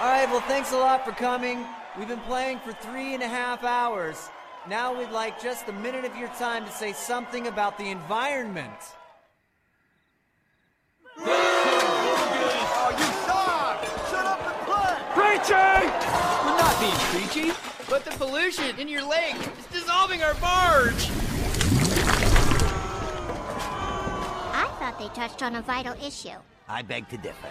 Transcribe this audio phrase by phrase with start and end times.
[0.00, 1.66] All right, well, thanks a lot for coming.
[1.98, 4.30] We've been playing for three and a half hours.
[4.68, 8.78] Now we'd like just a minute of your time to say something about the environment.
[11.18, 13.82] Oh, you suck!
[14.08, 14.94] Shut up and play!
[15.14, 15.90] Preaching!
[16.46, 17.52] We're not being preachy,
[17.90, 21.10] but the pollution in your lake is dissolving our barge.
[24.54, 26.38] I thought they touched on a vital issue.
[26.68, 27.48] I beg to differ.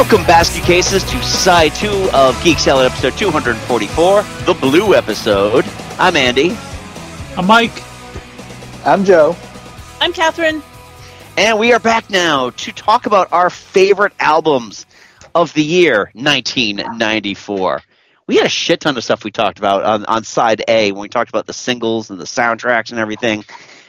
[0.00, 5.66] Welcome, Basket Cases, to Side 2 of Geek Salad episode 244, the Blue episode.
[5.98, 6.56] I'm Andy,
[7.36, 7.82] I'm Mike.
[8.86, 9.36] I'm Joe.
[10.00, 10.62] I'm Catherine.
[11.36, 14.86] and we are back now to talk about our favorite albums
[15.34, 17.82] of the year 1994.
[18.26, 21.02] We had a shit ton of stuff we talked about on, on Side A when
[21.02, 23.44] we talked about the singles and the soundtracks and everything.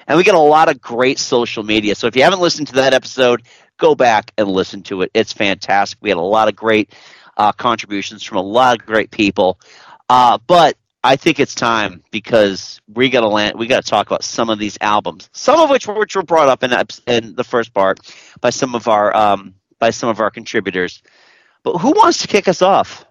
[0.07, 1.95] And we got a lot of great social media.
[1.95, 3.43] So if you haven't listened to that episode,
[3.81, 5.11] go back and listen to it.
[5.15, 5.99] It's fantastic.
[6.01, 6.93] We had a lot of great
[7.37, 9.59] uh, contributions from a lot of great people.
[10.09, 13.59] Uh, but I think it's time because we got to land.
[13.59, 16.23] We got to talk about some of these albums, some of which were, which were
[16.23, 17.99] brought up in, eps- in the first part
[18.41, 21.03] by some of our um, by some of our contributors.
[21.63, 23.05] But who wants to kick us off?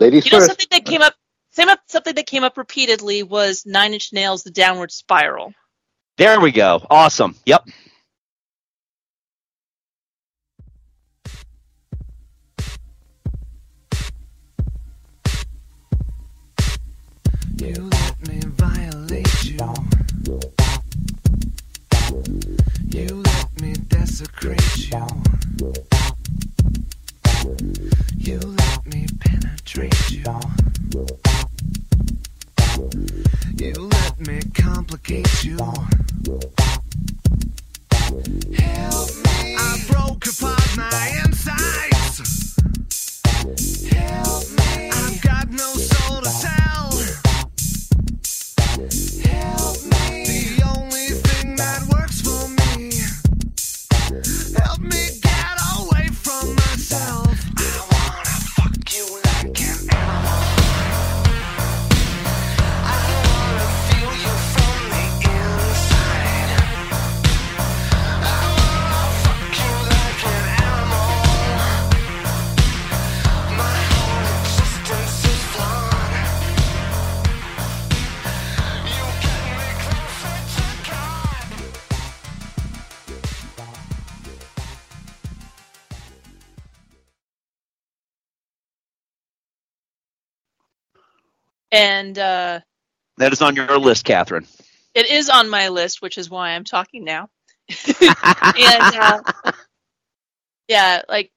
[0.00, 0.40] Ladies You know first.
[0.40, 1.14] something that came up
[1.52, 5.54] same up something that came up repeatedly was Nine Inch Nails The Downward Spiral.
[6.18, 6.86] There we go.
[6.90, 7.34] Awesome.
[7.44, 7.68] Yep.
[17.58, 19.74] You let me violate you.
[22.90, 25.06] You let me desecrate you.
[28.16, 30.24] You let me penetrate you.
[32.76, 35.56] You let me complicate you.
[35.56, 35.76] Help
[39.24, 39.56] me.
[39.58, 42.54] I broke apart my insides.
[43.90, 44.90] Help me.
[44.92, 46.65] I've got no soul to tell.
[91.72, 92.60] And uh,
[93.18, 94.46] That is on your list, Catherine.
[94.94, 97.28] it is on my list, which is why I'm talking now.
[98.00, 99.22] and uh,
[100.68, 101.32] yeah, like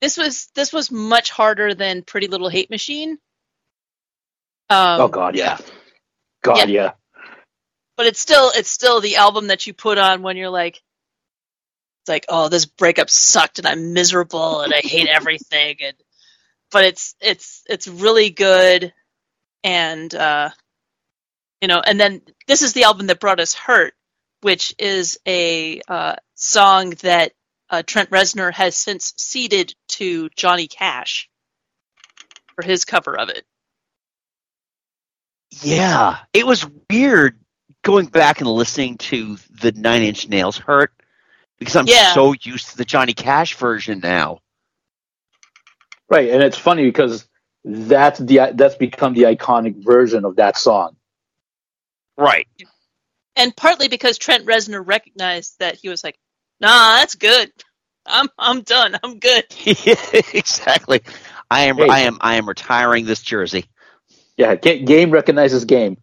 [0.00, 3.18] this was this was much harder than Pretty Little Hate Machine.
[4.70, 5.58] Um, oh God, yeah.
[6.44, 6.92] God, yeah.
[7.96, 10.82] but it's still it's still the album that you put on when you're like
[12.02, 15.96] it's like oh this breakup sucked and i'm miserable and i hate everything and
[16.70, 18.92] but it's it's it's really good
[19.64, 20.50] and uh
[21.62, 23.94] you know and then this is the album that brought us hurt
[24.42, 27.32] which is a uh, song that
[27.70, 31.30] uh, trent reznor has since ceded to johnny cash
[32.56, 33.44] for his cover of it
[35.62, 37.38] Yeah, it was weird
[37.82, 40.92] going back and listening to the Nine Inch Nails "Hurt"
[41.58, 42.12] because I'm Yeah.
[42.12, 44.40] so used to the Johnny Cash version now.
[46.10, 47.28] Right, and it's funny because
[47.64, 50.96] that's the that's become the iconic version of that song.
[52.16, 52.46] Right.
[53.34, 56.18] and partly because Trent Reznor recognized that he was like,
[56.60, 57.50] "Nah, that's good.
[58.06, 58.96] I'm I'm done.
[59.02, 61.02] I'm good." exactly.
[61.50, 61.76] I am.
[61.76, 61.88] Hey.
[61.88, 62.18] I am.
[62.20, 63.64] I am retiring this jersey.
[64.36, 65.96] Yeah, game recognizes game.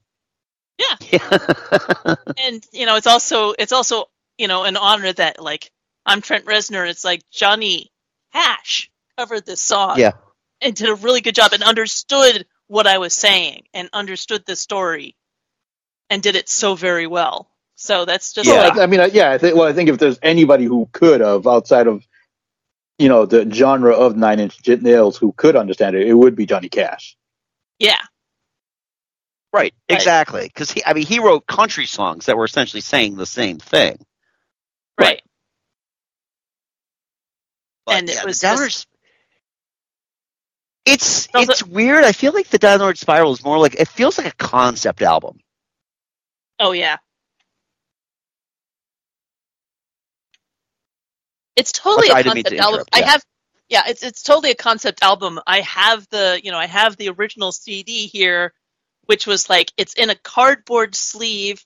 [1.12, 2.16] Yeah.
[2.44, 4.06] And you know, it's also it's also
[4.40, 5.72] you know an honor that like
[6.06, 6.90] I'm Trent Reznor.
[6.90, 7.92] It's like Johnny
[8.34, 10.00] Cash covered this song.
[10.00, 10.14] Yeah.
[10.62, 14.56] And did a really good job and understood what I was saying and understood the
[14.56, 15.18] story
[16.12, 17.52] and did it so very well.
[17.76, 18.58] So that's just Yeah.
[18.58, 19.32] like I mean, yeah.
[19.32, 22.06] I think, well, I think if there's anybody who could have outside of,
[23.00, 26.46] you know, the genre of Nine Inch Nails who could understand it, it would be
[26.48, 27.18] Johnny Cash.
[27.80, 28.00] yeah,
[29.54, 30.00] Right, Right.
[30.00, 30.44] exactly.
[30.44, 33.98] Because he, I mean, he wrote country songs that were essentially saying the same thing.
[35.00, 35.22] right.
[37.86, 38.74] But, And it was the downward.
[40.86, 42.04] It's Also- it's weird.
[42.04, 45.40] I feel like the downward spiral is more like it feels like a concept album.
[46.60, 46.98] Oh yeah.
[51.56, 52.74] It's totally Sorry, I a didn't to concept album.
[52.76, 53.24] interrupt, I have
[53.70, 55.40] yeah, it's it's totally a concept album.
[55.46, 58.54] I have the you know, I have the original CD here,
[59.06, 61.64] which was like it's in a cardboard sleeve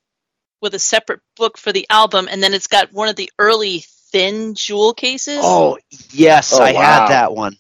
[0.62, 3.86] with a separate book for the album, and then it's got one of the early
[4.12, 5.78] thin jewel cases Oh
[6.12, 6.82] yes, Oh, I wow.
[6.82, 7.58] had that one.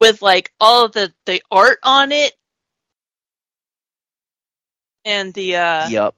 [0.00, 2.32] With like all the, the art on it.
[5.04, 6.14] And the uh yep.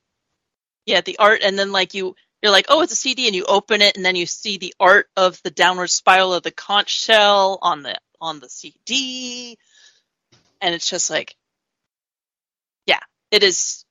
[0.87, 3.45] yeah the art and then like you you're like oh it's a cd and you
[3.45, 6.91] open it and then you see the art of the downward spiral of the conch
[6.91, 9.57] shell on the on the cd
[10.61, 11.37] and it's just like
[12.87, 12.99] yeah
[13.31, 13.85] it is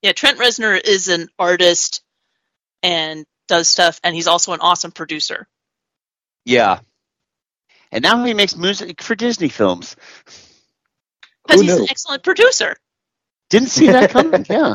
[0.00, 2.02] yeah trent reznor is an artist
[2.82, 5.46] and does stuff and he's also an awesome producer
[6.46, 6.80] Yeah.
[7.92, 9.96] And now he makes music for Disney films.
[11.46, 11.82] because he's knew?
[11.84, 12.74] an excellent producer
[13.50, 14.46] Didn't see that coming.
[14.48, 14.74] yeah.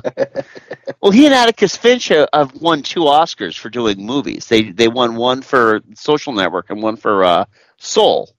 [1.02, 4.48] Well, he and Atticus Finch have won two Oscars for doing movies.
[4.48, 7.46] They they won one for Social Network and one for uh,
[7.78, 8.30] Soul.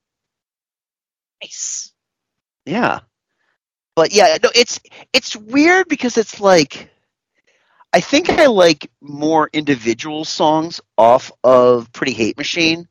[1.43, 1.93] nice
[2.65, 3.01] Yeah.
[3.97, 4.79] But yeah, no, it's
[5.13, 6.89] it's weird because it's like
[7.93, 12.87] I think I like more individual songs off of Pretty Hate Machine.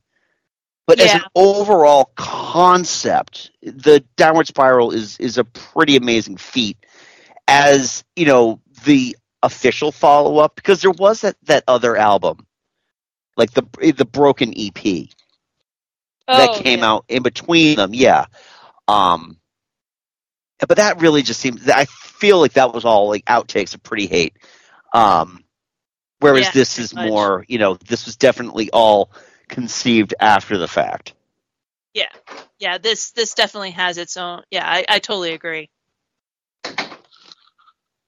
[0.87, 6.77] But as an overall concept, the Downward Spiral is is a pretty amazing feat
[7.47, 12.47] as, you know, the official follow up because there was that, that other album.
[13.35, 13.63] Like the
[13.93, 15.09] the Broken EP
[16.27, 16.91] that Oh, came yeah.
[16.91, 17.93] out in between them.
[17.93, 18.25] Yeah.
[18.87, 19.37] Um,
[20.59, 21.69] but that really just seems.
[21.69, 24.37] I feel like that was all like outtakes of Pretty Hate.
[24.93, 25.43] Um,
[26.19, 27.07] whereas Yeah, this is much.
[27.07, 29.11] more, you know, this was definitely all
[29.49, 31.13] conceived after the fact.
[31.93, 32.09] yeah
[32.59, 35.69] yeah this this definitely has its own yeah i, I totally agree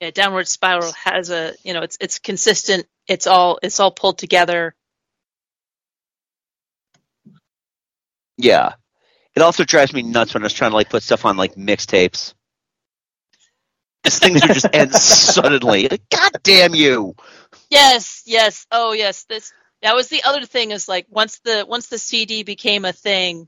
[0.01, 4.17] yeah downward spiral has a you know it's it's consistent it's all it's all pulled
[4.19, 4.75] together
[8.37, 8.73] Yeah.
[9.35, 11.55] It also drives me nuts when I was trying to like put stuff on like
[11.55, 12.33] mixtapes.
[14.03, 15.89] This thing would just end suddenly.
[15.89, 17.15] Like, God damn you!
[17.69, 21.87] yes yes oh yes this that was the other thing is like once the once
[21.87, 23.47] the cd became a thing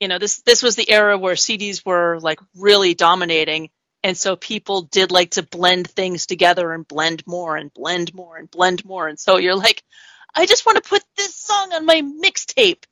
[0.00, 3.70] you know this this was the era where cds were like really dominating.
[4.02, 8.36] And so people did like to blend things together and blend more and blend more
[8.36, 9.08] and blend more.
[9.08, 9.82] And so you're like
[10.34, 12.84] i just want to put this song on my mixtape.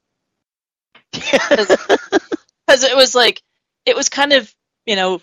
[2.67, 3.43] Because it was like
[3.85, 4.53] it was kind of
[4.87, 5.21] you know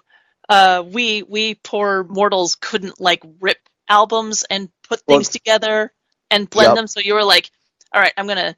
[0.47, 3.57] uh we we poor mortals couldn't like rip
[3.89, 5.91] albums and put Well- things together
[6.31, 6.78] and blend Yep.
[6.78, 7.51] them so you were like
[7.95, 8.57] all right i'm gonna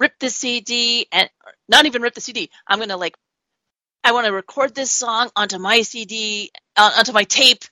[0.00, 1.30] rip the cd and
[1.68, 3.16] not even rip the cd i'm gonna like
[4.04, 7.64] i want to record this song onto my cd uh, onto my tape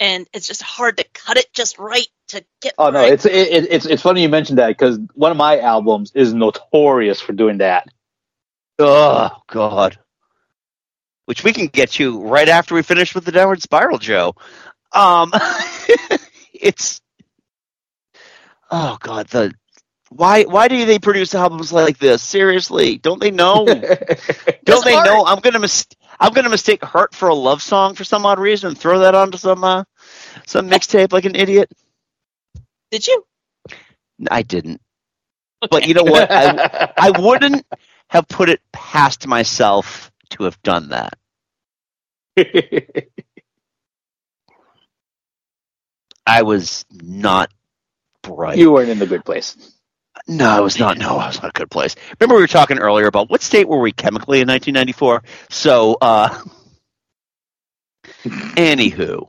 [0.00, 3.06] and it's just hard to cut it just right to get Oh no, right.
[3.06, 6.34] it's it, it, it's it's funny you mentioned that because one of my albums is
[6.34, 7.88] notorious for doing that.
[8.78, 9.98] Oh God.
[11.26, 14.34] Which we can get you right after we finish with the downward spiral, Joe.
[14.92, 15.32] Um,
[16.54, 17.01] it's
[18.72, 19.28] oh God.
[19.28, 19.54] The
[20.10, 22.22] why why do they produce albums like this?
[22.22, 23.86] Seriously, don't they know?
[24.64, 25.00] don't It's they hard.
[25.00, 25.26] know?
[25.26, 25.86] I'm gonna mis-
[26.20, 29.14] I'm gonna mistake "Hurt" for a love song for some odd reason and throw that
[29.16, 29.84] onto some uh,
[30.46, 31.70] some mixtape like an idiot.
[32.90, 33.24] did you
[34.30, 34.80] I didn't.
[35.70, 36.28] But you know what?
[36.34, 36.50] I
[36.98, 37.66] I wouldn't
[38.10, 41.14] have put it past myself to have done that.
[46.26, 47.50] I was not
[48.22, 48.58] bright.
[48.58, 49.56] you weren't in the good place.
[50.28, 50.98] no, I was not.
[50.98, 51.96] No, I was not a good place.
[52.20, 55.22] Remember, we were talking earlier about what state were we chemically in 1994?
[55.50, 56.42] So, uh,
[58.24, 59.28] anywho,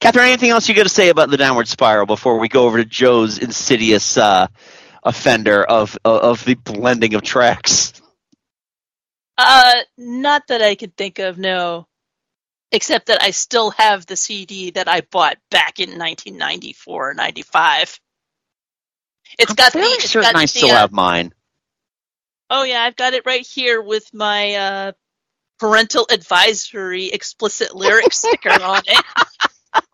[0.00, 2.78] Catherine, anything else you got to say about the downward spiral before we go over
[2.78, 4.48] to Joe's insidious uh,
[5.02, 7.92] offender of of the blending of tracks?
[9.38, 11.86] Uh, not that I could think of, no.
[12.72, 18.00] Except that I still have the CD that I bought back in 1994 or 95.
[19.38, 21.32] It's I'm got the, fairly it's certain got I the, still uh, have mine.
[22.48, 24.92] Oh yeah, I've got it right here with my uh,
[25.58, 29.04] parental advisory explicit lyric sticker on it.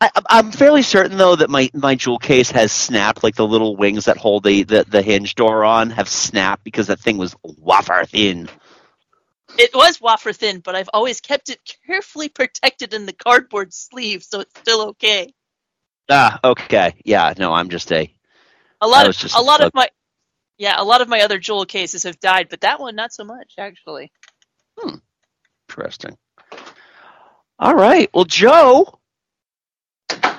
[0.00, 3.74] I, I'm fairly certain though that my, my jewel case has snapped, like the little
[3.74, 7.34] wings that hold the, the, the hinge door on have snapped because that thing was
[7.42, 8.48] wafer thin.
[9.58, 14.22] It was wafer thin, but I've always kept it carefully protected in the cardboard sleeve,
[14.22, 15.34] so it's still okay.
[16.10, 18.12] Ah, okay, yeah, no, I'm just a
[18.80, 19.62] A lot of a a lot bug.
[19.62, 19.88] of my
[20.58, 23.24] yeah, a lot of my other jewel cases have died, but that one not so
[23.24, 24.12] much actually.
[25.68, 26.16] interesting.
[27.58, 29.00] All right, well, Joe,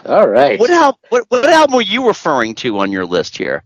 [0.06, 0.58] All right.
[0.58, 3.64] what al- what what album were you referring to on your list here?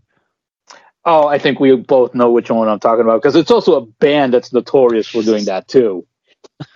[1.04, 3.86] Oh, I think we both know which one I'm talking about because it's also a
[3.86, 6.06] band that's notorious for doing that too,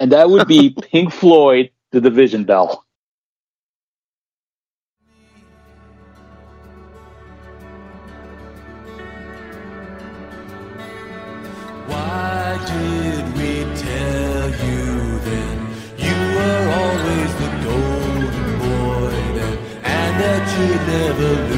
[0.01, 2.87] and that would be Pink Floyd, The Division Bell.
[21.19, 21.58] You'd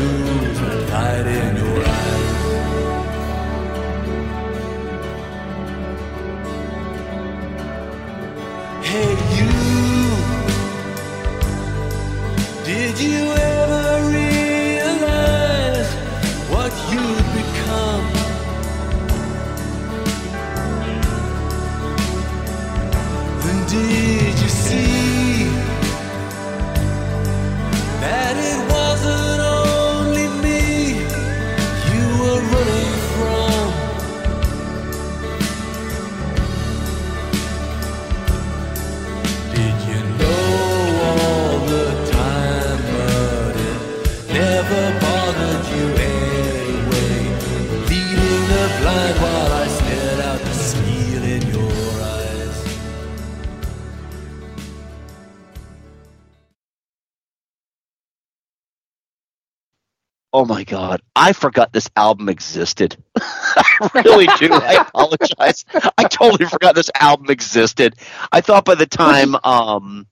[60.40, 62.96] Oh my god, I forgot this album existed.
[63.20, 64.48] I really do.
[64.54, 65.66] I apologize.
[65.98, 67.94] I totally forgot this album existed.
[68.32, 70.06] I thought by the time um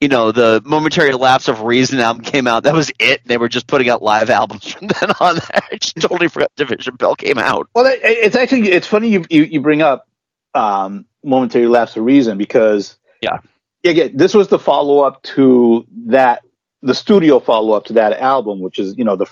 [0.00, 3.20] you know, the momentary lapse of reason album came out, that was it.
[3.26, 5.38] They were just putting out live albums from then on.
[5.54, 7.68] I just totally forgot Division Bell came out.
[7.76, 10.08] Well, it's actually it's funny you you, you bring up
[10.52, 13.38] um, momentary lapse of reason because Yeah.
[13.84, 16.42] yeah, yeah, this was the follow up to that
[16.84, 19.26] the studio follow up to that album, which is you know the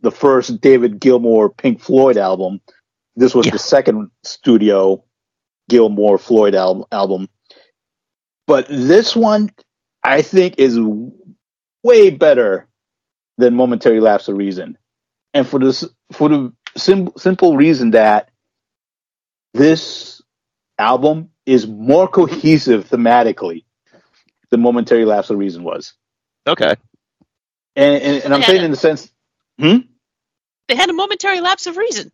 [0.00, 2.60] the first David Gilmour Pink Floyd album.
[3.16, 3.52] This was Yeah.
[3.52, 5.02] the second studio
[5.70, 7.28] Gilmour Floyd album album,
[8.46, 9.50] but this one
[10.04, 10.78] I think is
[11.82, 12.68] way better
[13.38, 14.76] than momentary lapse of reason,
[15.34, 18.30] and for this for the sim- simple reason that
[19.54, 20.20] this
[20.78, 23.64] album is more cohesive thematically
[24.50, 25.94] than momentary lapse of reason was,
[26.46, 26.74] Okay.
[27.78, 28.46] And and, and I'm Yeah.
[28.48, 29.12] saying in the sense,
[29.58, 29.78] hmm?
[30.68, 32.12] They had a momentary lapse of reason.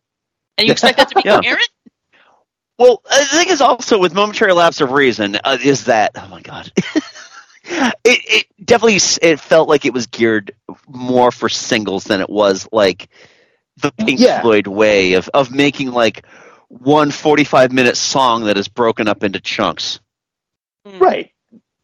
[0.58, 1.36] And you expect that to be Yeah.
[1.38, 1.68] coherent?
[2.78, 6.28] Well, uh, the thing is also with momentary lapse of reason uh, is that oh
[6.28, 6.72] my god,
[7.64, 10.54] it it definitely it felt like it was geared
[10.88, 13.08] more for singles than it was like
[13.78, 14.42] the Pink Yeah.
[14.42, 16.26] Floyd way of of making like
[16.68, 20.00] one 45 minute song that is broken up into chunks.
[20.86, 21.32] Right,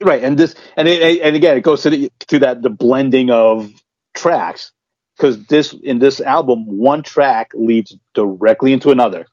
[0.02, 3.30] right, and this and it, and again it goes to the, to that the blending
[3.30, 3.72] of
[4.14, 4.72] tracks
[5.16, 9.26] because this in this album one track leads directly into another.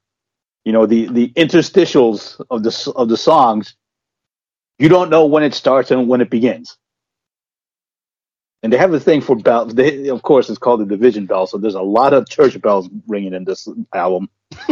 [0.66, 3.76] You know the the interstitials of the of the songs.
[4.80, 6.78] You don't know when it starts and when it begins.
[8.64, 9.66] And they have a thing for bell.
[9.68, 11.48] They, of course, it's called the division bell.
[11.48, 14.30] So there's a lot of church bells ringing in this album.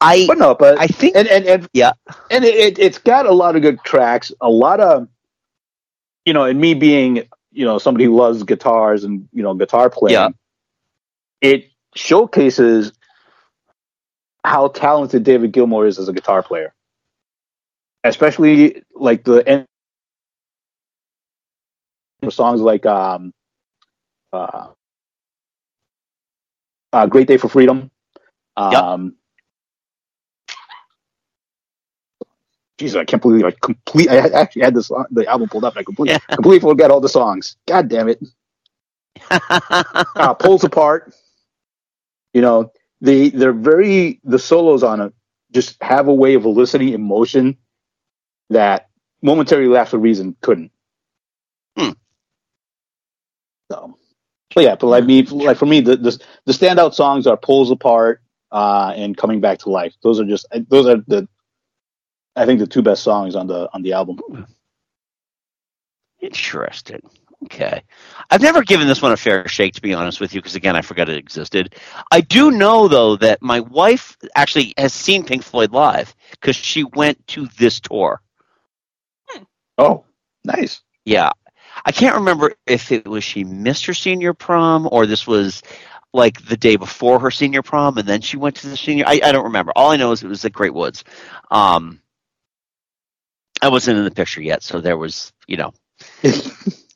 [0.00, 1.92] I But no, but I think and and, and Yeah.
[2.30, 5.08] and it, it it's got a lot of good tracks a lot of
[6.26, 9.90] you know and me being you know somebody who loves guitars and you know guitar
[9.90, 10.28] playing Yeah.
[11.42, 11.66] it
[11.96, 12.92] showcases
[14.44, 16.74] how talented david gilmour is as a guitar player
[18.04, 19.66] especially like the end
[22.30, 23.32] songs like um
[24.32, 24.68] uh,
[26.92, 27.90] uh great day for freedom
[28.70, 28.88] Yep.
[32.80, 34.10] Jesus, I can't believe I complete.
[34.10, 35.74] I actually had this the album pulled up.
[35.76, 36.18] And I completely, Yeah.
[36.36, 37.56] completely forgot all the songs.
[37.68, 38.20] God damn it!
[40.18, 41.14] Uh, Poles Apart.
[42.34, 45.12] You know, they they're very the solos on it
[45.52, 47.58] just have a way of eliciting emotion
[48.50, 48.88] that
[49.22, 50.72] momentary lapse of reason couldn't.
[51.78, 51.90] Hmm.
[53.72, 53.96] So,
[54.54, 57.70] but yeah, but like me, like for me, the, the the standout songs are "Poles
[57.70, 58.22] Apart"
[58.52, 61.28] uh, and "Coming Back to Life." Those are just those are the
[62.36, 64.46] I think the two best songs on the on the album.
[66.20, 67.00] Interesting.
[67.44, 67.82] Okay.
[68.30, 70.76] I've never given this one a fair shake, to be honest with you, because again,
[70.76, 71.74] I forgot it existed.
[72.12, 76.84] I do know, though, that my wife actually has seen Pink Floyd live because she
[76.84, 78.20] went to this tour.
[79.78, 80.04] Oh,
[80.44, 80.82] nice.
[81.06, 81.30] Yeah.
[81.86, 85.62] I can't remember if it was she missed her senior prom or this was
[86.12, 89.04] like the day before her senior prom and then she went to the senior.
[89.06, 89.72] I, I don't remember.
[89.74, 91.04] All I know is it was at Great Woods.
[91.50, 92.02] Um,
[93.62, 95.72] I wasn't in the picture yet, so there was, you know,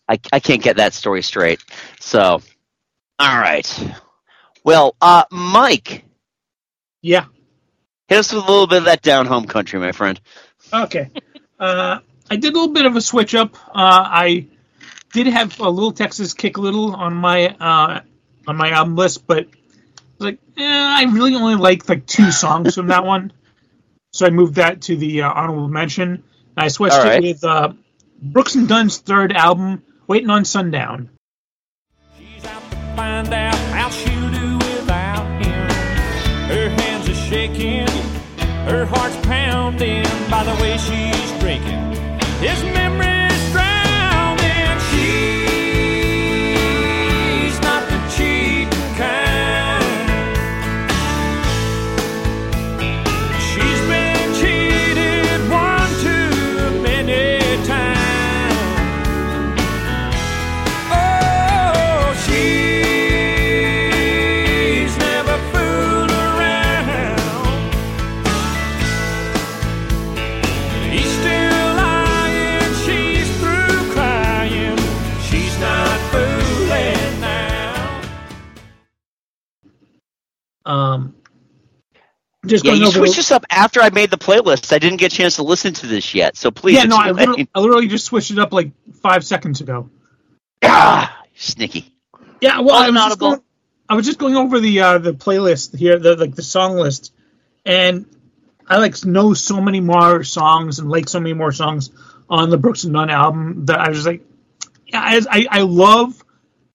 [0.09, 1.61] I, I can't get that story straight.
[2.01, 2.41] So,
[3.19, 3.95] all right.
[4.65, 6.05] Well, uh, Mike,
[7.03, 7.27] Yeah.
[8.09, 10.19] hit us with a little bit of that down home country, my friend.
[10.73, 11.11] Okay.
[11.59, 11.99] Uh,
[12.31, 13.57] I did a little bit of a switch up.
[13.69, 14.47] Uh, I
[15.13, 18.01] did have a little Texas kick a little on my uh,
[18.47, 19.47] on my album list, but
[20.19, 23.33] like eh, I really only like like two songs from that one,
[24.13, 26.25] so I moved that to the uh, honorable mention.
[26.57, 27.23] I switched All right.
[27.25, 27.73] it with uh,
[28.23, 31.11] Brooks and Dunn's third album, Waiting on Sundown.
[32.19, 35.69] She's out to find out how she'll do without him.
[36.49, 37.89] Her hands are shaking,
[38.67, 41.93] her heart's pounding by the way she's drinking.
[42.41, 43.14] His memory's
[82.47, 82.99] just Yeah, going you over.
[82.99, 84.73] switched the- this up after I made the playlist.
[84.73, 86.77] I didn't get a chance to listen to this yet, so please.
[86.77, 89.89] yeah, no, I literally, I literally just switched it up like five seconds ago.
[90.63, 91.95] Ah, sneaky.
[92.41, 93.41] Yeah, well, I was, just going,
[93.89, 97.13] I was just going over the uh, the playlist here, the like the song list,
[97.65, 98.07] and
[98.69, 101.91] I like know so many more songs and like so many more songs
[102.29, 104.23] on the Brooks and Dunn album that I was like,
[104.87, 106.23] yeah, I, I, I love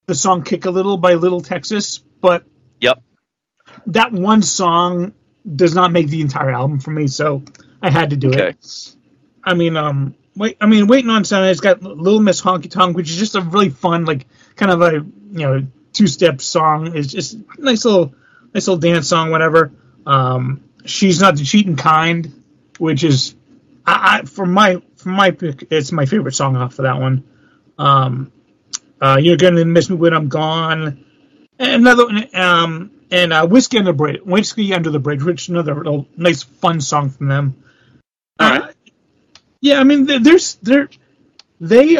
[0.05, 2.43] the song "Kick a Little" by Little Texas, but
[2.81, 3.01] Yep.
[3.87, 5.13] that one song
[5.55, 7.43] does not make the entire album for me, so
[7.81, 8.49] I had to do Okay.
[8.49, 8.95] it.
[9.43, 11.51] I mean, um, wait, I mean, waiting on Sunday.
[11.51, 14.81] It's got Little Miss Honky Tonk, which is just a really fun, like, kind of
[14.81, 16.95] a you know two step song.
[16.95, 18.13] It's just nice little,
[18.53, 19.71] nice little dance song, whatever.
[20.05, 22.41] Um, She's not the cheating kind,
[22.79, 23.35] which is,
[23.85, 27.23] I, I for my for my pick, it's my favorite song off of that one.
[27.77, 28.31] Um,
[29.01, 31.03] uh, you're gonna miss me when I'm gone.
[31.59, 35.49] Another one, um, and uh, whiskey under the bridge, whiskey under the bridge, which is
[35.49, 37.63] another little nice fun song from them.
[38.39, 38.67] Uh,
[39.61, 40.89] yeah, I mean, there- there's there,
[41.59, 41.97] they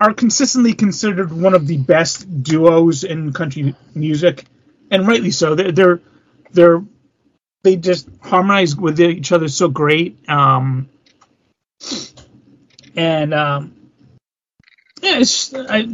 [0.00, 4.44] are consistently considered one of the best duos in country music,
[4.90, 5.54] and rightly so.
[5.54, 6.00] They're they're,
[6.52, 6.84] they're
[7.62, 10.28] they just harmonize with each other so great.
[10.28, 10.88] Um,
[12.94, 13.74] and um,
[15.02, 15.88] yeah, it's I,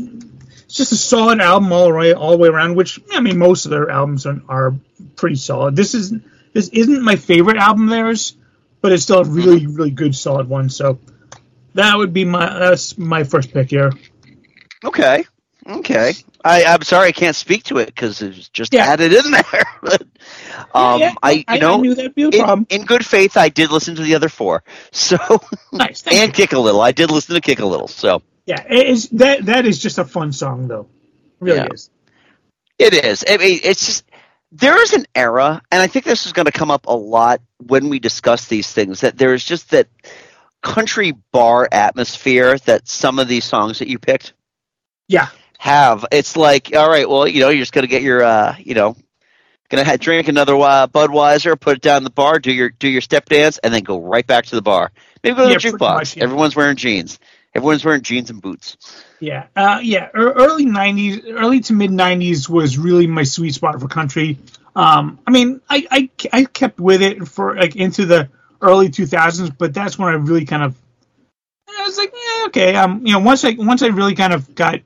[0.71, 2.77] it's just a solid album all right all the way around.
[2.77, 4.75] Which I mean, most of their albums are, are
[5.17, 5.75] pretty solid.
[5.75, 6.13] This is
[6.53, 8.37] this isn't my favorite album of theirs,
[8.81, 10.69] but it's still a really really good solid one.
[10.71, 11.01] So
[11.75, 13.91] that would be my that's my first pick here.
[14.85, 15.25] Okay.
[15.69, 16.13] Okay.
[16.45, 18.87] I, I'm sorry I can't speak to it because it's just Yeah.
[18.87, 19.45] added in there.
[19.83, 20.03] But,
[20.75, 22.67] um, yeah, I, you I, know, I knew that'd be a in, problem.
[22.71, 24.63] in good faith, I did listen to the other four.
[24.93, 25.17] So,
[25.73, 26.33] nice, and you.
[26.33, 26.81] kick a little.
[26.81, 27.89] I did listen to kick a little.
[27.89, 30.89] So Yeah, it is that that is just a fun song though.
[31.41, 31.69] It really Yeah.
[31.69, 31.91] is.
[32.79, 33.25] it is.
[33.29, 34.05] I mean, it's just
[34.53, 37.41] there is an era, and I think this is going to come up a lot
[37.59, 39.01] when we discuss these things.
[39.03, 39.89] That there is just that
[40.63, 44.33] country bar atmosphere that some of these songs that you picked
[45.09, 45.29] Yeah.
[45.59, 46.05] have.
[46.13, 48.97] It's like, all right, well, you know, you're just gonna get your, uh, you know,
[49.71, 53.01] gonna ha drink another uh, Budweiser, put it down the bar, do your do your
[53.03, 54.91] step dance, and then go right back to the bar.
[55.23, 55.95] Maybe go to Yeah, the jukebox.
[55.95, 56.25] much, yeah.
[56.25, 57.19] Everyone's wearing jeans.
[57.55, 58.77] Everyone's wearing jeans and boots.
[59.19, 60.09] Yeah, uh, yeah.
[60.15, 64.39] Early '90s, early to mid '90s was really my sweet spot for country.
[64.77, 68.29] Um, I mean, I, I I kept with it for like into the
[68.61, 70.77] early 2000s, but that's when I really kind of
[71.69, 72.75] I was like, yeah, okay.
[72.77, 74.81] Um, you know, once I once I really kind of got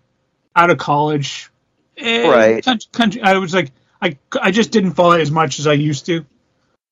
[0.56, 1.50] out of college,
[1.96, 2.64] eh, Right.
[2.92, 6.06] country, I was like, I I just didn't follow it as much as I used
[6.06, 6.24] to,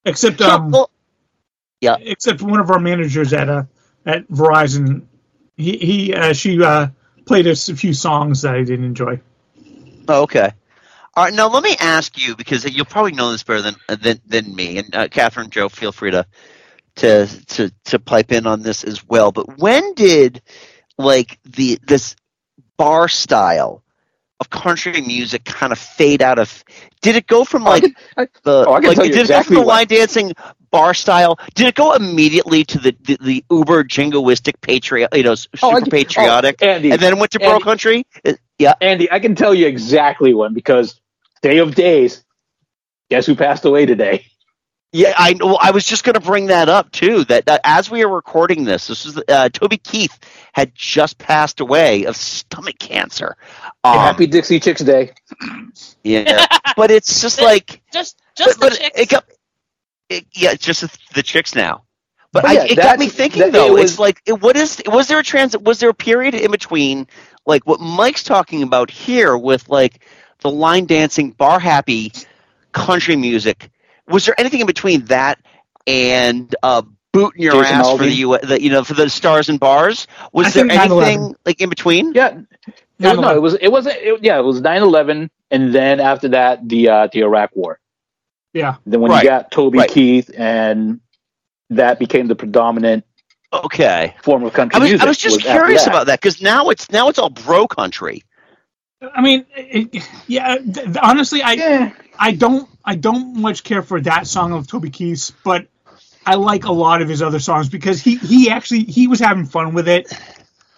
[0.05, 0.75] except um,
[1.81, 1.97] yeah.
[2.01, 3.65] except one of our managers at uh
[4.05, 5.03] at Verizon,
[5.63, 6.89] he he uh, she uh
[7.27, 9.21] played us a few songs that I didn't enjoy.
[10.09, 10.51] Oh, okay.
[11.15, 11.33] All right.
[11.35, 14.79] Now let me ask you because you'll probably know this better than than, than me.
[14.79, 16.27] And uh, Catherine, Joe, feel free to
[16.97, 19.33] to to to pipe in on this as well.
[19.33, 20.43] But when did
[20.99, 22.17] like the this
[22.77, 23.83] bar style
[24.41, 26.65] of country music kind of fade out of?
[27.03, 27.85] Did it go from like
[28.17, 29.75] I- the oh, I can like tell you did it go exactly from the what-
[29.75, 30.33] line dancing
[30.73, 31.39] bar style?
[31.55, 35.71] Did it go immediately to the the, the uber jingoistic patriot, you know, s- Oh,
[35.71, 38.05] I super can- patriotic, oh, Andy, and then went to bro country?
[38.27, 41.01] Uh, Yeah, Andy, I can tell you exactly when because
[41.43, 42.25] day of days,
[43.11, 44.27] guess who passed away today?
[44.95, 47.25] Yeah, I well, I was just going to bring that up too.
[47.25, 50.19] That, that as we are recording this, this is uh, Toby Keith
[50.53, 53.39] had just passed away of stomach cancer.
[53.85, 55.13] Um, Happy Dixie Chicks Day.
[56.05, 59.01] yeah, but it's just like, Just just but, the but chicks.
[59.01, 59.25] it got,
[60.17, 61.85] it, yeah, it's just the chicks now.
[62.33, 63.77] But But I, it got me thinking that- though.
[63.77, 64.81] it it's like, it, what is?
[64.87, 65.63] Was there a transit?
[65.63, 67.07] Was there a period in between,
[67.47, 70.05] like what Mike's talking about here, with like
[70.41, 72.13] the line dancing, bar happy,
[72.73, 73.71] country music?
[74.09, 75.39] Was there anything in between that
[75.87, 79.49] and uh, booting your Jason ass for the, U- the you know for the stars
[79.51, 80.07] and bars?
[80.33, 81.03] Was I there think 9/11.
[81.03, 82.13] anything like in between?
[82.15, 83.97] Yeah, it was, no, it was it wasn't.
[83.97, 87.79] It, yeah, it was 9-11, and then after that, the uh, the Iraq War.
[88.53, 88.77] Yeah.
[88.87, 89.23] Then when Right.
[89.25, 89.91] you got Toby Right.
[89.91, 91.01] Keith, and
[91.71, 93.05] that became the predominant
[93.53, 94.15] Okay.
[94.23, 95.05] form of country I was, music.
[95.05, 95.91] I was just was curious that.
[95.91, 98.23] about that because now it's now it's all bro country.
[99.15, 100.57] I mean, it, yeah.
[100.59, 101.91] th- th- honestly, I Yeah.
[102.19, 105.67] I don't I don't much care for that song of Toby Keith's, but
[106.25, 109.45] I like a lot of his other songs because he he actually he was having
[109.47, 110.13] fun with it.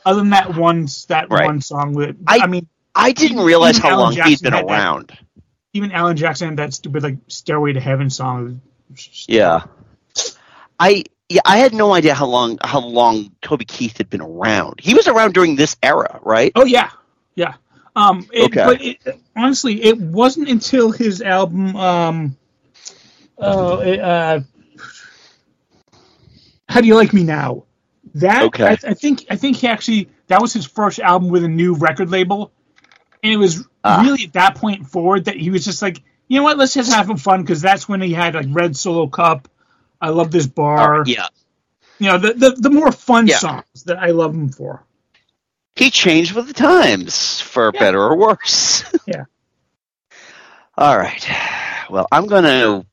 [0.07, 1.47] Other than that one that Right.
[1.47, 2.17] one song with.
[2.27, 5.09] I- I, mean, I didn't realize how Alan long he'd Jackson been around.
[5.09, 5.19] that.
[5.75, 8.63] Even Alan Jackson had that stupid like Stairway to Heaven song.
[9.27, 9.65] Yeah.
[10.81, 14.81] I yeah, I had no idea how long how long Toby Keith had been around.
[14.81, 16.53] He was around during this era, right?
[16.55, 16.91] Oh yeah,
[17.35, 17.55] yeah.
[17.97, 18.65] Um, it, Okay.
[18.65, 22.37] But it, honestly, it wasn't until his album, um,
[23.39, 24.41] uh, uh,
[26.69, 27.65] "How Do You Like Me Now?"
[28.15, 28.67] That Okay.
[28.67, 31.75] I, I think I think he actually that was his first album with a new
[31.75, 32.53] record label,
[33.23, 34.03] and it was Ah.
[34.03, 36.93] really at that point forward that he was just like, you know what, let's just
[36.93, 39.49] have some fun because that's when he had like Red Solo Cup.
[40.01, 41.03] I love this bar.
[41.03, 41.29] Uh, yeah.
[41.99, 43.39] You know the, the the more fun Yeah.
[43.39, 44.85] songs that I love him for.
[45.77, 47.81] He changed with the times, for Yeah.
[47.81, 48.85] better or worse.
[49.07, 49.25] Yeah.
[50.77, 51.29] All right.
[51.91, 52.85] Well, I'm gonna.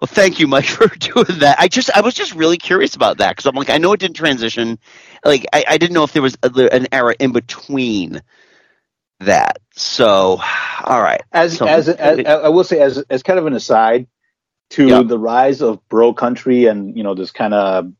[0.00, 1.60] Well, thank you, Mike, for doing that.
[1.60, 4.00] I just, I was just really curious about that because I'm like, I know it
[4.00, 4.78] didn't transition.
[5.24, 8.20] Like, I, I didn't know if there was a, an era in between
[9.24, 9.58] that.
[9.74, 10.40] So,
[10.84, 11.22] all right.
[11.32, 14.06] As, So- as, as I will say, as as kind of an aside
[14.70, 15.02] to Yeah.
[15.02, 17.92] the rise of bro country and you know this kind of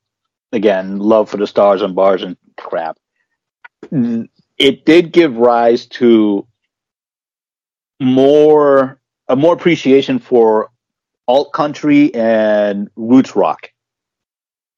[0.53, 2.99] again love for the stars and bars and crap.
[4.59, 6.47] It did give rise to
[8.01, 10.71] more a more appreciation for
[11.29, 13.71] alt country and roots rock.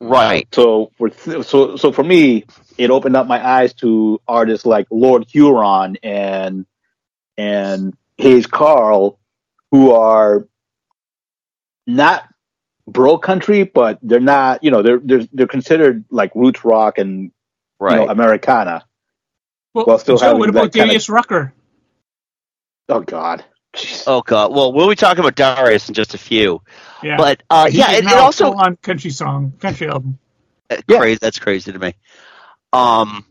[0.01, 0.47] Right.
[0.55, 2.45] So for th- so so for me,
[2.79, 6.67] it opened up my eyes to artists like Lord Huron and
[7.37, 9.19] and Hayes Carll,
[9.71, 10.47] who are
[11.87, 12.29] not
[12.87, 17.31] bro country, but they're not you know they're they're they're considered like roots rock and
[17.81, 18.01] Right.
[18.01, 18.85] you know Americana.
[19.75, 21.53] Well, While still Joe, having what about that kinda- Darius Rucker?
[22.89, 23.45] Oh God.
[23.75, 24.05] Jeez.
[24.07, 24.53] oh God.
[24.53, 26.63] Well, we'll be talking about Darius in just a few.
[27.03, 30.19] Yeah, But uh, yeah, is it, it also full-on country song, country album.
[30.71, 30.99] Uh, Yeah.
[30.99, 31.19] crazy.
[31.21, 31.95] That's crazy to me.
[32.75, 33.25] Um.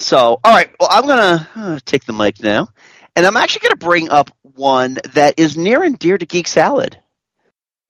[0.00, 0.70] So, all right.
[0.78, 2.68] Well, I'm gonna uh, take the mic now,
[3.16, 6.98] and I'm actually gonna bring up one that is near and dear to Geek Salad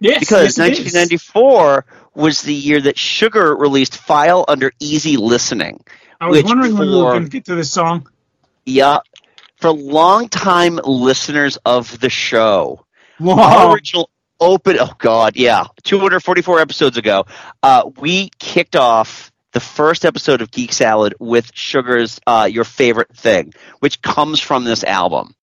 [0.01, 0.95] Yes, because yes, it is.
[0.95, 5.83] 1994 was the year that Sugar released "File Under Easy Listening."
[6.21, 8.09] I was wondering when we were going to get to this song.
[8.65, 8.99] Yeah,
[9.57, 12.85] for longtime listeners of the show,
[13.21, 17.27] original open oh god yeah 244 episodes ago
[17.65, 23.15] uh, we kicked off the first episode of geek salad with sugar's uh, your favorite
[23.17, 25.35] thing which comes from this album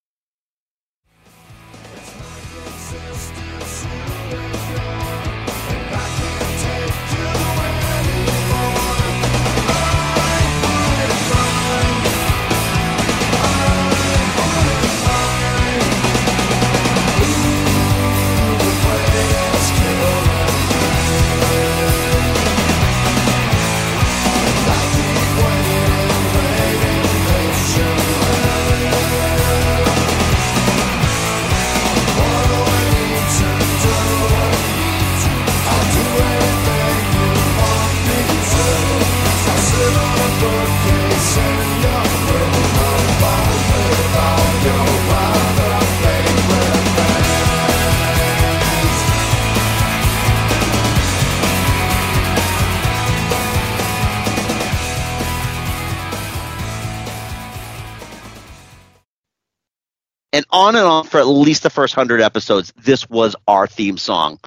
[60.35, 62.73] and on and on for at least the first hundred episodes.
[62.75, 64.37] This was our theme song.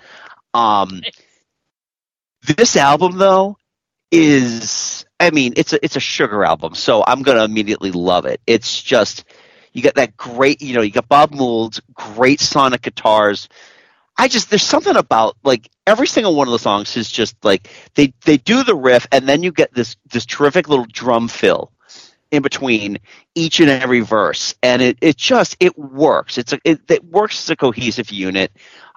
[0.53, 1.01] Um,
[2.47, 3.57] this album, though,
[4.11, 8.41] is I mean, it's a it's a sugar album, so I'm gonna immediately love it.
[8.47, 9.25] It's just
[9.73, 13.49] you got that great, you know, you got Bob Mould's great sonic guitars.
[14.17, 17.71] I just there's something about like every single one of the songs is just like
[17.95, 21.73] they they do the riff and then you get this this terrific little drum fill
[22.31, 22.99] in between
[23.35, 27.45] each and every verse and it it just it works it's a it, it works
[27.45, 28.53] as a cohesive unit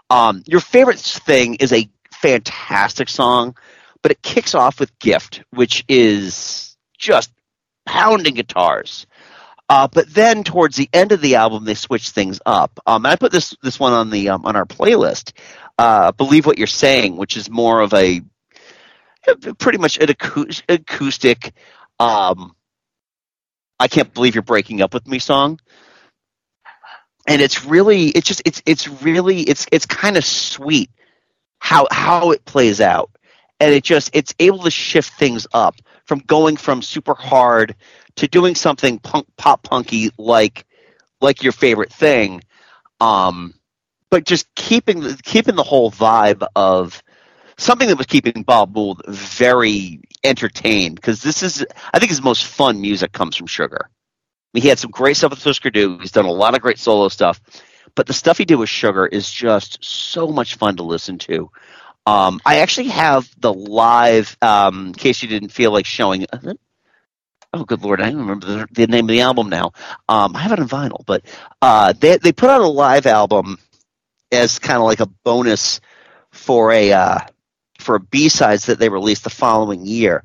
[0.09, 3.55] um your favorite thing is a fantastic song
[4.01, 7.31] but it kicks off with gift which is just
[7.85, 9.07] pounding guitars
[9.69, 12.77] uh, but then towards the end of the album, they switch things up.
[12.85, 15.31] Um, I put this this one on the um, on our playlist.
[15.77, 18.21] Uh, Believe what you're saying, which is more of a
[19.59, 21.53] pretty much an acou- acoustic.
[21.99, 22.53] Um,
[23.81, 25.59] I can't believe you're breaking up with me song.
[27.27, 30.89] And it's really, it's just, it's, it's really, it's, it's kind of sweet
[31.59, 33.11] how how it plays out,
[33.59, 37.75] and it just, it's able to shift things up from going from super hard
[38.17, 40.65] to doing something punk pop punky like
[41.21, 42.41] like your favorite thing
[42.99, 43.53] um
[44.09, 47.01] but just keeping the keeping the whole vibe of
[47.61, 52.45] something that was keeping Bob Mould very entertained because this is I think his most
[52.45, 53.89] fun music comes from Sugar.
[53.89, 53.89] I
[54.53, 55.97] mean, he had some great stuff with Husker Du.
[55.99, 57.39] He's done a lot of great solo stuff,
[57.95, 61.49] but the stuff he did with Sugar is just so much fun to listen to.
[62.05, 66.25] Um, I actually have the live, um, in case you didn't feel like showing.
[67.53, 68.01] Oh, good lord!
[68.01, 69.73] I don't remember the, the name of the album now.
[70.09, 71.23] Um, I have it on vinyl, but
[71.61, 73.59] uh, they they put out a live album
[74.31, 75.81] as kind of like a bonus
[76.31, 77.19] for a uh,
[77.81, 80.23] for a B sides that they released the following year,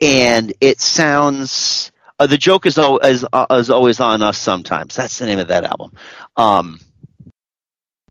[0.00, 1.90] and it sounds.
[2.18, 4.94] Uh, the joke is, is, uh, is always on us sometimes.
[4.94, 5.92] That's the name of that album.
[6.36, 6.78] Um,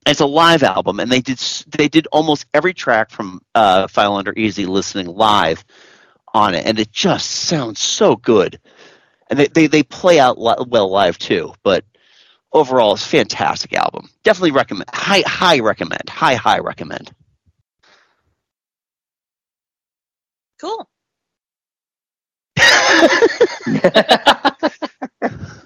[0.05, 4.15] it's a live album, and they did they did almost every track from uh, File
[4.15, 5.63] Under Easy listening live
[6.33, 8.59] on it, and it just sounds so good.
[9.29, 11.85] And they they, they play out li- well live too, but
[12.51, 14.09] overall, it's a fantastic album.
[14.23, 14.89] Definitely recommend.
[14.93, 16.09] High high recommend.
[16.09, 17.13] High high recommend.
[20.63, 20.89] Cool.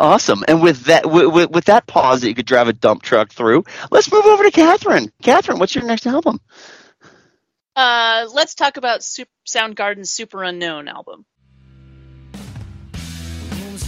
[0.00, 0.42] Awesome.
[0.48, 3.30] And with that with, with, with that pause that you could drive a dump truck
[3.30, 5.12] through, let's move over to Catherine.
[5.22, 6.40] Catherine, what's your next album?
[7.76, 11.24] Uh, let's talk about Sup- Soundgarden's Superunknown album.
[13.50, 13.78] When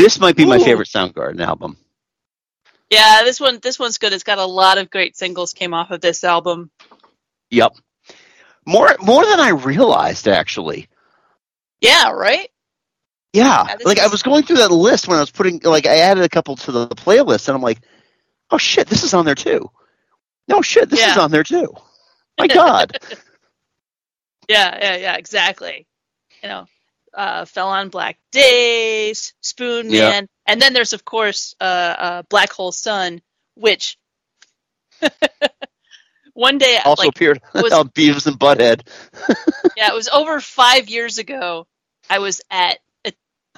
[0.00, 0.64] This might be my Ooh.
[0.64, 1.76] favorite Soundgarden album.
[2.88, 4.14] Yeah, this one this one's good.
[4.14, 6.70] It's got a lot of great singles came off of this album.
[7.50, 7.74] Yep.
[8.66, 10.88] More more than I realized actually.
[11.82, 12.48] Yeah, right?
[13.34, 13.66] Yeah.
[13.68, 16.24] Yeah, like I was going through that list when I was putting like I added
[16.24, 17.80] a couple to the playlist and I'm like,
[18.50, 19.70] "Oh shit, this is on there too."
[20.48, 21.74] No shit, this is on there too.
[22.38, 22.96] My god.
[24.48, 25.86] Yeah, yeah, yeah, exactly.
[26.42, 26.66] You know,
[27.14, 30.10] uh, fell on Black Days, Spoon Yeah.
[30.10, 33.20] Man, and then there's of course uh, uh, Black Hole Sun,
[33.54, 33.98] which
[36.34, 38.86] one day also like appeared was- on Beavis and Butthead.
[39.76, 41.66] yeah, it was over five years ago.
[42.08, 42.78] I was at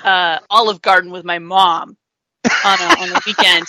[0.02, 1.96] uh, Olive Garden with my mom
[2.64, 3.66] on a, on a weekend,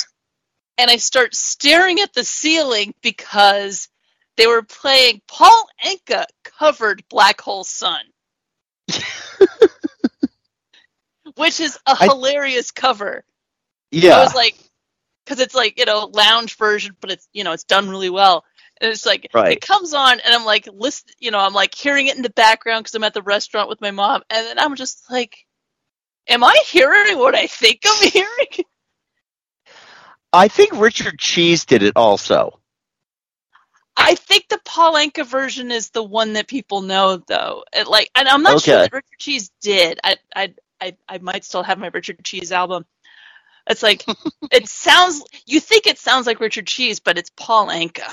[0.78, 3.88] and I start staring at the ceiling because
[4.36, 8.02] they were playing Paul Anka covered Black Hole Sun,
[11.36, 13.24] which is a I- hilarious cover.
[13.92, 14.18] Yeah.
[14.18, 14.56] I was like,
[15.26, 18.44] because it's like you know lounge version, but it's you know it's done really well.
[18.82, 19.54] And it's like Right.
[19.54, 22.30] it comes on, and I'm like listen, you know, I'm like hearing it in the
[22.32, 25.38] background because I'm at the restaurant with my mom, and then I'm just like,
[26.28, 28.66] am I hearing what I think I'm hearing?
[30.34, 32.60] I think Richard Cheese did it also.
[33.96, 37.64] I think the Paul Anka version is the one that people know, though.
[37.72, 40.00] It, like, and I'm not sure that Richard Cheese did.
[40.04, 42.86] I, I, I, I might still have my Richard Cheese album.
[43.70, 44.04] It's like
[44.52, 45.24] it sounds.
[45.46, 48.04] You think it sounds like Richard Cheese, but it's Paul Anka.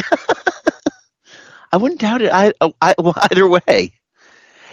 [1.70, 2.32] I wouldn't doubt it.
[2.32, 3.92] I, I well, either way.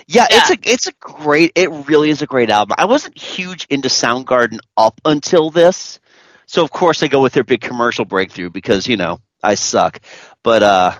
[0.07, 1.51] Yeah, it's a it's a great.
[1.55, 2.75] It really is a great album.
[2.77, 5.99] I wasn't huge into Soundgarden up until this,
[6.45, 9.99] so of course I go with their big commercial breakthrough because you know I suck.
[10.43, 10.93] But uh,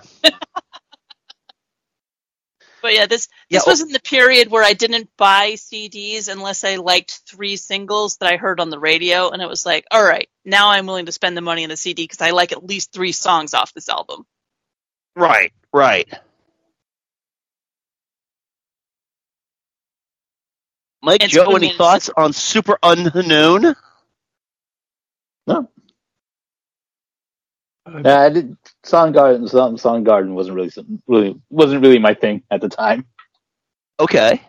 [2.86, 3.70] But yeah, this Yeah, this oh.
[3.72, 8.32] was in the period where I didn't buy CDs unless I liked three singles that
[8.32, 11.12] I heard on the radio, and it was like, all right, now I'm willing to
[11.12, 13.88] spend the money on the CD because I like at least three songs off this
[13.88, 14.24] album.
[15.16, 16.08] right, right.
[21.02, 23.74] Mike, It's Joe, any thoughts on Superunknown?
[25.46, 25.70] No.
[27.86, 28.56] Yeah, I did.
[28.84, 33.06] Soundgarden, Sound- Soundgarden wasn't really, some- really, wasn't really my thing at the time.
[33.98, 34.42] Okay,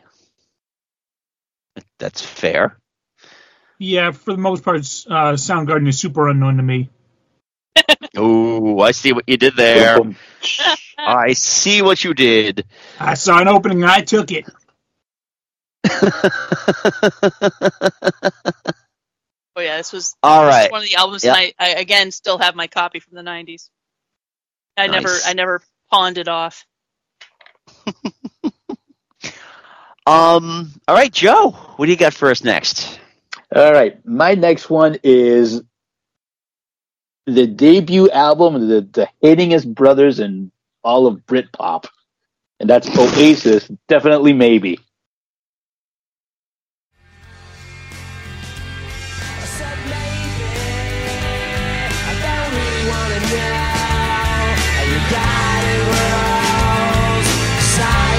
[2.00, 2.78] that's fair.
[3.80, 6.90] Yeah, for the most part, uh, Soundgarden is super unknown to me.
[8.20, 10.00] Oh, I see what you did there.
[10.98, 12.66] I see what you did.
[13.00, 14.46] I saw an opening and I took it.
[19.58, 21.36] Oh yeah, this was All this was one of the albums, Yep.
[21.38, 23.70] and I, I again still have my copy from the '90s.
[24.78, 26.66] I never I never pawned it off.
[30.08, 30.72] Um.
[30.88, 31.52] All right, Joe.
[31.76, 33.00] What do you got for us next?
[33.56, 35.64] All right, my next one is
[37.26, 40.52] the debut album of the, the hatingest brothers in
[40.84, 41.88] all of Britpop,
[42.60, 43.70] and that's Oasis.
[43.90, 44.80] Definitely, maybe.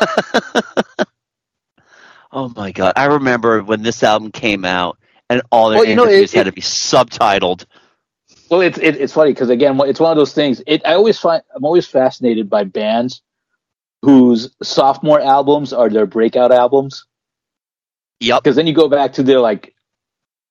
[2.32, 2.92] Oh my god!
[2.96, 6.36] I remember when this album came out, and all their Well, you know, interviews it-
[6.36, 7.66] had it- to be subtitled.
[8.48, 10.62] Well, it's it, it's funny because again, it's one of those things.
[10.66, 13.20] It I always find I'm always fascinated by bands
[14.02, 17.04] whose sophomore albums are their breakout albums.
[18.20, 18.42] Yep.
[18.44, 19.74] Because then you go back to their like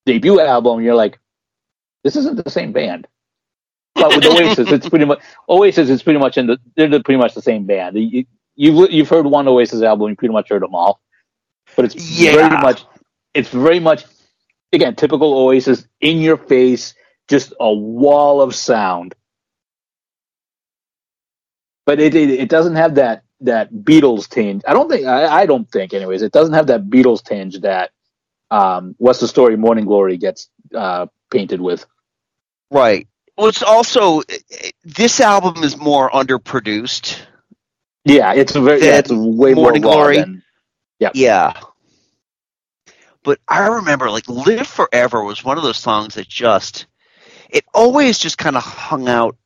[0.06, 1.18] debut album, and you're like,
[2.04, 3.08] this isn't the same band.
[3.96, 7.34] But with Oasis, it's pretty much Oasis is pretty much in the they're pretty much
[7.36, 7.98] the same band.
[7.98, 8.26] You,
[8.60, 11.02] you've you've heard one Oasis album, you pretty much heard them all.
[11.76, 12.34] But it's Yeah.
[12.34, 12.86] very much
[13.34, 14.06] it's very much
[14.74, 16.94] again typical Oasis in your face,
[17.30, 19.16] just a wall of sound.
[21.86, 24.64] But it it, it doesn't have that that Beatles tinge.
[24.68, 26.22] I don't think I, I don't think anyways.
[26.22, 27.92] It doesn't have that Beatles tinge that
[28.52, 31.86] um, What's the Story Morning Glory gets uh, painted with.
[32.72, 33.08] Right.
[33.38, 34.22] Well, it's also
[34.84, 37.20] this album is more underproduced.
[38.06, 40.18] Yeah, it's a very yeah, it's way more raw Glory.
[40.18, 40.44] than
[41.00, 41.12] yeah.
[41.14, 41.54] Yeah.
[43.24, 46.88] But I remember like Live Forever was one of those songs that just
[47.50, 49.38] it always just kind of hung out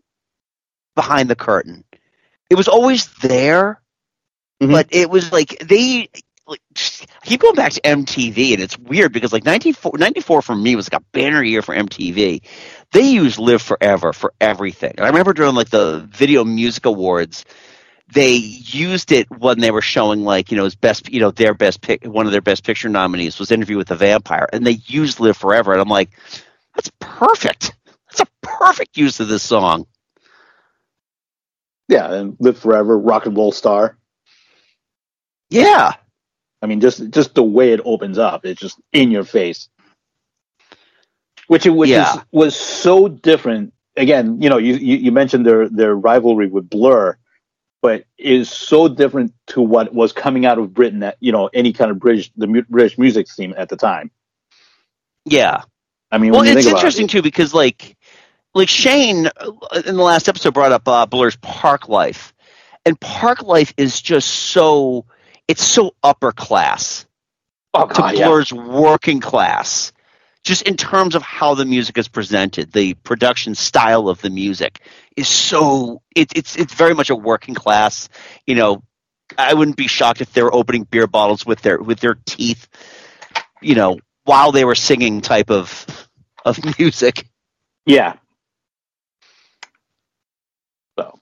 [0.96, 1.84] behind the curtain.
[2.50, 3.82] It was always there,
[4.62, 4.72] mm-hmm.
[4.72, 6.10] but it was like they
[6.46, 6.62] like
[7.24, 10.92] keep going back to MTV and it's weird because like 94, 94 for me was
[10.92, 12.42] like a banner year for MTV.
[12.92, 14.94] They used Live Forever for everything.
[14.98, 17.46] And I remember during like the Video Music Awards,
[18.14, 21.54] they used it when they were showing like you know his best you know their
[21.56, 24.80] best pick one of their best picture nominees was Interview with the Vampire and they
[24.88, 26.12] used Live Forever and I'm like
[26.76, 27.76] that's perfect
[28.10, 29.88] that's a perfect use of this song
[31.90, 33.98] Yeah, and Live Forever, Rock and Roll Star.
[35.50, 35.94] Yeah.
[36.62, 39.70] I mean, just just the way it opens up, it's just in your face.
[41.48, 41.98] Which it which Yeah.
[41.98, 46.70] is, was so different again, you know, you, you you mentioned their their rivalry with
[46.70, 47.18] Blur,
[47.84, 51.74] but is so different to what was coming out of Britain at you know any
[51.74, 54.10] kind of British the mu- British music scene at the time.
[55.26, 55.64] Yeah.
[56.10, 57.98] I mean, well, it's interesting it, too because like
[58.56, 62.32] like Shane uh, in the last episode brought up uh, Blur's Parklife,
[62.86, 65.06] and Parklife is just so
[65.50, 67.06] it's so upper class
[67.74, 68.28] oh to god, yeah.
[68.28, 69.92] Blur's working class.
[70.46, 74.82] Just in terms of how the music is presented, the production style of the music
[75.18, 78.10] is so it, it's it's very much a working class.
[78.48, 78.84] You know,
[79.38, 82.68] I wouldn't be shocked if they were opening beer bottles with their with their teeth.
[83.62, 85.86] You know, while they were singing type of
[86.46, 87.28] of music.
[87.86, 88.18] yeah.
[91.00, 91.20] So,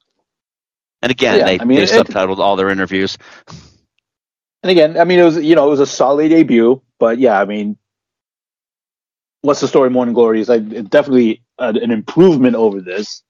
[1.02, 3.18] And again, Yeah, they, I mean, they it- subtitled all their interviews.
[4.64, 7.40] and again, I mean, it was you know it was a solid debut, but yeah,
[7.40, 7.78] I mean,
[9.42, 9.90] what's the story?
[9.90, 13.24] Morning Glory is like definitely a, an improvement over this.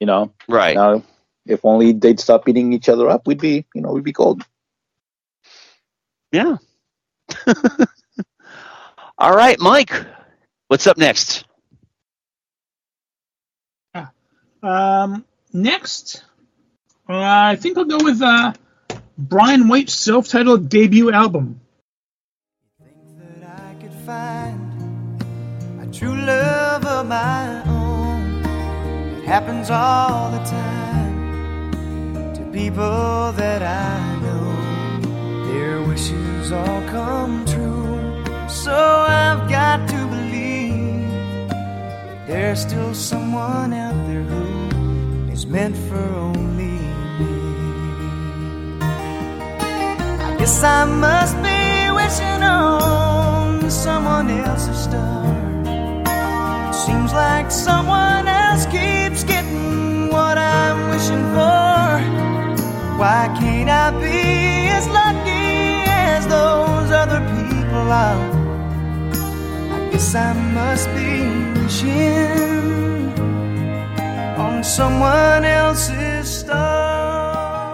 [0.00, 0.76] You know, Right.
[0.76, 1.02] now
[1.46, 4.42] if only they'd stop beating each other up, we'd be you know we'd be gold.
[6.32, 6.56] Yeah.
[9.18, 9.92] all right, Mike.
[10.68, 11.44] What's up next?
[14.62, 16.24] Um, next,
[17.08, 18.52] uh, I think I'll go with uh,
[19.16, 21.60] Bryan White's self-titled debut album.
[22.80, 25.22] that I could find
[25.80, 27.85] a true love of my own.
[29.26, 31.72] Happens all the time
[32.32, 35.52] to people that I know.
[35.52, 38.24] Their wishes all come true.
[38.48, 41.10] So I've got to believe
[42.28, 46.78] there's still someone out there who is meant for only
[47.18, 48.78] me.
[50.22, 55.55] I guess I must be wishing on someone else's star.
[56.86, 61.98] It seems like someone else keeps getting what I'm wishing for.
[62.96, 68.22] Why can't I be as lucky as those other people are?
[69.74, 71.26] I guess I must be
[71.60, 73.10] wishing
[74.38, 77.66] on someone else's star.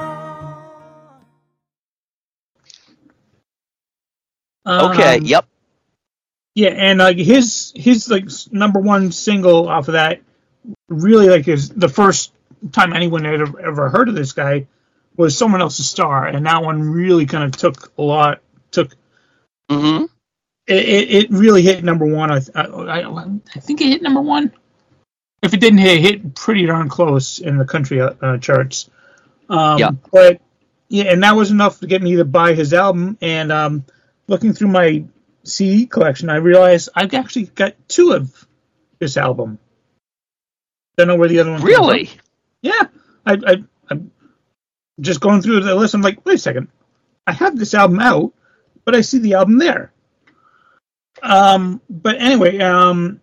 [4.67, 5.19] Okay.
[5.19, 5.52] Um, yep.
[6.55, 10.21] Yeah, and like his his like number one single off of that,
[10.89, 12.33] really like is the first
[12.73, 14.67] time anyone had ever, heard of this guy
[15.17, 18.41] was someone else's star, and that one really kind of took a lot
[18.71, 18.95] took
[19.71, 20.05] hmm
[20.67, 22.31] it, it, it really hit number one.
[22.31, 23.25] I, I I
[23.55, 24.53] I think it hit number one.
[25.43, 28.89] If it didn't hit, it hit pretty darn close in the country uh, uh, charts.
[29.49, 29.91] Um, Yeah.
[30.13, 30.41] But
[30.89, 33.19] yeah, and that was enough to get me to buy his album.
[33.21, 33.85] And um,
[34.29, 35.05] looking through my
[35.45, 38.47] CD collection, I realized I've actually got two of
[38.99, 39.59] this album.
[40.97, 41.63] Don't know where the other one.
[41.63, 42.11] Really?
[42.61, 42.83] Yeah,
[43.27, 44.13] I, I I'm
[45.01, 45.95] just going through the list.
[45.95, 46.69] I'm like, wait a second,
[47.27, 48.33] I have this album out,
[48.85, 49.93] but I see the album there.
[51.23, 53.21] Um, but anyway, um,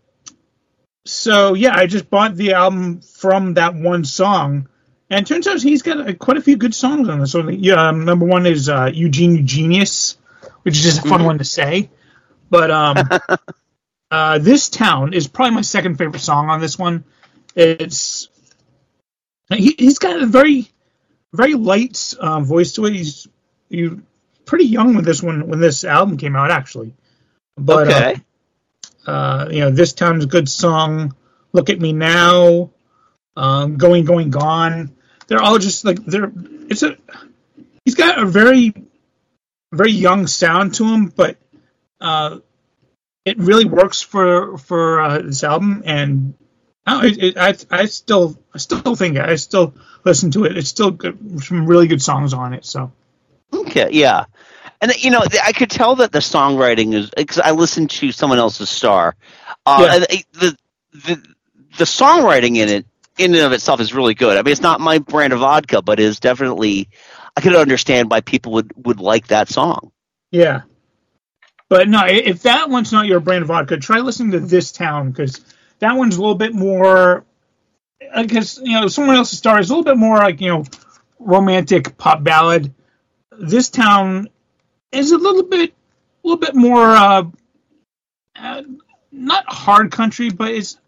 [1.05, 4.69] so yeah, I just bought the album from that one song,
[5.09, 7.61] and turns out he's got uh, quite a few good songs on this one.
[7.61, 10.17] Yeah, um, number one is uh, Eugene Genius,
[10.63, 11.89] which is just a fun one to say.
[12.49, 12.97] But um,
[14.11, 17.03] uh, this town is probably my second favorite song on this one.
[17.55, 18.29] It's
[19.49, 20.69] he, he's got a very
[21.33, 22.93] very light um, voice to it.
[22.93, 23.27] He's
[23.69, 24.03] you
[24.45, 26.93] pretty young when this one when this album came out actually.
[27.57, 28.21] But uh, okay.
[29.05, 31.15] uh, you know, this town's a good song.
[31.51, 32.71] Look at me now.
[33.35, 34.95] Um, going, going, gone.
[35.27, 36.31] They're all just like they're.
[36.69, 36.97] It's a.
[37.85, 38.73] He's got a very,
[39.71, 41.37] very young sound to him, but
[42.01, 42.39] uh,
[43.25, 45.83] it really works for for uh, this album.
[45.85, 46.33] And
[46.85, 49.73] I, it, it, I, I still, I still think I still
[50.03, 50.57] listen to it.
[50.57, 52.65] It's still good, some really good songs on it.
[52.65, 52.91] So
[53.53, 54.25] Okay, yeah,
[54.81, 58.39] and you know, I could tell that the songwriting is because I listened to someone
[58.39, 59.15] else's star.
[59.65, 60.17] Uh, Yeah.
[60.33, 60.57] the
[60.93, 61.35] the
[61.77, 62.85] the songwriting in it,
[63.17, 64.37] in and of itself, is really good.
[64.37, 66.89] I mean, it's not my brand of vodka, but it is definitely.
[67.35, 69.91] I could understand why people would would like that song.
[70.31, 70.61] Yeah.
[71.69, 75.11] But no, if that one's not your brand of vodka, try listening to This Town
[75.11, 75.39] because
[75.77, 77.23] that one's a little bit more.
[78.15, 80.65] Because you know, someone else's star is a little bit more like you know,
[81.19, 82.73] romantic pop ballad.
[83.37, 84.29] This Town
[84.91, 85.71] is a little bit,
[86.23, 87.23] a little bit more, uh,
[88.35, 88.63] uh,
[89.11, 90.79] not hard country, but it's a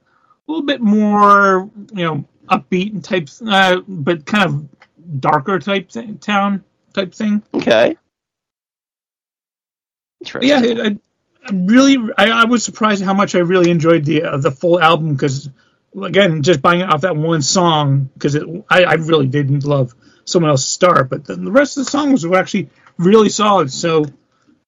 [0.52, 6.64] little bit more you know upbeat and type, uh, but kind of darker type town
[6.94, 7.44] type thing.
[7.54, 7.98] Okay.
[10.42, 11.02] Yeah, it,
[11.44, 14.80] I, really, I, I was surprised how much I really enjoyed the uh, the full
[14.80, 15.50] album because
[16.02, 18.36] again, just buying it off that one song because
[18.70, 19.94] I, I really didn't love
[20.26, 23.72] someone else's star, but then the rest of the songs were actually really solid.
[23.72, 24.06] So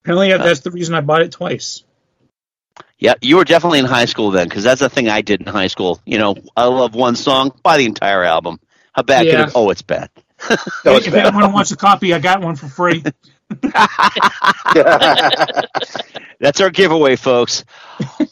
[0.02, 1.84] apparently that's the reason I bought it twice.
[2.98, 5.48] Yeah, you were definitely in high school then, because that's the thing I did in
[5.48, 6.02] high school.
[6.06, 8.60] You know, I love one song, buy the entire album.
[8.94, 9.52] How bad could it?
[9.56, 10.10] Oh, it's bad.
[10.84, 11.28] No, it's if bad.
[11.28, 13.02] anyone wants a copy, I got one for free.
[16.40, 17.64] That's our giveaway, folks.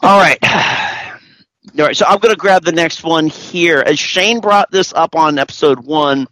[0.02, 0.38] All right.
[0.44, 3.84] All right, so I'm going to grab the next one here.
[3.86, 6.28] As Shane brought this up on episode one,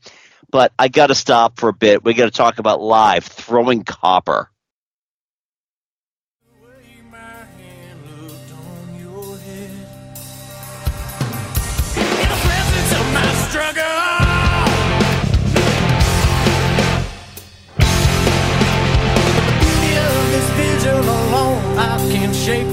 [0.52, 2.04] but I got to stop for a bit.
[2.04, 4.50] We got to talk about live throwing copper.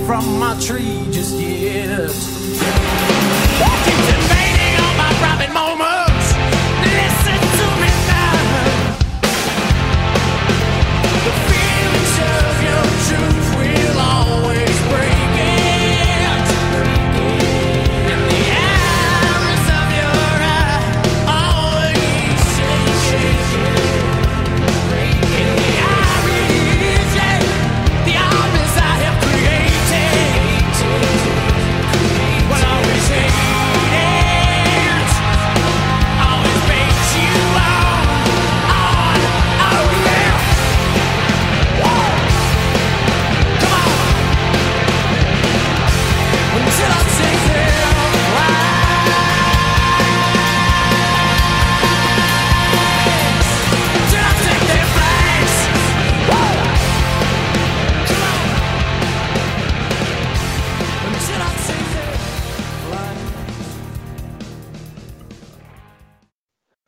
[0.06, 3.15] From my tree just yet.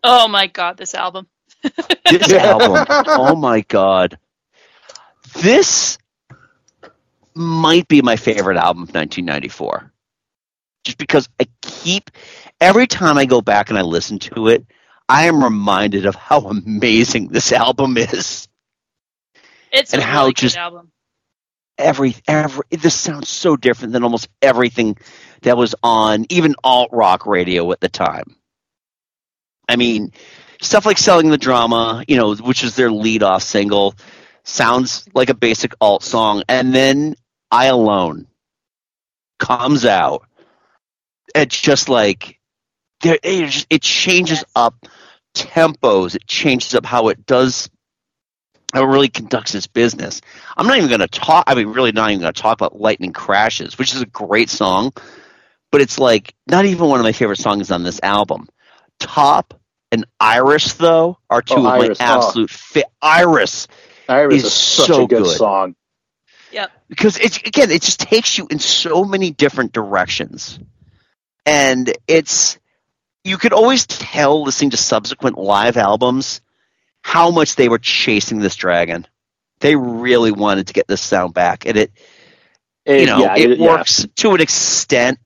[0.03, 1.26] Oh my god, this album.
[2.11, 4.18] This album, oh my god.
[5.34, 5.99] This
[7.34, 9.92] might be my favorite album of 1994.
[10.84, 12.11] Just because I keep,
[12.61, 14.64] every time I go back and I listen to it,
[15.09, 18.49] I am reminded of how amazing this album is.
[19.72, 20.92] It's And a how really just- good album.
[21.76, 24.96] every every this sounds so different than almost everything
[25.42, 28.36] that was on even alt rock radio at the time.
[29.69, 30.12] I mean,
[30.61, 33.95] stuff like selling the drama, you know, which is their lead off single,
[34.45, 37.14] sounds like a basic alt song, and then
[37.51, 38.27] I alone
[39.39, 40.27] comes out.
[41.35, 42.39] It's just like
[43.03, 44.87] there it, just, it changes up
[45.35, 47.71] tempos, it changes up how it does
[48.75, 50.21] how it really conducts its business.
[50.57, 51.45] I'm not even going to talk.
[51.47, 54.51] I mean, really, not even going to talk about "Lightning Crashes," which is a great
[54.51, 54.93] song,
[55.71, 58.49] but it's like not even one of my favorite songs on this album.
[58.99, 59.55] Top
[59.90, 62.16] and Iris, though, are two Oh, of Iris, my oh.
[62.18, 62.84] absolute fit.
[63.01, 63.68] Iris
[64.09, 65.36] Iris is is such so a good, good.
[65.36, 65.74] song.
[66.51, 66.70] Yep.
[66.88, 70.59] because it's again, it just takes you in so many different directions,
[71.44, 72.59] and it's
[73.24, 76.40] you could always tell listening to subsequent live albums
[77.03, 79.07] how much they were chasing this dragon.
[79.61, 81.92] They really wanted to get this sound back, and it
[82.86, 83.66] It- you know yeah, it, yeah.
[83.66, 85.18] works to an extent.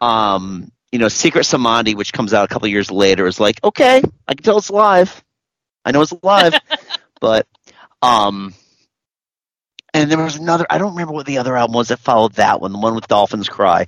[0.00, 4.02] Um, you know, Secret Samadhi, which comes out a couple years later, is like, okay,
[4.26, 5.22] I can tell it's live.
[5.84, 6.54] I know it's live,
[7.20, 7.46] but
[8.02, 8.54] um,
[9.92, 10.66] and there was another.
[10.68, 13.08] I don't remember what the other album was that followed that one, the one with
[13.08, 13.86] Dolphins Cry,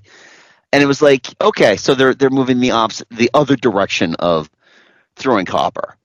[0.73, 4.51] and it was like, okay, so they're they're moving the opposite, the other direction of
[5.17, 5.97] throwing copper.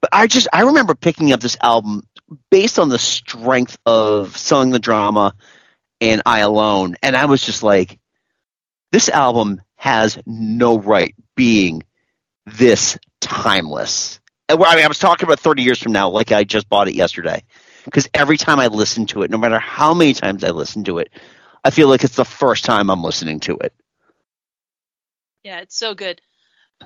[0.00, 2.02] But I just I remember picking up this album
[2.50, 5.34] based on the strength of selling the drama
[6.00, 7.98] and I Alone, and I was just like,
[8.92, 11.82] this album has no right being
[12.46, 14.20] this timeless.
[14.48, 16.88] And I mean, I was talking about 30 years from now, like I just bought
[16.88, 17.42] it yesterday,
[17.84, 20.98] because every time I listen to it, no matter how many times I listen to
[20.98, 21.10] it,
[21.64, 23.72] I feel like it's the first time I'm listening to it.
[25.42, 26.20] Yeah, it's so good.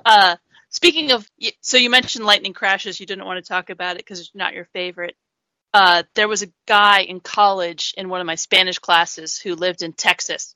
[0.05, 0.37] Uh,
[0.69, 1.27] speaking of,
[1.61, 2.99] so you mentioned lightning crashes.
[2.99, 5.15] You didn't want to talk about it because it's not your favorite.
[5.73, 9.83] Uh, there was a guy in college in one of my Spanish classes who lived
[9.83, 10.55] in Texas,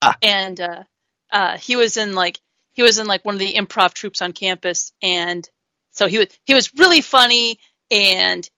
[0.00, 0.16] Ah.
[0.22, 0.84] and uh,
[1.32, 2.40] uh, he was in like
[2.74, 5.48] he was in like one of the improv troops on campus, and
[5.92, 7.58] so he was he was really funny,
[7.90, 8.48] and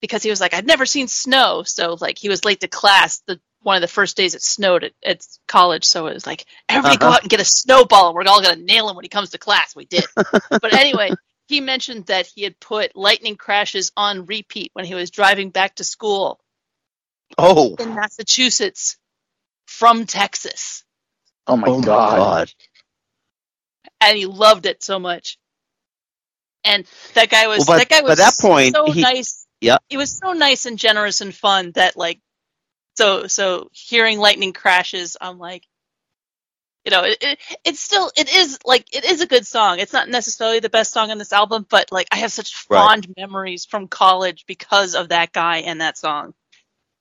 [0.00, 3.22] because he was like I've never seen snow, so like he was late to class
[3.26, 6.46] the one of the first days it snowed at, at college, so it was like
[6.68, 7.12] everybody go Uh-huh.
[7.12, 9.38] out and get a snowball, and we're all gonna nail him when he comes to
[9.38, 9.76] class.
[9.76, 10.08] We did,
[10.62, 11.16] but anyway,
[11.48, 15.76] he mentioned that he had put lightning crashes on repeat when he was driving back
[15.76, 16.40] to school
[17.38, 18.98] Oh, in Massachusetts
[19.66, 20.84] from Texas.
[21.46, 22.16] Oh my oh my god.
[22.16, 22.52] god.
[24.00, 25.38] and he loved it so much.
[26.64, 29.46] And that guy was Well, by- that guy by was that point, so he- nice.
[29.60, 29.78] Yeah.
[29.88, 32.20] He was so nice and generous and fun that like
[32.96, 35.64] so so hearing lightning crashes, I'm like
[36.84, 39.78] you know, it, it it's still it is like it is a good song.
[39.80, 42.78] It's not necessarily the best song on this album, but like I have such Right.
[42.78, 46.32] fond memories from college because of that guy and that song.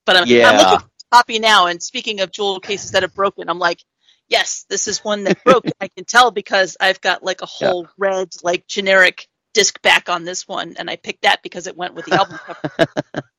[0.05, 0.49] But I'm, Yeah.
[0.49, 3.59] I'm looking at the copy now, and speaking of jewel cases that have broken, I'm
[3.59, 3.81] like,
[4.29, 5.65] yes, this is one that broke.
[5.81, 10.23] I can tell because I've got like a whole red, like generic disc back on
[10.23, 12.87] this one, and I picked that because it went with the album cover.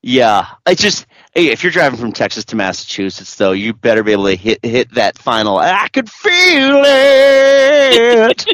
[0.00, 4.12] Yeah, I just hey, if you're driving from Texas to Massachusetts, though, you better be
[4.12, 5.58] able to hit hit that final.
[5.58, 8.44] I could feel it.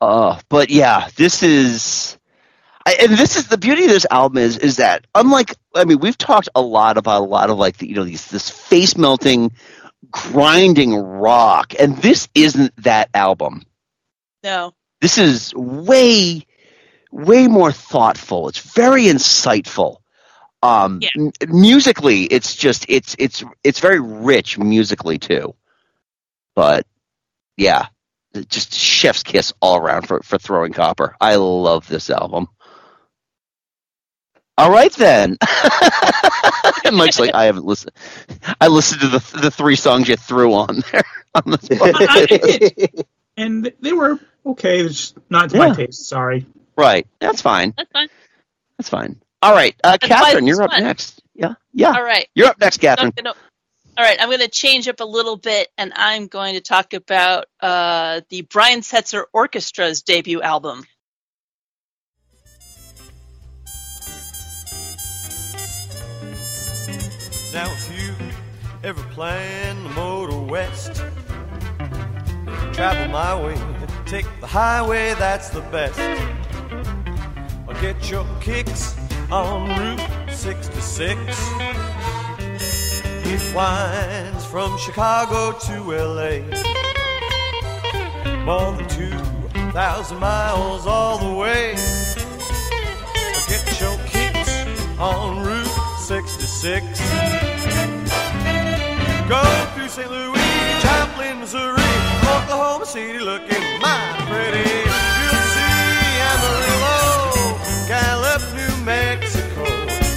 [0.00, 2.17] uh, but yeah, this is,
[3.00, 6.18] and this is the beauty of this album is is that unlike I mean we've
[6.18, 9.52] talked a lot about a lot of like the, you know these this face melting,
[10.10, 13.62] grinding rock, and this isn't that album.
[14.44, 14.74] No.
[15.00, 16.46] this is way
[17.10, 18.48] way more thoughtful.
[18.48, 19.98] It's very insightful.
[20.62, 25.54] Um m- musically it's just it's it's it's very rich musically too.
[26.54, 26.86] But
[27.56, 27.86] yeah
[28.48, 31.16] just chef's kiss all around for for throwing copper.
[31.20, 32.48] I love this album
[34.58, 35.38] all right then
[36.84, 37.92] and mike's like i haven't listened
[38.60, 41.02] i listened to the the three songs you threw on there
[41.34, 43.04] on the
[43.36, 44.80] and they were okay.
[44.80, 45.68] It's not to Yeah.
[45.68, 46.08] my taste.
[46.08, 46.46] Sorry.
[46.76, 47.06] Right.
[47.20, 47.72] That's fine.
[47.76, 48.08] That's fine.
[48.76, 49.20] That's fine.
[49.42, 50.82] All right, uh, Catherine, you're up fun.
[50.82, 51.22] next.
[51.34, 51.54] Yeah.
[51.72, 51.92] Yeah.
[51.92, 52.26] All right.
[52.34, 53.12] You're up next, Catherine.
[53.16, 53.36] I'm gonna-
[53.96, 56.92] all right, I'm going to change up a little bit, and I'm going to talk
[56.94, 60.84] about uh, the Brian Setzer Orchestra's debut album.
[67.50, 68.14] Now, if you
[68.84, 71.02] ever plan to motor west,
[72.74, 73.56] travel my way,
[74.04, 75.98] take the highway, that's the best.
[77.66, 78.96] Or get your kicks
[79.30, 81.18] on Route 66.
[83.30, 86.40] It winds from Chicago to LA.
[88.44, 91.72] More than 2,000 miles all the way.
[93.32, 95.67] Or get your kicks on Route
[96.08, 97.00] 66.
[99.28, 99.42] Go
[99.74, 100.10] through St.
[100.10, 100.40] Louis,
[100.80, 101.82] Joplin, Missouri,
[102.24, 104.70] Oklahoma City looking mighty pretty.
[105.20, 109.66] You'll see Amarillo, Gallup, New Mexico,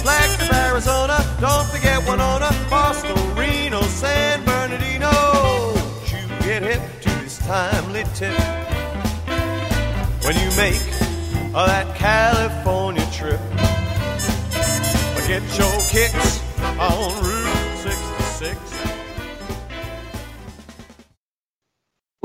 [0.00, 5.74] Flagstaff, Arizona, don't forget Winona, Boston, Reno, San Bernardino.
[6.06, 8.40] You get hip to this timely tip
[10.24, 10.80] when you make
[11.52, 13.38] that California trip.
[15.32, 18.58] Or get your kicks on Route 66.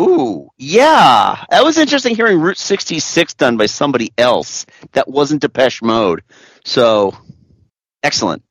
[0.02, 1.46] Ooh, yeah.
[1.50, 6.22] That was interesting hearing Route 66 done by somebody else that wasn't Depeche Mode.
[6.66, 7.16] So,
[8.04, 8.44] excellent.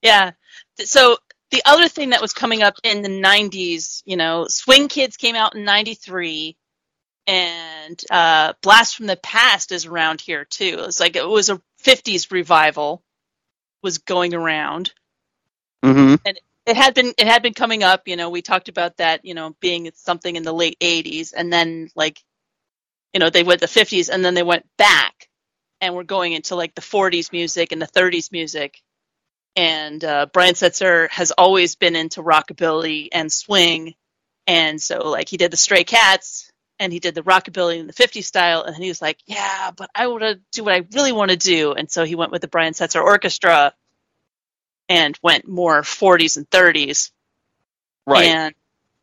[0.00, 0.30] Yeah.
[0.78, 1.18] So
[1.50, 5.36] the other thing that was coming up in the 90s, you know, Swing Kids came
[5.36, 6.56] out in 93
[7.26, 10.76] and uh, Blast from the Past is around here too.
[10.86, 13.02] It's like it was a 50s revival
[13.84, 14.92] was going around.
[15.84, 16.16] Mm-hmm.
[16.26, 19.24] And it had been it had been coming up, you know, we talked about that,
[19.24, 22.18] you know, being something in the late 80s and then like
[23.12, 25.28] you know, they went the 50s and then they went back
[25.80, 28.82] and we're going into like the 40s music and the 30s music
[29.56, 33.94] and uh, Brian Setzer has always been into rockabilly and swing,
[34.46, 36.43] and so like he did the Stray Cats
[36.78, 39.90] and he did the rockabilly in the 50s style, and he was like, yeah, but
[39.94, 42.42] I want to do what I really want to do, and so he went with
[42.42, 43.74] the Brian Setzer Orchestra
[44.88, 47.10] and went more 40s and 30s,
[48.06, 48.26] Right.
[48.26, 48.54] and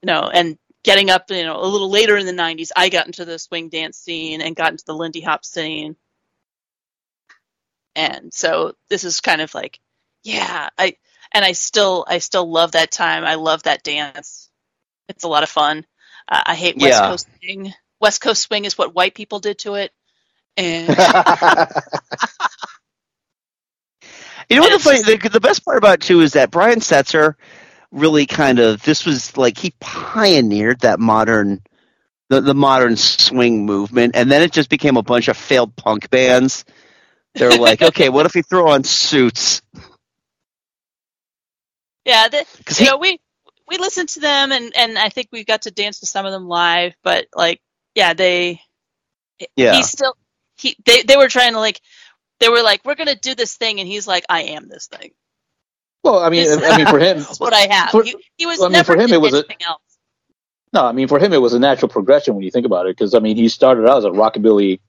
[0.01, 3.05] you know, and getting up, you know, a little later in the 90s, I got
[3.07, 5.95] into the swing dance scene and got into the Lindy Hop scene.
[7.95, 9.79] And so this is kind of like,
[10.23, 10.97] yeah, I
[11.31, 13.23] and I still I still love that time.
[13.25, 14.49] I love that dance.
[15.09, 15.85] It's a lot of fun.
[16.27, 17.07] Uh, I hate West Yeah.
[17.07, 17.73] Coast swing.
[17.99, 19.91] West Coast swing is what white people did to it.
[20.57, 20.89] And
[24.49, 26.79] You know what the funny, the, the best part about it too is that Brian
[26.79, 27.35] Setzer
[27.91, 31.61] really kind of this was like he pioneered that modern
[32.29, 36.09] the, the modern swing movement and then it just became a bunch of failed punk
[36.09, 36.65] bands.
[37.35, 39.61] They're like, okay, what if we throw on suits?
[42.05, 43.19] yeah, the, 'Cause you know we
[43.71, 46.31] we listened to them and and I think we got to dance to some of
[46.31, 46.93] them live.
[47.03, 47.59] But like,
[47.95, 48.61] yeah, they
[49.55, 49.73] Yeah.
[49.75, 50.15] he still
[50.57, 51.81] he they they were trying to like
[52.39, 55.11] they were like we're gonna do this thing and he's like I am this thing.
[56.03, 57.91] Well, I mean, I mean, for him, That's what I have.
[57.91, 59.81] For- he, he was I mean, never for him, it was a- else.
[60.73, 62.97] no, I mean, for him, it was a natural progression when you think about it.
[62.97, 64.79] Because I mean, he started out as a rockabilly.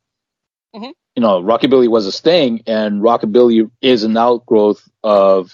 [0.75, 0.93] Mhm.
[1.15, 5.53] You know, rockabilly was a thing, and rockabilly is an outgrowth of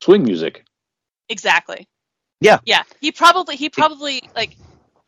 [0.00, 0.64] swing music.
[1.28, 1.88] Exactly.
[2.40, 2.60] Yeah.
[2.64, 2.82] Yeah.
[3.00, 4.56] He probably he probably like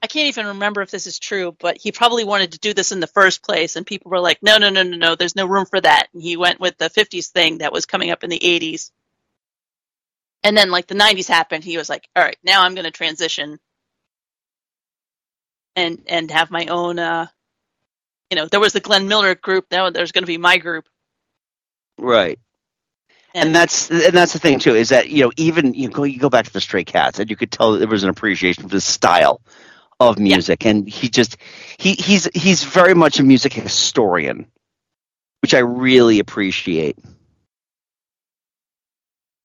[0.02, 2.90] I can't even remember if this is true, but he probably wanted to do this
[2.92, 5.46] in the first place and people were like, "No, no, no, no, no, there's no
[5.46, 8.30] room for that." And he went with the 50s thing that was coming up in
[8.30, 8.90] the 80s.
[10.42, 12.90] And then like the 90s happened, he was like, "All right, now I'm going to
[12.90, 13.58] transition
[15.76, 17.26] and and have my own uh
[18.30, 20.88] you know, there was the Glenn Miller group, now there's going to be my group."
[21.98, 22.38] Right.
[23.34, 26.18] And that's and that's the thing too is that you know even you go you
[26.18, 28.64] go back to the Stray Cats and you could tell that there was an appreciation
[28.64, 29.40] for the style
[30.00, 31.36] of music and he just
[31.78, 34.46] he he's he's very much a music historian,
[35.42, 36.98] which I really appreciate.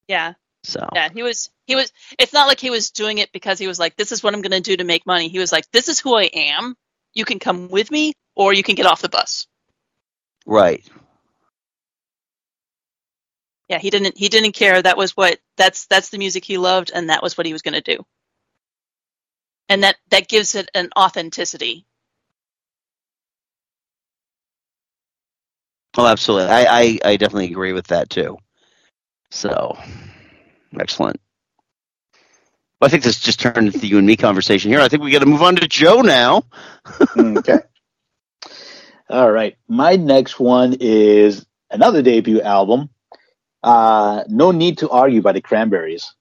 [0.07, 0.33] Yeah.
[0.63, 3.67] So Yeah, he was he was it's not like he was doing it because he
[3.67, 5.27] was like this is what I'm going to do to make money.
[5.27, 6.75] He was like this is who I am.
[7.13, 9.45] You can come with me or you can get off the bus.
[10.45, 10.83] right.
[13.67, 14.81] Yeah, he didn't he didn't care.
[14.81, 17.61] That was what that's that's the music he loved and that was what he was
[17.61, 18.05] going to do.
[19.69, 21.85] And that that gives it an authenticity.
[25.97, 26.51] Oh, absolutely.
[26.51, 28.37] I, I, I definitely agree with that too.
[29.31, 29.77] So,
[30.79, 31.19] excellent.
[32.79, 34.81] Well, I think this just turned into the you and me conversation here.
[34.81, 36.43] I think we got to move on to Joe now.
[37.17, 37.59] okay.
[39.09, 39.55] All right.
[39.67, 42.89] My next one is another debut album.
[43.65, 46.13] Uh, no Need to Argue by the Cranberries.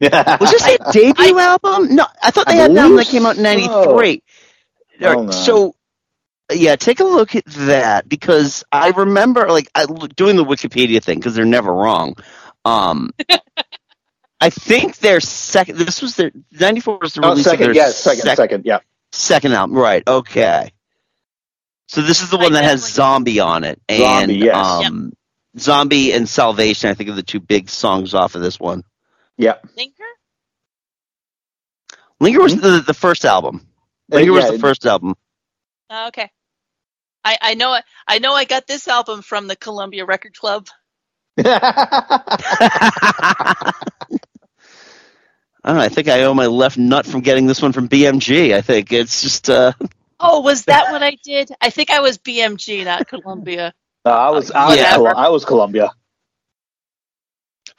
[0.00, 1.94] Was this their debut album?
[1.94, 3.72] No, I thought they I had an album that came out in '93.
[3.76, 4.22] All Hold
[5.00, 5.32] right, on.
[5.32, 5.74] so,
[6.52, 9.86] yeah, take a look at that because I remember, like, I,
[10.16, 12.14] doing the Wikipedia thing because they're never wrong.
[12.64, 13.10] Um,
[14.40, 15.78] I think their second.
[15.78, 18.78] This was their '94 was the Oh, release second, of yeah, second, sec- second, yeah.
[19.12, 19.76] second album.
[19.76, 20.06] Right.
[20.06, 20.70] Okay.
[21.88, 24.56] So this is the one that has Zombie on it, and Zombie, yes.
[24.56, 25.12] um,
[25.58, 26.90] Zombie and Salvation.
[26.90, 28.84] I think are the two big songs off of this one.
[29.38, 29.54] Yeah.
[29.76, 29.92] Linger?
[32.20, 33.66] Linger was the the first album.
[34.12, 35.14] Uh, Linger was the first album.
[35.88, 36.30] Oh, okay.
[37.24, 40.68] I, I know I know I got this album from the Columbia Record Club.
[41.38, 42.12] I,
[45.64, 48.54] know, I think I owe my left nut from getting this one from BMG.
[48.54, 49.72] I think it's just uh,
[50.20, 51.52] Oh, was that what I did?
[51.60, 53.72] I think I was BMG, not Columbia.
[54.04, 54.96] Uh, I was, I Yeah.
[54.96, 55.90] I was Columbia.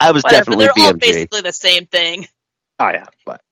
[0.00, 0.56] I was Whatever.
[0.56, 1.00] definitely They're all BMG.
[1.00, 2.26] basically the same thing.
[2.78, 3.42] Oh yeah, but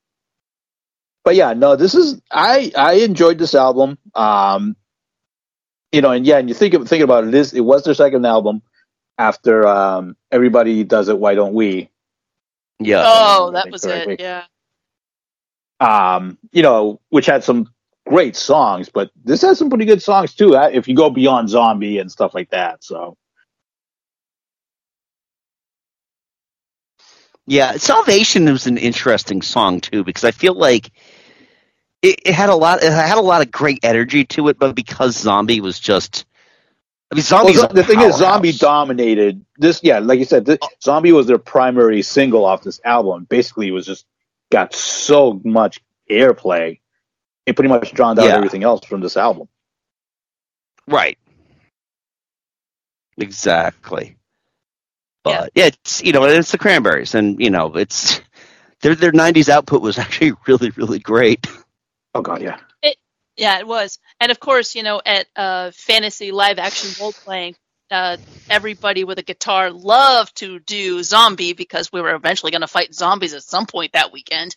[1.25, 3.99] but yeah, no, this is I I enjoyed this album.
[4.15, 4.77] Um,
[5.93, 7.85] you know, and yeah, and you think of, thinking about it, it is it was
[7.85, 8.63] their second album
[9.19, 11.19] after um everybody does it.
[11.19, 11.91] Why don't we?
[12.81, 13.03] Yeah.
[13.07, 14.15] Oh, that was correctly.
[14.15, 14.21] it.
[14.21, 14.45] Yeah.
[15.81, 17.73] Um, you know, which had some
[18.07, 20.57] great songs, but this has some pretty good songs too.
[20.57, 23.17] uh, If you go beyond Zombie and stuff like that, so
[27.49, 30.91] Yeah, Salvation was an interesting song too because I feel like
[32.03, 32.83] it, it had a lot.
[32.83, 36.27] It had a lot of great energy to it, but because Zombie was just
[37.11, 37.57] I mean, zombies.
[37.57, 39.81] Well, the thing is, Zombie dominated this.
[39.83, 40.69] Yeah, like you said, this, oh.
[40.83, 43.25] Zombie was their primary single off this album.
[43.25, 44.05] Basically, it was just
[44.53, 45.81] got so much
[46.11, 46.81] airplay.
[47.47, 48.37] It pretty much drowned out Yeah.
[48.37, 49.49] everything else from this album.
[50.87, 51.17] Right.
[53.17, 54.18] Exactly.
[55.25, 58.21] But yeah, it's you know, it's the Cranberries, and you know, it's
[58.83, 61.47] their their '90s output was actually really, really great.
[62.14, 62.59] Oh God, yeah.
[62.83, 62.97] It,
[63.37, 63.99] yeah, it was.
[64.21, 67.55] And of course, you know, at uh, fantasy live action role playing,
[67.91, 68.16] uh,
[68.51, 72.95] everybody with a guitar loved to do zombie because we were eventually going to fight
[72.95, 74.57] zombies at some point that weekend.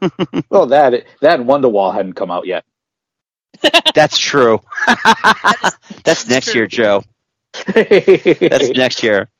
[0.50, 2.64] Well, that that and Wonderwall hadn't come out yet.
[3.94, 4.60] That's true.
[6.04, 7.02] That's next year, Joe.
[7.52, 9.30] That's next year.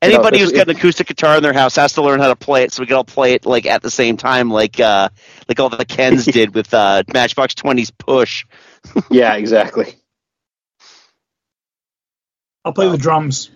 [0.00, 2.36] Anybody it's- who's got an acoustic guitar in their house has to learn how to
[2.36, 5.08] play it, so we can all play it like at the same time, like uh,
[5.48, 8.46] like all the Kens did with uh, Matchbox 20's Push.
[9.10, 9.96] yeah, exactly.
[12.64, 13.50] I'll play the drums.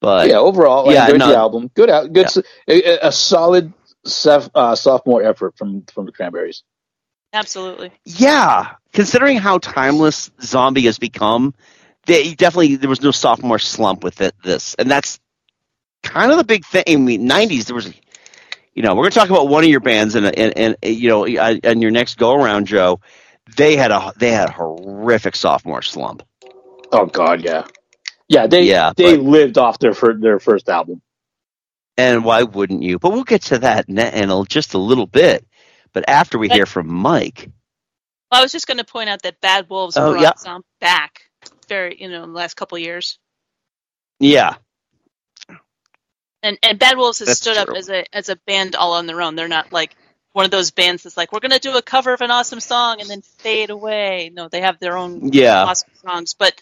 [0.00, 1.28] But yeah, overall, I yeah, enjoyed no.
[1.28, 1.70] the album.
[1.74, 2.38] Good, out, good, s
[2.68, 3.72] a, a solid
[4.06, 6.62] sef, uh, sophomore effort from from the Cranberries.
[7.32, 7.92] Absolutely.
[8.04, 11.54] Yeah, considering how timeless Zombie has become,
[12.06, 14.34] they definitely there was no sophomore slump with it.
[14.42, 15.20] This and that's
[16.02, 16.84] kind of the big thing.
[16.86, 17.92] I mean, '90s there was,
[18.74, 21.26] you know, we're gonna talk about one of your bands and and, and you know,
[21.26, 23.00] uh, and your next go around, Joe.
[23.56, 26.22] They had a they had a horrific sophomore slump.
[26.92, 27.66] Oh God, yeah,
[28.28, 28.46] yeah.
[28.46, 31.02] They Yeah, they lived off their fir- their first album.
[31.96, 32.98] And why wouldn't you?
[33.00, 35.47] But we'll get to that in, in just a little bit.
[35.98, 37.50] But after we hear from Mike,
[38.30, 40.58] Well, I was just going to point out that Bad Wolves Oh, brought yeah.
[40.80, 41.22] back
[41.68, 43.18] very, you know, in the last couple years.
[44.20, 44.54] yeah,
[46.44, 49.06] And and Bad Wolves has That's stood up as a as a band all on
[49.08, 49.34] their own.
[49.34, 49.96] They're not like
[50.34, 52.60] one of those bands that's like we're going to do a cover of an awesome
[52.60, 54.30] song and then fade away.
[54.32, 55.64] No, they have their own Yeah.
[55.64, 56.34] awesome songs.
[56.34, 56.60] But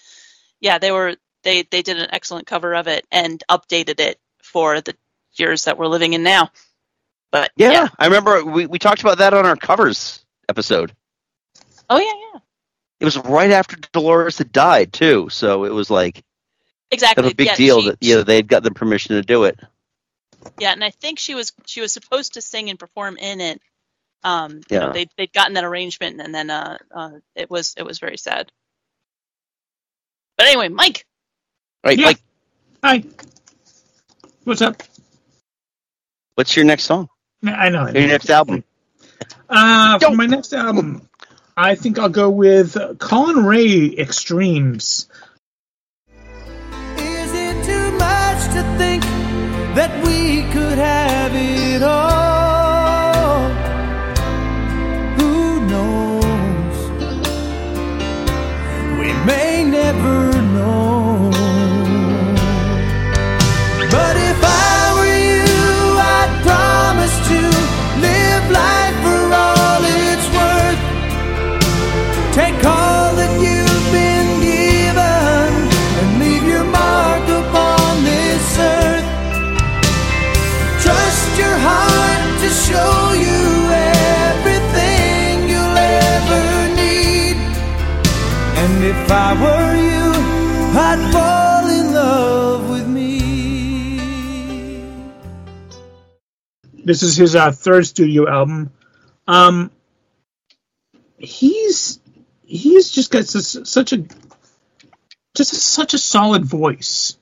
[0.61, 4.81] yeah, they were they they did an excellent cover of it and updated it for
[4.81, 4.97] the
[5.35, 6.51] years that we're living in now.
[7.37, 10.95] But yeah, I remember we, we talked about that on our covers episode.
[11.91, 12.41] oh yeah, yeah,
[13.01, 16.23] It was right after Dolores had died too, so it was like
[16.91, 17.23] exactly.
[17.23, 19.23] kind of a big yeah, deal she- that you know they'd got the permission to
[19.23, 19.61] do it.
[20.59, 23.61] Yeah, and I think she was she was supposed to sing and perform in it.
[24.25, 24.93] Um, you know, Yeah.
[24.93, 28.51] they they'd gotten that arrangement, and then uh, uh, it was it was very sad.
[30.39, 31.05] But anyway, Mike,
[31.85, 32.07] Right, Yeah.
[32.07, 32.21] like
[32.83, 33.05] Hi.
[34.45, 34.83] What's up?
[36.37, 37.09] what's your next song?
[37.45, 37.89] I know.
[37.89, 38.65] Your next album?
[39.49, 41.09] Uh, for my next album,
[41.57, 45.09] I think I'll go with Collin Raye Extremes.
[46.99, 49.03] Is it too much to think
[49.75, 52.36] that we could have it all?
[96.87, 98.71] This is his uh, third studio album.
[99.27, 99.73] Um,
[101.19, 101.99] he's
[102.45, 104.05] he's just got such, such a
[105.35, 107.17] just such a solid voice.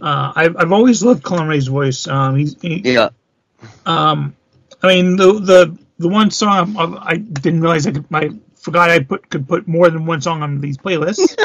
[0.00, 2.08] Uh, I've I've always loved Collin Raye's voice.
[2.08, 3.10] Um, he's he, Yeah,
[3.84, 4.34] um,
[4.82, 8.88] I mean the the the one song I, I didn't realize I could I forgot
[8.88, 11.36] I put could put more than one song on these playlists.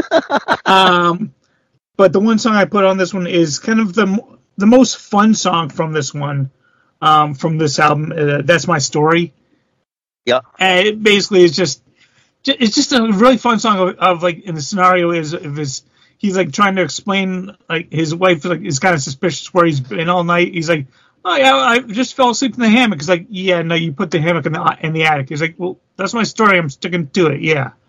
[0.66, 1.34] um,
[1.98, 4.18] but the one song I put on this one is kind of the
[4.56, 6.52] the most fun song from this one,
[7.02, 8.12] um, from this album.
[8.12, 9.34] Uh, That's my story.
[10.26, 11.82] yeah, And it basically is just,
[12.46, 15.84] it's just a really fun song of, of like, in the scenario is of his,
[16.18, 19.80] he's like trying to explain, like his wife like is kind of suspicious where he's
[19.80, 20.54] been all night.
[20.54, 20.88] He's like,
[21.24, 23.00] oh yeah, I just fell asleep in the hammock.
[23.00, 25.30] He's like, yeah, no, you put the hammock in the in the attic.
[25.30, 26.58] He's like, well, that's my story.
[26.58, 27.42] I'm sticking to it.
[27.42, 27.72] Yeah.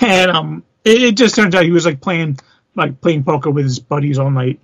[0.00, 2.38] And um, it, it just turns out he was like playing
[2.74, 4.60] like playing poker with his buddies all night.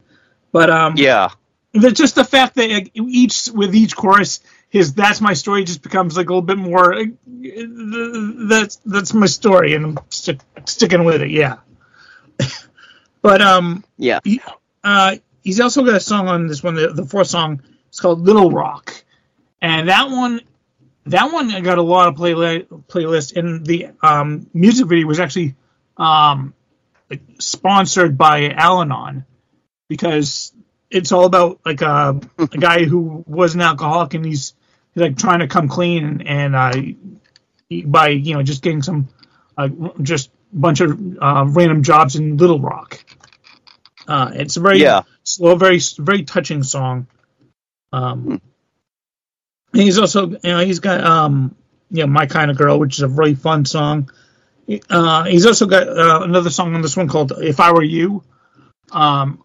[0.53, 1.31] But um, yeah,
[1.73, 6.16] the, just the fact that each with each chorus, his "That's my story" just becomes
[6.16, 6.95] like a little bit more.
[6.95, 7.05] uh,
[8.49, 11.31] That's that's my story, and I'm stick, sticking with it.
[11.31, 11.59] Yeah.
[13.23, 14.21] but um, yeah.
[14.25, 14.41] he,
[14.83, 16.75] uh, he's also got a song on this one.
[16.75, 19.05] The, the fourth song it's called "Little Rock,"
[19.61, 20.41] and that one,
[21.07, 25.55] that one got a lot of play playlists, and the um, music video was actually
[25.99, 26.55] um,
[27.39, 29.25] sponsored by Al-Anon
[29.89, 30.53] because
[30.91, 34.55] it's all about like a, a guy who was an alcoholic and he's,
[34.95, 36.72] he's like trying to come clean and, and uh,
[37.68, 39.09] he- by you know just getting some
[39.57, 39.68] uh,
[40.03, 43.05] just bunch of uh, random jobs in Little Rock.
[44.07, 45.03] Uh, it's a very Yeah.
[45.24, 47.07] slow, very very touching song.
[47.93, 48.41] Um,
[49.72, 51.55] and he's also you know he's got um
[51.91, 54.11] you know my kind of girl, which is a really fun song.
[54.91, 58.22] Uh, he's also got uh, another song on this one called "If I Were You."
[58.93, 59.43] Um,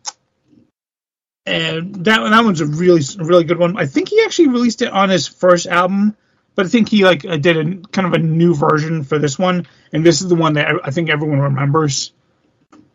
[1.46, 3.78] and that that one's a really really good one.
[3.78, 6.16] I think he actually released it on his first album,
[6.56, 9.38] but I think he like uh, did a kind of a new version for this
[9.38, 12.12] one, and this is the one that I I think everyone remembers.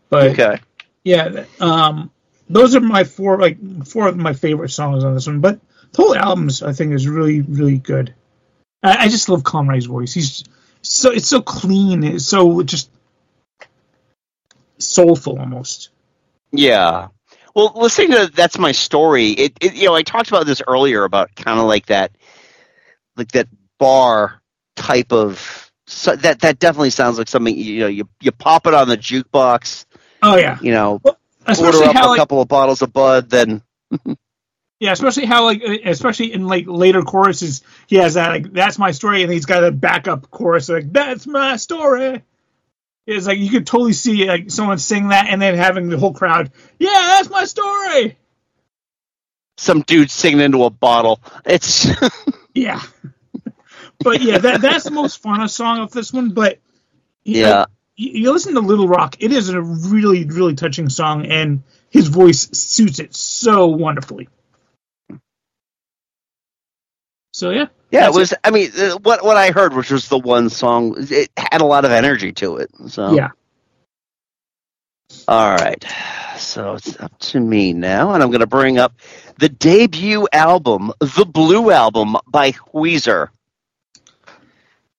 [0.08, 0.58] But Okay.
[1.04, 2.10] yeah, um,
[2.48, 5.40] those are my four like four of my favorite songs on this one.
[5.40, 5.60] But
[5.92, 8.14] the whole album's I think is really really good.
[8.82, 10.14] I, I just love Collin Raye's voice.
[10.14, 10.44] He's
[10.80, 12.02] so it's so clean.
[12.04, 12.90] It's so just
[14.78, 15.90] soulful almost.
[16.52, 17.08] Yeah.
[17.58, 19.30] Well, listening to that's my story.
[19.30, 22.12] It, it you know I talked about this earlier about kind of like that,
[23.16, 23.48] like that
[23.80, 24.40] bar
[24.76, 28.74] type of so that that definitely sounds like something you know you you pop it
[28.74, 29.86] on the jukebox.
[30.22, 31.00] Oh yeah, You know,
[31.46, 33.60] especially order up how, a like- couple of bottles of Bud, then
[34.78, 38.78] Yeah, especially how like uh, especially in like later choruses he has that like that's
[38.78, 42.22] my story and he's got a backup chorus like that's my story.
[43.10, 46.12] It's like you could totally see like someone sing that and then having the whole
[46.12, 48.18] crowd, yeah, that's my story.
[49.56, 51.18] some dude singing into a bottle.
[51.46, 51.86] It's
[52.54, 52.82] Yeah.
[53.98, 56.30] but yeah, that that's the most funnest song of this one.
[56.30, 56.58] But
[57.24, 57.64] know, Yeah.
[57.96, 62.08] you, you listen to Little Rock, it is a really really touching song, and his
[62.08, 64.28] voice suits it so wonderfully.
[67.38, 68.06] So yeah, yeah.
[68.06, 68.34] It was.
[68.42, 71.64] I mean, uh, what what I heard, which was the one song, it had a
[71.64, 72.68] lot of energy to it.
[72.88, 73.28] So Yeah.
[75.28, 75.84] All right.
[76.36, 78.92] So it's up to me now, and I'm going to bring up
[79.38, 83.28] the debut album, the Blue Album by Weezer.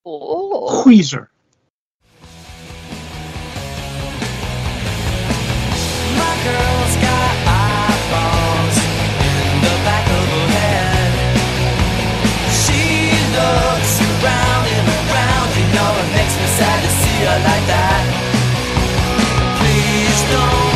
[0.06, 0.86] Oh.
[0.88, 1.28] Weezer.
[6.18, 6.79] My girl's
[16.60, 18.04] sad to see her like that.
[19.60, 20.69] Please don't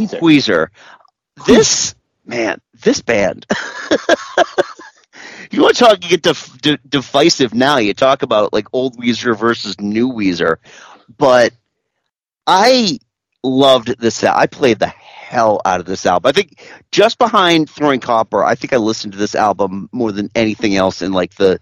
[0.00, 0.14] else.
[0.14, 0.68] Weezer.
[1.46, 3.46] This man, this band.
[5.50, 6.02] you want to talk?
[6.04, 7.78] You get dif- d- divisive now.
[7.78, 10.56] You talk about like old Weezer versus new Weezer,
[11.16, 11.52] but
[12.46, 12.98] I
[13.42, 14.22] loved this.
[14.24, 16.28] al- I played the hell out of this album.
[16.28, 20.30] I think just behind Throwing Copper, I think I listened to this album more than
[20.34, 21.60] anything else in like the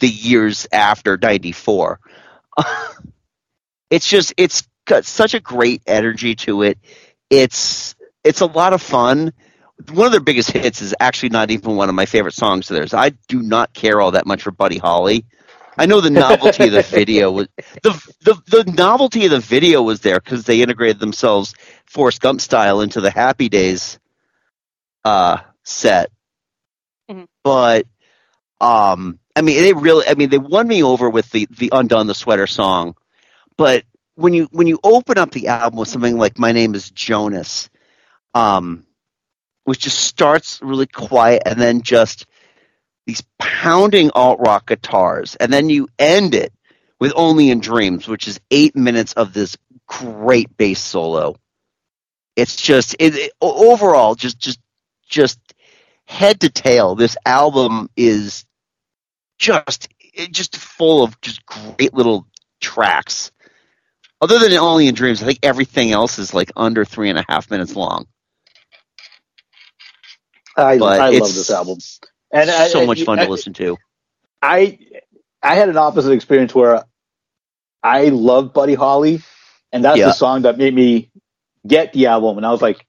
[0.00, 2.00] the years after '94.
[3.90, 6.78] it's just it's got such a great energy to it.
[7.32, 9.32] It's it's a lot of fun.
[9.90, 12.76] One of their biggest hits is actually not even one of my favorite songs of
[12.76, 12.92] theirs.
[12.92, 15.24] I do not care all that much for Buddy Holly.
[15.78, 17.48] I know the novelty of the video was
[17.82, 21.54] the the the novelty of the video was there because they integrated themselves
[21.86, 23.98] Forrest Gump style into the Happy Days
[25.02, 26.10] uh, set.
[27.42, 27.86] But
[28.60, 32.08] um, I mean, they really, I mean, they won me over with the the Undone
[32.08, 32.94] the Sweater song.
[33.56, 33.84] But
[34.16, 37.70] when you when you open up the album with something like My Name Is Jonas,
[38.34, 38.86] um,
[39.64, 42.26] which just starts really quiet and then just
[43.06, 46.52] these pounding alt rock guitars, and then you end it
[47.00, 49.56] with Only in Dreams, which is eight minutes of this
[49.88, 51.36] great bass solo.
[52.36, 54.60] It's just it, it- overall just just
[55.08, 55.38] just
[56.06, 56.94] head to tail.
[56.94, 58.46] This album is
[59.38, 59.88] just
[60.30, 62.26] just full of just great little
[62.60, 63.32] tracks.
[64.22, 67.24] Other than Only in Dreams, I think everything else is like under three and a
[67.28, 68.06] half minutes long.
[70.56, 71.78] I, I love this album,
[72.32, 73.76] and so I- much fun I- to listen to.
[74.42, 74.78] I
[75.42, 76.84] I had an opposite experience where
[77.82, 79.22] I love Buddy Holly,
[79.72, 80.06] and that's Yeah.
[80.06, 81.10] the song that made me
[81.66, 82.36] get the album.
[82.38, 82.86] And I was like,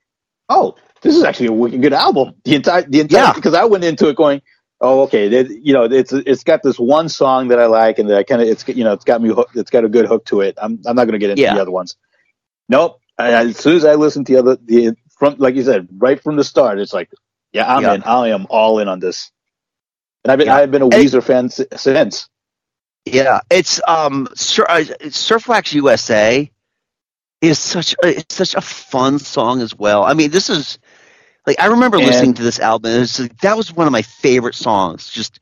[0.49, 2.35] oh, this is actually a wicked good album.
[2.45, 3.33] The entire the entire Yeah.
[3.33, 4.41] because I went into it going,
[4.83, 5.29] oh, okay,
[5.63, 8.49] you know, it's it's got this one song that I like, and that kind of
[8.49, 9.57] it's you know it's got me hooked.
[9.57, 10.57] It's got a good hook to it.
[10.61, 11.55] I'm I'm not going to get into Yeah.
[11.55, 11.97] the other ones.
[12.69, 13.01] Nope.
[13.19, 16.21] I, as soon as I listen to the other the from like you said right
[16.21, 17.11] from the start, it's like,
[17.53, 17.95] yeah, I'm Yeah.
[17.95, 18.03] in.
[18.03, 19.31] I am all in on this.
[20.23, 20.57] And I've been Yeah.
[20.57, 22.29] I've been a Weezer fan si- since.
[23.05, 26.51] Yeah, it's um Sur- uh, Surfwax USA
[27.41, 30.03] is such a, it's such a fun song as well.
[30.03, 30.79] I mean, this is
[31.45, 32.91] like I remember And- listening to this album.
[32.93, 35.09] And it's like, that was one of my favorite songs.
[35.09, 35.39] Just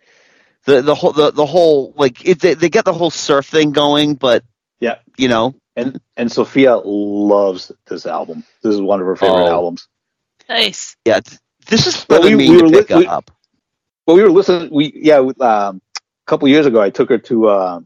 [0.65, 3.71] the the whole the, the whole like it, they, they get the whole surf thing
[3.71, 4.43] going, but
[4.79, 4.97] Yeah.
[5.17, 8.43] you know, And and Sophia loves this album.
[8.63, 9.51] This is one of her favorite Oh.
[9.51, 9.87] albums.
[10.49, 10.97] Nice.
[11.05, 11.19] yeah,
[11.67, 13.31] this is Well, what we- we, we to were pick li- we- up.
[14.05, 14.69] Well, we were listening.
[14.73, 17.79] We yeah, we- um, a couple years ago, I took her to uh,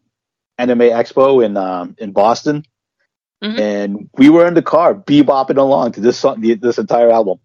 [0.58, 2.64] Anime Expo in um, in Boston,
[3.44, 3.60] Mhm.
[3.60, 7.40] and we were in the car bebopping along to this song, the, this entire album.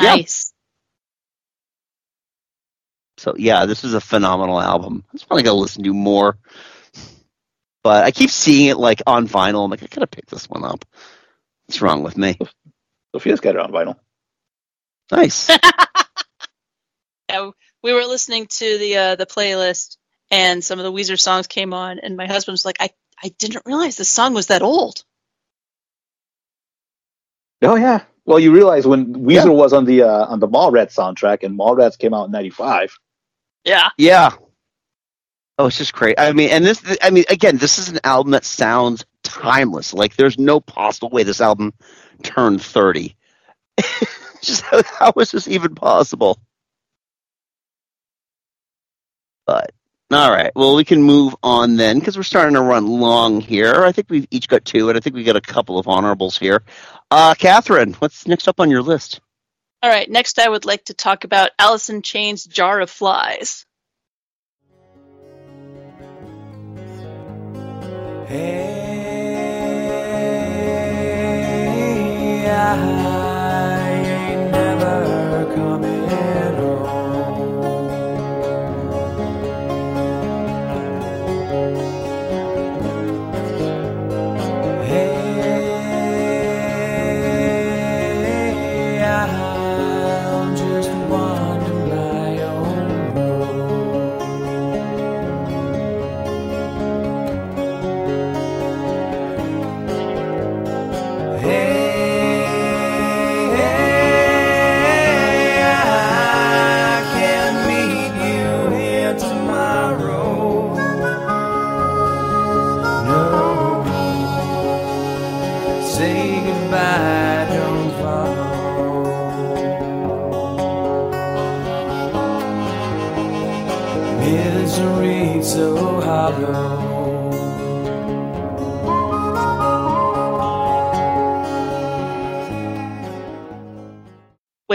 [0.00, 0.16] Yeah.
[0.16, 0.52] Nice.
[3.18, 5.04] So yeah, this is a phenomenal album.
[5.10, 6.38] I just want to go listen to more.
[7.84, 9.64] But I keep seeing it like on vinyl.
[9.64, 10.84] I'm like, I gotta pick this one up.
[11.66, 12.38] What's wrong with me?
[13.14, 13.96] Sophia's got it on vinyl.
[15.12, 15.50] Nice.
[17.30, 17.50] Yeah,
[17.82, 19.98] we were listening to the uh, the playlist,
[20.30, 22.90] and some of the Weezer songs came on, and my husband was like, "I
[23.22, 25.04] I didn't realize this song was that old."
[27.62, 28.02] Oh yeah.
[28.24, 31.98] Well, you realize when Weezer was on the uh, on the Mallrats soundtrack, and Mallrats
[31.98, 32.96] came out in '95.
[33.64, 33.88] Yeah.
[33.96, 34.30] Yeah.
[35.58, 36.18] Oh, it's just great.
[36.18, 39.92] I mean, and this, I mean, again, this is an album that sounds timeless.
[39.92, 41.74] Like, there's no possible way this album
[42.22, 43.14] turned 30.
[44.40, 46.40] just how, how is this even possible?
[49.46, 49.72] But,
[50.10, 50.50] all right.
[50.56, 53.84] Well, we can move on then because we're starting to run long here.
[53.84, 56.36] I think we've each got two, and I think we got a couple of honorables
[56.36, 56.62] here.
[57.10, 59.20] Uh, Catherine, what's next up on your list?
[59.82, 60.10] All right.
[60.10, 63.64] Next, I would like to talk about Alice in Chains' "Jar of Flies."
[68.26, 68.90] Hey,
[72.48, 72.99] I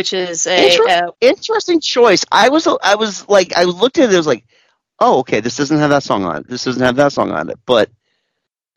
[0.06, 2.26] which is a Inter- uh, interesting choice.
[2.32, 4.14] I was I was like I looked at it.
[4.14, 4.46] I was like,
[5.00, 6.48] oh, okay, this doesn't have that song on it.
[6.48, 7.60] This doesn't have that song on it.
[7.66, 7.90] But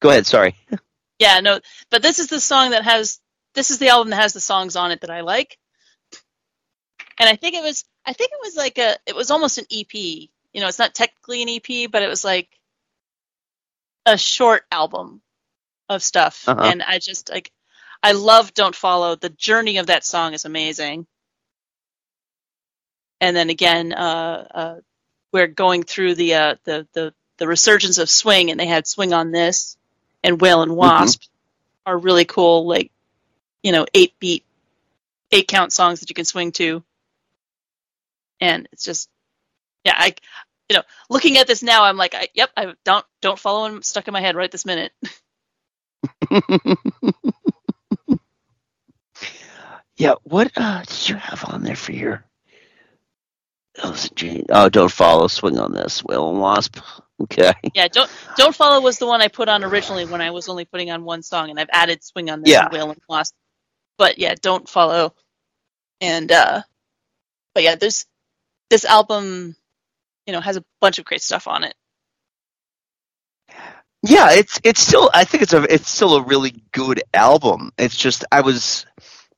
[0.00, 0.26] go ahead.
[0.26, 0.56] Sorry.
[1.18, 1.60] yeah no,
[1.90, 3.20] but this is the song that has
[3.54, 5.58] this is the album that has the songs on it that I like,
[7.18, 9.66] and I think it was I think it was like a it was almost an
[9.70, 9.94] EP.
[9.94, 12.48] You know, it's not technically an EP, but it was like
[14.06, 15.20] a short album
[15.90, 16.62] of stuff, Uh-huh.
[16.64, 17.52] and I just like
[18.02, 19.16] I love Don't Follow.
[19.16, 21.06] The journey of that song is amazing.
[23.20, 24.76] And then again, uh, uh,
[25.32, 29.12] we're going through the, uh, the the the resurgence of swing, and they had swing
[29.12, 29.76] on this,
[30.22, 31.22] and Whale and Wasp
[31.86, 32.90] are really cool, like
[33.62, 34.44] you know, eight beat,
[35.32, 36.82] eight count songs that you can swing to.
[38.40, 39.10] And it's just,
[39.84, 40.14] yeah, I,
[40.68, 43.82] you know, looking at this now, I'm like, I, yep, I don't don't follow him
[43.82, 44.92] stuck in my head right this minute.
[49.96, 50.14] yeah.
[50.24, 52.24] What uh, did you have on there for your?
[53.82, 53.96] Oh,
[54.50, 55.28] oh, don't follow.
[55.28, 56.04] Swing on this.
[56.04, 56.78] Whale and Wasp.
[57.20, 57.52] Okay.
[57.74, 60.64] Yeah, don't don't follow was the one I put on originally when I was only
[60.64, 62.66] putting on one song, and I've added swing on this Yeah.
[62.66, 63.34] and whale and wasp.
[63.98, 65.14] But yeah, don't follow.
[66.00, 66.62] And uh,
[67.54, 68.06] but yeah, this
[68.70, 69.56] this album,
[70.26, 71.74] you know, has a bunch of great stuff on it.
[74.04, 75.10] Yeah, it's it's still.
[75.12, 77.72] I think it's a it's still a really good album.
[77.78, 78.86] It's just I was.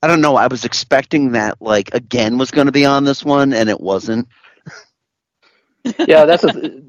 [0.02, 0.36] I don't know.
[0.36, 3.81] I was expecting that like again was going to be on this one, and it
[3.81, 4.28] wasn't.
[5.98, 6.82] yeah, that's a,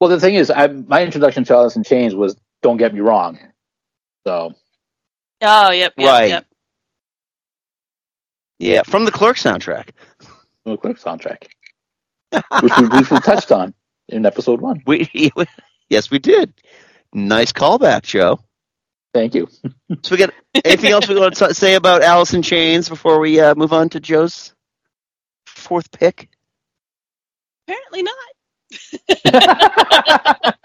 [0.00, 3.00] Well, the thing is, I, my introduction to Alice in Chains was "Don't Get Me
[3.00, 3.38] Wrong,"
[4.26, 4.54] so
[5.42, 6.28] Oh, yep, yep, Right.
[6.28, 6.46] yep.
[8.58, 9.90] Yeah, from the Clerks soundtrack.
[10.66, 11.48] a quick soundtrack,
[12.62, 13.74] which we briefly touched on
[14.08, 14.82] in episode one.
[14.86, 15.08] We
[15.90, 16.54] yes, we did.
[17.12, 18.40] Nice callback, Joe.
[19.14, 19.48] Thank you.
[20.02, 20.34] So we got
[20.64, 23.88] anything else we want to say about Alice in Chains before we uh, move on
[23.90, 24.52] to Joe's
[25.46, 26.28] fourth pick?
[27.66, 28.14] Apparently not.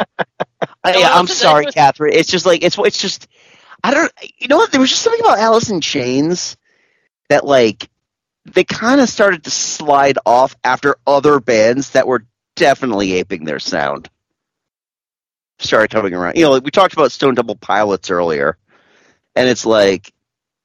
[0.84, 2.13] I, No, I'm sorry, Catherine.
[2.13, 3.27] It's just like it's it's just
[3.84, 4.11] I don't.
[4.39, 4.71] You know what?
[4.71, 6.57] There was just something about Alice in Chains
[7.30, 7.89] that like
[8.45, 13.59] they kind of started to slide off after other bands that were definitely aping their
[13.59, 14.09] sound
[15.60, 16.36] started coming around.
[16.36, 18.57] You know, like we talked about Stone Temple Pilots earlier,
[19.36, 20.11] and it's like,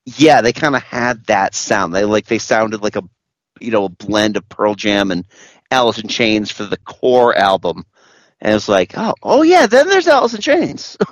[0.07, 1.95] yeah, they kind of had that sound.
[1.95, 3.03] They like they sounded like a
[3.61, 5.25] you know a blend of Pearl Jam and
[5.71, 7.85] Alice in Chains for the core album.
[8.41, 10.97] And it's like, oh, oh yeah, then there's Alice in Chains.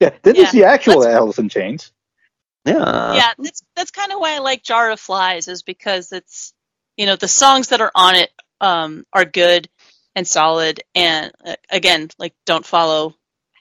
[0.00, 1.92] Yeah, then Yeah, there's the actual let's- Alice in Chains.
[2.64, 3.14] yeah.
[3.14, 6.54] yeah, that's that's kind of why I like Jar of Flies is because it's
[6.96, 8.30] you know the songs that are on it
[8.60, 9.68] um, are good
[10.18, 13.16] and solid, and uh, again, like Don't Follow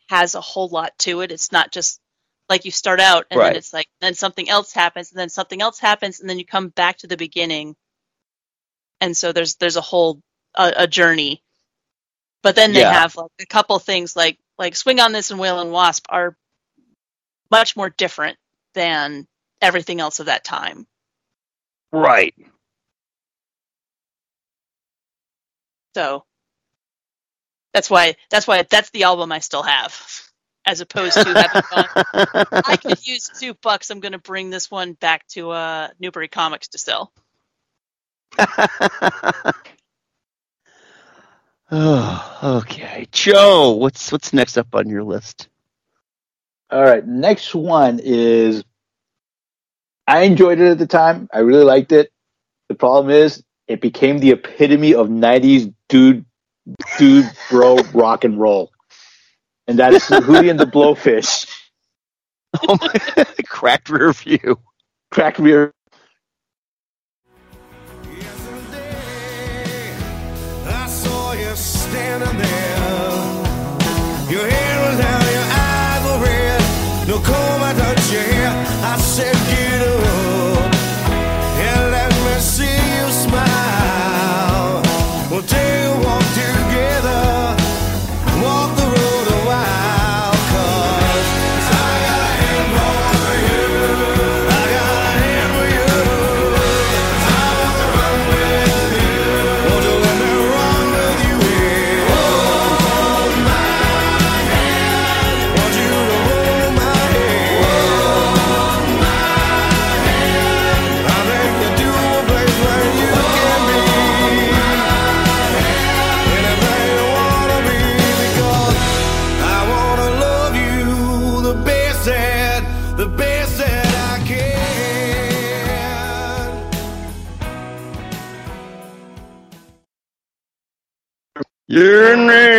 [0.09, 1.31] has a whole lot to it.
[1.31, 2.01] It's not just
[2.49, 3.45] like you start out and Right.
[3.45, 6.45] then it's like then something else happens and then something else happens and then you
[6.45, 7.77] come back to the beginning,
[9.01, 10.21] and so there's there's a whole
[10.55, 11.43] a, a journey.
[12.43, 12.87] But then they Yeah.
[12.87, 16.37] have like a couple things like like Swing on This and Whale and Wasp are
[17.51, 18.37] much more different
[18.75, 19.27] than
[19.61, 20.87] everything else of that time.
[21.91, 22.35] Right.
[25.95, 26.25] So
[27.77, 29.95] that's why that's why that's the album I still have,
[30.65, 31.85] as opposed to having gone,
[32.65, 33.91] I could use two bucks.
[33.91, 37.13] I'm going to bring this one back to uh, Newbury Comics to sell.
[41.71, 43.07] oh, okay.
[43.11, 45.47] Joe, what's what's next up on your list?
[46.71, 48.63] All right, next one is
[50.07, 51.29] I enjoyed it at the time.
[51.31, 52.11] I really liked it.
[52.69, 56.25] The problem is it became the epitome of 90s dude
[56.97, 58.71] dude bro rock and roll.
[59.67, 61.49] And that is Hootie and the Blowfish.
[62.61, 64.59] Oh my, cracked rear view.
[65.11, 65.73] Cracked rear
[70.65, 72.77] I saw you standing there.
[74.31, 77.07] Your hair was down, your eyes were red.
[77.07, 78.51] No comb I touch your hair.
[78.83, 80.26] I said, get up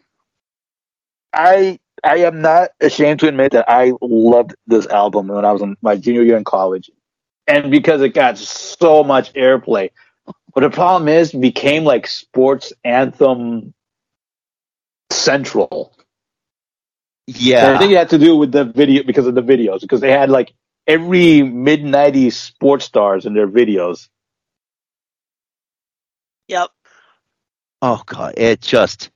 [1.34, 5.62] I I am not ashamed to admit that I loved this album when I was
[5.62, 6.90] in my junior year in college,
[7.48, 9.92] and because it got so much airplay.
[10.54, 13.74] But the problem is, it became like sports anthem
[15.12, 15.96] central.
[17.68, 20.02] And I think it had to do with the video because of the videos because
[20.02, 20.54] they had like
[20.88, 24.10] every mid '90s sports stars in their videos.
[26.48, 26.70] Yep.
[27.82, 29.12] Oh god, it just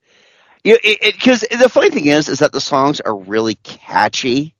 [0.63, 4.55] you because the funny thing is, is that the songs are really catchy.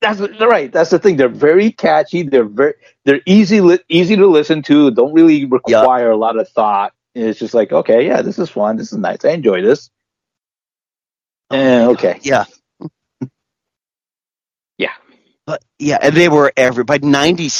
[0.00, 0.72] That's right.
[0.72, 1.16] That's the thing.
[1.16, 2.22] They're very catchy.
[2.22, 2.74] They're very
[3.04, 4.90] they're easy li- easy to listen to.
[4.92, 6.92] Don't really require a lot of thought.
[7.16, 8.76] And It's just like okay, yeah, this is fun.
[8.76, 9.24] This is nice.
[9.24, 9.90] I enjoy this.
[11.50, 12.46] Oh, eh, and okay, Yeah.
[14.78, 14.94] Yeah.
[15.46, 17.50] But yeah, and they were every by ninety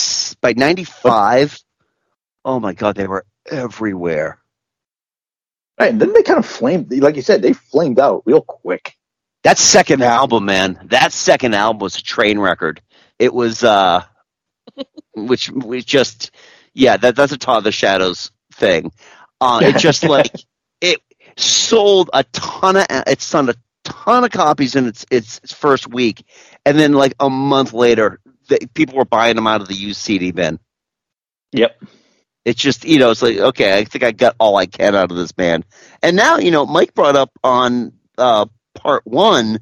[0.40, 1.58] by ninety five.
[2.44, 4.40] Oh my god, they were everywhere.
[5.78, 5.90] Right.
[5.90, 8.96] And then they kind of flamed, like you said, they flamed out real quick.
[9.44, 12.78] That second album, man, that second album was a Trainwreckord.
[13.18, 14.04] It was, uh,
[15.14, 16.32] which we just,
[16.74, 18.92] yeah, that that's a Todd in the Shadows thing.
[19.40, 20.32] Uh, it just like
[20.80, 21.00] it
[21.36, 25.86] sold a ton of, it sold a ton of copies in its its, its first
[25.86, 26.24] week,
[26.66, 30.00] and then like a month later, the, people were buying them out of the used
[30.00, 30.58] CD bin.
[31.52, 31.82] Yep.
[32.48, 35.10] It's just you know, it's like okay, I think I got all I can out
[35.10, 35.66] of this band.
[36.02, 39.60] And now you know, Mike brought up on uh, part one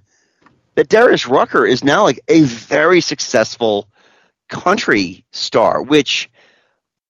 [0.77, 3.89] that Darius Rucker is now like a very successful
[4.49, 6.31] country star, which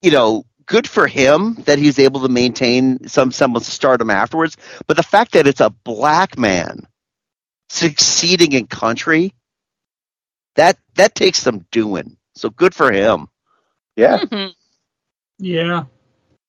[0.01, 4.57] you know, good for him that he's able to maintain some semblance of stardom afterwards.
[4.87, 6.87] But the fact that it's a black man
[7.69, 9.35] succeeding in country,
[10.55, 12.17] that that takes some doing.
[12.35, 13.29] So good for him.
[13.95, 14.19] Yeah.
[14.19, 14.55] Mhm.
[15.39, 15.85] Yeah.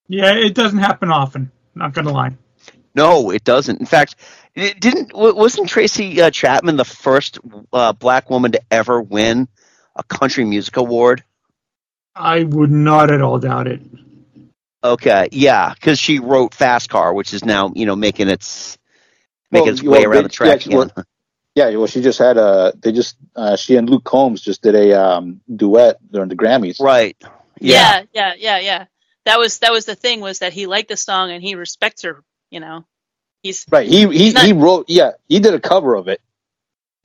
[0.08, 1.52] Yeah, it doesn't happen often.
[1.76, 2.36] Not gonna lie.
[2.96, 3.80] No, it doesn't.
[3.80, 4.16] In fact,
[4.56, 7.40] it didn't wasn't Tracy uh, Chapman the first
[7.72, 9.48] uh, black woman to ever win
[9.96, 11.24] a country music award?
[12.16, 13.82] I would not at all doubt it.
[14.84, 18.78] Okay, yeah, because she wrote Fast Car, which is now you know making its
[19.52, 20.92] making Well, its way well, around they- the track yeah, well.
[21.56, 22.74] Yeah, well, she just had a.
[22.80, 26.80] They just uh, she and Luke Combs just did a um, duet during the Grammys.
[26.80, 27.18] Right.
[27.60, 28.00] Yeah.
[28.14, 28.60] yeah, yeah, yeah,
[29.26, 32.04] That was that was the thing was that he liked the song and he respects
[32.04, 32.24] her.
[32.52, 32.86] You know,
[33.44, 33.88] he's Right.
[33.88, 34.86] He he, not- he wrote.
[34.90, 36.22] Yeah, he did a cover of it,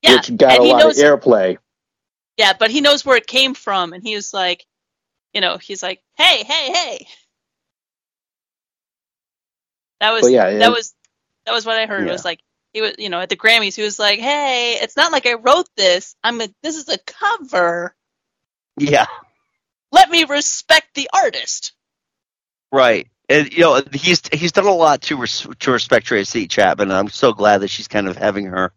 [0.02, 1.58] yeah, which got a lot of airplay.
[2.38, 4.66] yeah, but he knows where it came from, and he was like,
[5.34, 7.08] you know, he's like, hey, hey, hey.
[10.00, 10.94] That was yeah, that was
[11.46, 12.08] that was what I heard.
[12.08, 12.40] It was like
[12.74, 15.34] he was, you know, at the Grammys, he was like, hey, it's not like I
[15.34, 16.16] wrote this.
[16.24, 17.94] I'm a this is a cover.
[18.78, 19.06] Yeah,
[19.92, 21.72] Let me respect the artist.
[22.72, 23.08] right.
[23.28, 26.98] And you know he's he's done a lot to res- to respect Tracy Chapman, and
[26.98, 28.72] I'm so glad that she's kind of having her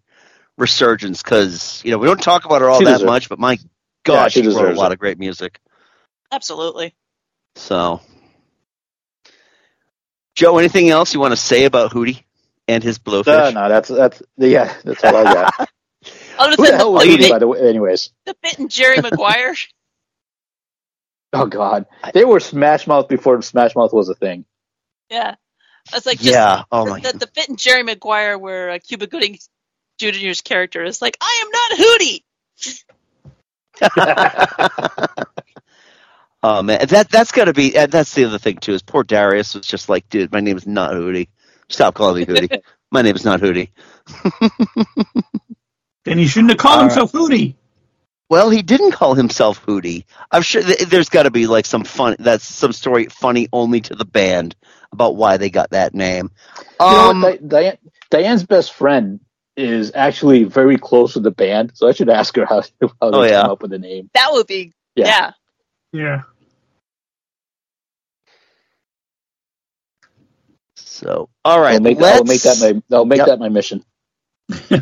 [0.58, 3.40] resurgence because you know we don't talk about her all She that deserves- much, but
[3.40, 3.58] my
[4.04, 4.94] gosh, she she wrote a lot it.
[4.94, 5.60] of great music.
[6.32, 6.94] Absolutely.
[7.56, 8.00] So,
[10.36, 12.24] Joe, anything else you want to say about Hootie
[12.68, 13.26] and his blowfish?
[13.26, 15.54] No, no, that's that's yeah, that's all I got.
[16.38, 17.60] Other Who the than hell the, was the, Hootie, bit, by the way?
[17.68, 19.56] Anyways, the bit in Jerry Maguire.
[21.42, 24.46] oh god, they were Smash Mouth before Smash Mouth was a thing.
[25.10, 25.36] yeah.
[25.94, 26.64] I was like, just yeah.
[26.72, 27.00] Oh my.
[27.00, 29.38] the, the bit in Jerry Maguire where uh, Cuba Gooding
[30.00, 32.24] Jr.'s character is like, I am not Hootie.
[36.44, 37.76] oh man, that that's got to be.
[37.78, 38.74] and That's the other thing too.
[38.74, 41.28] Is poor Darius was just like, dude, my name is not Hootie.
[41.70, 42.62] Stop calling me Hootie.
[42.92, 43.70] my name is not Hootie.
[46.06, 47.56] Then he shouldn't have called All himself Hootie.
[48.30, 50.06] Well, he didn't call himself Hootie.
[50.32, 52.16] I'm sure th- there's got to be like some fun.
[52.20, 54.56] That's some story funny only to the band
[54.92, 56.32] about why they got that name.
[56.88, 57.42] You know Um, what?
[57.42, 57.78] Di- Diane,
[58.10, 59.20] Diane's best friend
[59.56, 62.64] is actually very close with the band, so I should ask her how
[63.02, 63.42] how they Oh, yeah.
[63.42, 64.10] came up with the name.
[64.16, 65.06] That would be, Yeah.
[65.06, 65.32] yeah.
[65.94, 66.22] Yeah.
[70.76, 73.28] so, all right, I'll make, let's I'll make that my I'll make Yep.
[73.28, 73.84] that my mission.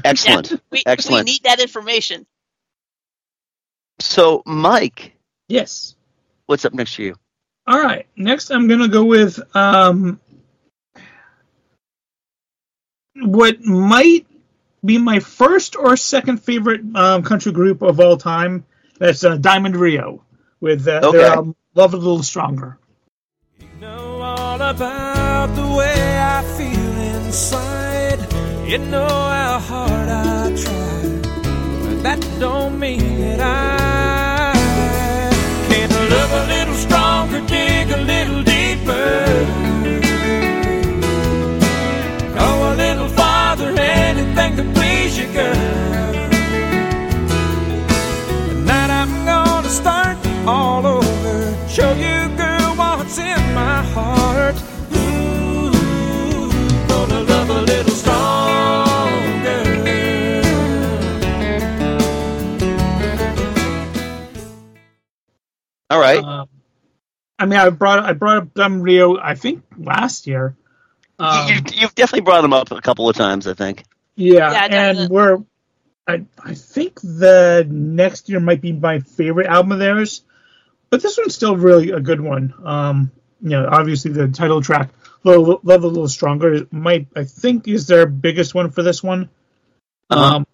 [0.03, 0.51] excellent.
[0.71, 1.25] We, we Excellent.
[1.25, 2.25] need that information.
[4.03, 5.13] So, Mike,
[5.47, 5.95] Yes.
[6.45, 7.15] what's up next for you?
[7.65, 8.05] All right.
[8.17, 10.19] Next, I'm gonna go with um,
[13.15, 14.27] what might
[14.83, 18.65] be my first or second favorite um, country group of all time.
[18.99, 20.23] That's uh, Diamond Rio
[20.59, 21.17] with uh, Okay.
[21.19, 22.77] their album "Love a Little Stronger."
[23.59, 28.19] You know all about the way I feel inside.
[28.69, 31.12] You know how hard I try, but
[32.03, 34.53] that don't mean that I
[35.69, 39.25] can't love a little stronger, dig a little deeper,
[42.35, 45.55] go a little farther, anything to please you, girl.
[48.49, 51.69] Tonight I'm gonna start all over.
[51.69, 54.55] Show you, girl, what's in my heart.
[65.93, 66.23] All right.
[66.23, 66.49] Um,
[67.37, 69.17] I mean, I brought I brought up Diamond Rio.
[69.19, 70.55] I think last year.
[71.19, 73.83] Um, you, you've definitely brought them up a couple of times, I think.
[74.15, 75.43] Yeah, Yeah, and we're
[76.07, 80.23] I I think the next year might be my favorite album of theirs,
[80.89, 82.55] but this one's still really a good one.
[82.63, 84.89] Um, you know, obviously the title track,
[85.23, 89.29] "Love, Love a Little Stronger," might I think is their biggest one for this one.
[90.09, 90.37] Uh-huh.
[90.37, 90.47] Um,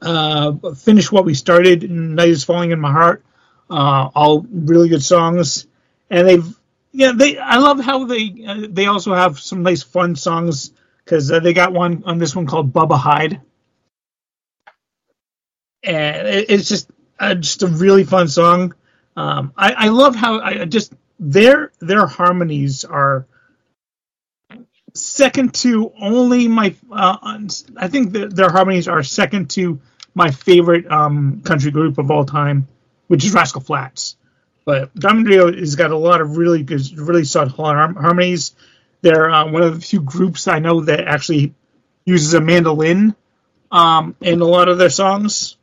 [0.00, 1.90] uh, finish what we started.
[1.90, 3.24] Night is falling in my heart.
[3.70, 5.66] Uh, all really good songs,
[6.10, 6.60] and they've
[6.92, 10.72] yeah they I love how they uh, they also have some nice fun songs
[11.04, 13.40] because uh, they got one on this one called Bubba Hyde,
[15.84, 16.90] and it, it's just
[17.20, 18.74] uh, just a really fun song.
[19.16, 23.26] Um, I, I love how I just their their harmonies are
[24.94, 27.16] second to only my uh,
[27.76, 29.80] I think that their harmonies are second to
[30.14, 32.66] my favorite um, country group of all time,
[33.10, 34.16] which is Rascal Flatts.
[34.64, 38.54] But Diamond Rio has got a lot of really good, really solid harmonies.
[39.02, 41.52] They're uh, one of the few groups I know that actually
[42.04, 43.16] uses a mandolin
[43.72, 45.56] um, in a lot of their songs.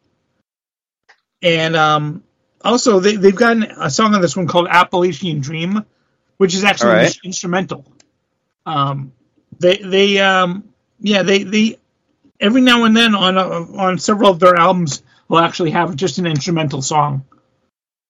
[1.42, 2.24] And um,
[2.66, 5.86] also, they, they've got a song on this one called Appalachian Dream,
[6.36, 7.06] which is actually All right.
[7.06, 7.86] ins- instrumental.
[8.66, 9.14] Um,
[9.58, 10.68] they they um,
[11.00, 11.80] yeah they they
[12.42, 16.18] every now and then on uh, on several of their albums will actually have just
[16.18, 17.26] an instrumental song,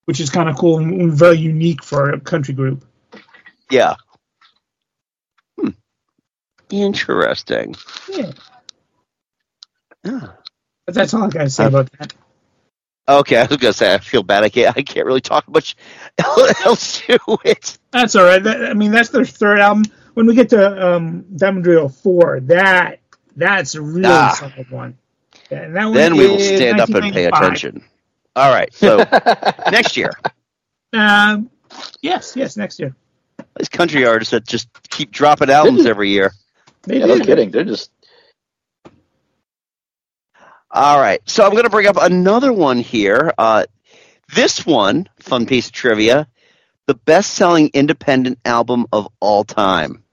[0.08, 2.86] which is kind of cool and very unique for a country group.
[3.70, 3.96] Yeah.
[5.60, 5.72] Hmm.
[6.70, 7.76] Interesting.
[8.10, 8.32] Yeah.
[10.06, 10.28] Yeah.
[10.86, 12.14] But that's all I gotta say about that.
[13.10, 14.46] Okay, I was gonna say I feel bad.
[14.46, 14.78] I can't.
[14.78, 15.76] I can't really talk much
[16.66, 17.78] else to it.
[17.92, 18.42] That's all right.
[18.42, 19.84] That, I mean, that's their third album.
[20.14, 23.00] When we get to um, Diamond Rio Four, that
[23.36, 24.34] that's a really Ah.
[24.40, 24.98] solid one.
[25.52, 27.84] Yeah, and that one Then we will stand up and pay attention.
[28.38, 28.72] All right.
[28.74, 28.98] So
[29.72, 30.12] next year,
[30.94, 31.50] Um,
[32.02, 32.96] yes, yes, next year.
[33.58, 36.34] these country artists that just keep dropping albums every year.
[36.84, 37.50] They Yeah, no kidding.
[37.50, 37.90] They're just
[40.70, 41.20] All right.
[41.26, 43.34] So I'm going to bring up another one here.
[43.38, 43.66] Uh,
[44.36, 46.28] this one, fun piece of trivia,
[46.86, 50.04] the best-selling independent album of all time,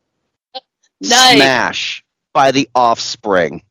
[1.02, 1.36] Nice.
[1.36, 3.62] Smash by The Offspring.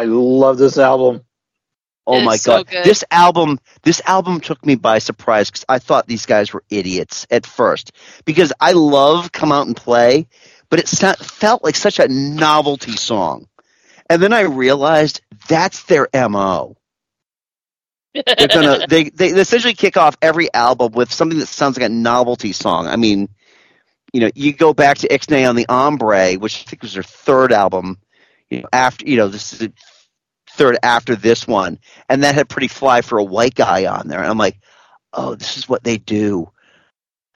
[0.00, 1.22] I love this album.
[2.06, 2.66] Oh It my so god.
[2.66, 2.84] good.
[2.84, 7.26] This album this album took me by surprise cuz I thought these guys were idiots
[7.30, 7.92] at first
[8.24, 10.26] because I love come out and play,
[10.70, 13.46] but it felt like such a novelty song.
[14.08, 16.76] And then I realized that's their MO.
[18.38, 21.92] They're gonna they, they essentially kick off every album with something that sounds like a
[21.92, 22.86] novelty song.
[22.88, 23.28] I mean,
[24.12, 27.02] you know, you go back to Ixnay on the Hombre, which I think was their
[27.02, 27.98] third album,
[28.50, 29.68] you know, after you know, this is
[30.54, 31.78] third after this one,
[32.08, 34.20] and that had Pretty Fly for a White Guy on there.
[34.20, 34.58] And I'm like,
[35.12, 36.50] oh, this is what they do.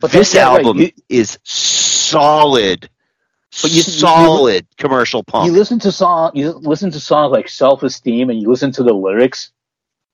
[0.01, 2.89] But this that- yeah, right, album you- is solid,
[3.63, 5.47] But you- you- solid commercial punk.
[5.47, 8.83] You listen to song, you listen to songs like Self Esteem, and you listen to
[8.83, 9.51] the lyrics.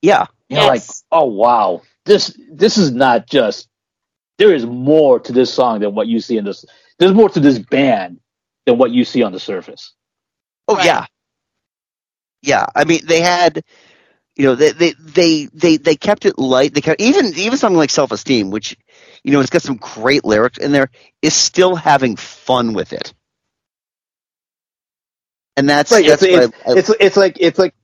[0.03, 0.83] yeah, You're like,
[1.13, 3.69] oh wow, this this is not just.
[4.39, 6.65] There is more to this song than what you see in this.
[6.99, 8.21] There's more to this band
[8.65, 9.93] than what you see on the surface.
[10.67, 11.07] Oh yeah,
[12.43, 12.67] yeah.
[12.77, 13.65] I mean, they had,
[14.37, 16.75] you know, they they they they, they kept it light.
[16.75, 18.77] They kept even even something like Self Esteem, which,
[19.25, 20.91] you know, it's got some great lyrics in there,
[21.23, 23.15] is still having fun with it.
[25.57, 27.75] And that's Right, that's it's, it's, I- I- it's it's like it's like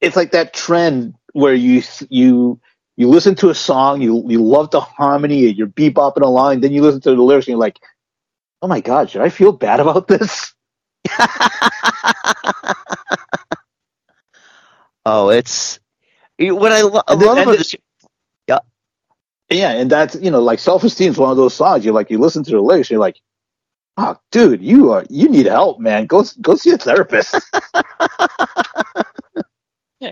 [0.00, 2.60] it's like that trend where you you
[2.96, 6.72] you listen to a song, you you love the harmony, and you're bebopping along, then
[6.72, 7.80] you listen to the lyrics and you're like,
[8.62, 10.54] oh my god, should I feel bad about this?
[15.06, 15.80] oh, it's
[16.38, 17.74] what I, lo- I And then- love and about this.
[19.48, 21.84] Yeah, and that's you know like self esteem is one of those songs.
[21.84, 23.20] You like you listen to the lyrics, you're like,
[23.96, 26.06] oh dude, you are you need help, man.
[26.06, 27.34] Go go see a therapist.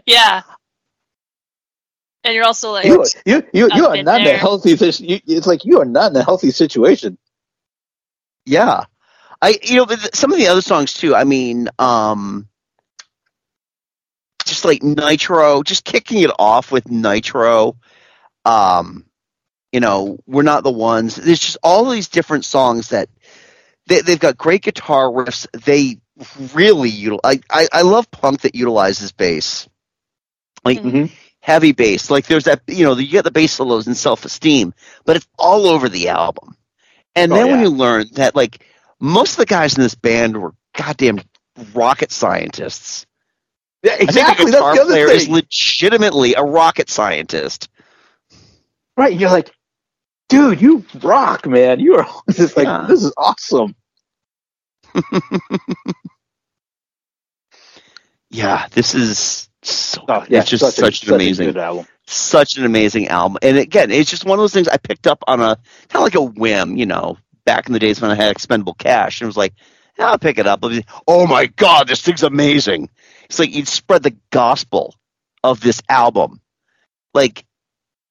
[0.06, 0.42] Yeah.
[2.24, 4.76] And you're also like, you you you, you are been not in a healthy.
[4.76, 7.18] sis- You, it's like you are not in a healthy situation.
[8.46, 8.84] Yeah,
[9.42, 11.14] I you know but th- some of the other songs too.
[11.14, 12.48] I mean, um,
[14.44, 17.76] just like Nitro, just kicking it off with Nitro.
[18.44, 19.04] Um,
[19.72, 21.16] you know, we're not the ones.
[21.16, 23.08] There's just all these different songs that
[23.86, 25.46] they, they've got great guitar riffs.
[25.64, 25.98] They
[26.54, 29.68] really util- I, I I love punk that utilizes bass,
[30.64, 30.80] like
[31.40, 32.10] heavy bass.
[32.10, 35.26] Like there's that you know you get the bass solos in Self Esteem, but it's
[35.38, 36.56] all over the album.
[37.16, 38.64] And Oh, then when you learn that like
[39.00, 41.20] most of the guys in this band were goddamn
[41.74, 43.06] rocket scientists.
[43.84, 44.50] Yeah, exactly.
[44.50, 47.68] That's the other player is legitimately a rocket scientist.
[48.96, 49.12] Right?
[49.12, 49.52] You're like,
[50.30, 51.80] dude, you rock, man.
[51.80, 53.76] You are just like this is awesome.
[58.34, 60.04] Yeah, this is so.
[60.08, 61.86] Oh, yeah, it's just such such, such an amazing, album.
[62.08, 63.38] such an amazing album.
[63.42, 65.56] And again, it's just one of those things I picked up on a
[65.88, 68.74] kind of like a whim, you know, back in the days when I had expendable
[68.74, 69.54] cash, and it was like,
[69.96, 70.64] yeah, I'll pick it up.
[71.06, 72.90] Oh my god, this thing's amazing.
[73.24, 74.94] It's like you'd spread the gospel
[75.42, 76.40] of this album.
[77.12, 77.44] Like,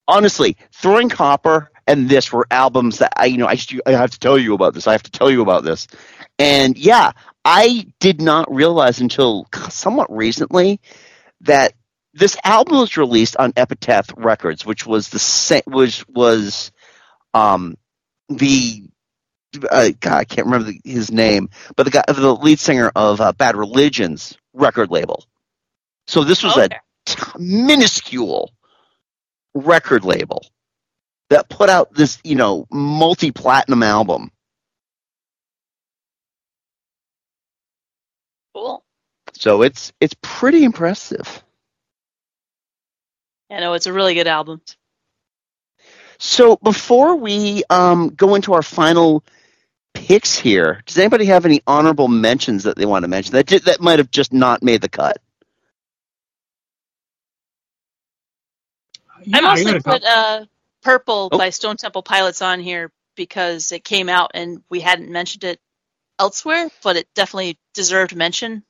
[0.08, 4.20] honestly, throwing copper and this were albums that I, you know, I, I have to
[4.20, 4.88] tell you about this.
[4.88, 5.88] I have to tell you about this.
[6.40, 7.12] And yeah,
[7.44, 10.80] I did not realize until somewhat recently
[11.42, 11.74] that
[12.14, 16.72] this album was released on Epitaph Records, which was the sa- which was
[17.34, 17.76] um
[18.30, 18.84] the
[19.70, 23.22] uh, God, I can't remember the, his name, but the guy, the lead singer of
[23.22, 25.26] uh, Bad Religion's record label.
[26.08, 26.70] So this was a
[27.06, 28.52] t- minuscule
[29.54, 30.46] record label
[31.30, 34.32] that put out this, you know, multi-platinum album.
[38.54, 38.84] Cool.
[39.34, 41.44] So it's it's pretty impressive.
[43.50, 44.62] I know it's a really good album.
[46.20, 49.24] So before we um, go into our final
[49.94, 53.82] picks here, does anybody have any honorable mentions that they want to mention that that
[53.82, 55.18] might have just not made the cut?
[59.34, 60.46] I mostly gotta put uh,
[60.82, 61.38] "Purple" Oh.
[61.38, 65.60] by Stone Temple Pilots on here because it came out and we hadn't mentioned it
[66.20, 68.64] elsewhere, but it definitely deserved mention.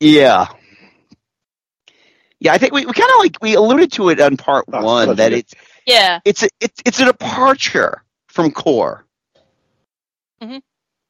[0.00, 0.46] Yeah.
[2.40, 5.08] Yeah, I think we, we kind of like we alluded to it on part one
[5.08, 5.54] such a that it's
[5.86, 9.04] Yeah, it's a it's it's a departure from core.
[10.42, 10.62] Mhm.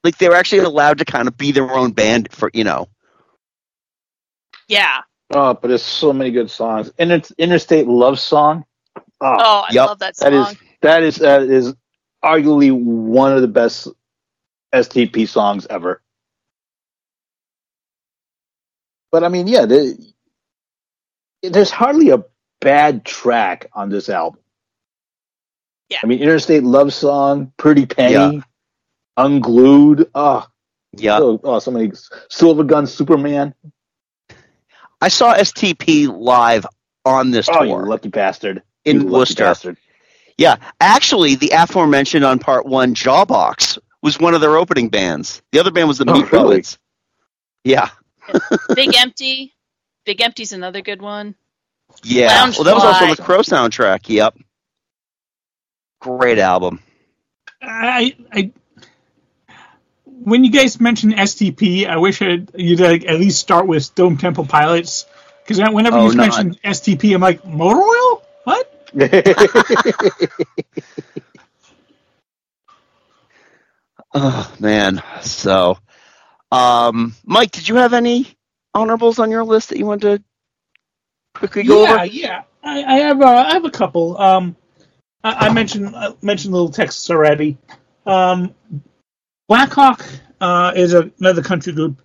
[0.05, 2.89] Like they were actually allowed to kind of be their own band for you know.
[4.69, 5.02] yeah.
[5.32, 6.90] Oh, but there's so many good songs.
[6.98, 8.65] Inter- Interstate Love Song.
[9.20, 9.85] Oh, Oh, I Yep.
[9.86, 10.28] love that song.
[10.31, 11.74] that is that is that is
[12.24, 13.89] arguably one of the best
[14.74, 16.02] STP songs ever.
[19.12, 19.98] But I mean, yeah, the,
[21.43, 22.24] there's hardly a
[22.61, 24.40] bad track on this album.
[25.90, 26.01] Yeah.
[26.02, 28.49] I mean, Interstate Love Song, Pretty Penny, Yeah.
[29.16, 30.11] Unglued.
[30.15, 30.47] Oh,
[30.97, 31.19] Yeah.
[31.20, 31.93] oh, oh, so many.
[32.28, 33.55] Silver Gun Superman.
[35.01, 36.66] I saw STP live
[37.05, 38.62] on this Oh, you tour lucky bastard.
[38.85, 39.45] You in lucky Worcester.
[39.45, 39.77] bastard.
[40.37, 45.43] Yeah, actually, the aforementioned on part one, Jawbox, was one of their opening bands.
[45.53, 46.55] The other band was the Oh, Meat really?
[46.57, 46.78] Poets.
[47.65, 47.91] Yeah,
[48.74, 49.55] Big Empty.
[50.07, 51.35] Big Empty's another good one.
[52.03, 52.28] yeah.
[52.28, 54.09] Lounge well, that was also the Crow soundtrack.
[54.09, 54.39] Yep.
[56.01, 56.81] Great album.
[57.62, 58.51] I, I,
[60.23, 64.19] when you guys mentioned STP, I wish I'd, you'd like, at least start with Stone
[64.19, 65.07] Temple Pilots,
[65.43, 68.23] because whenever Oh, you not- mention STP, I'm like motor oil.
[68.45, 68.93] What?
[74.13, 75.03] Oh man.
[75.23, 75.79] So,
[76.51, 78.27] um, Mike, did you have any
[78.75, 80.25] honorables on your list that you wanted to
[81.35, 82.05] quickly go yeah, over?
[82.07, 82.43] yeah.
[82.63, 84.19] I, I have uh, I have a couple.
[84.21, 84.57] Um,
[85.23, 87.57] I, I mentioned I mentioned Little Texas already.
[88.05, 88.55] Um,
[89.51, 90.06] Blackhawk
[90.40, 92.01] uh, is a, another country group.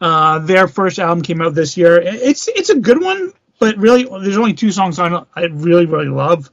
[0.00, 2.00] Uh, their first album came out this year.
[2.00, 5.84] It's it's a good one, but really there's only two songs on it I really
[5.84, 6.50] really love.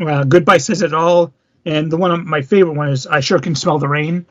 [0.00, 1.30] Uh, Goodbye says it all,
[1.66, 4.24] and the one my favorite one is I sure can smell the rain.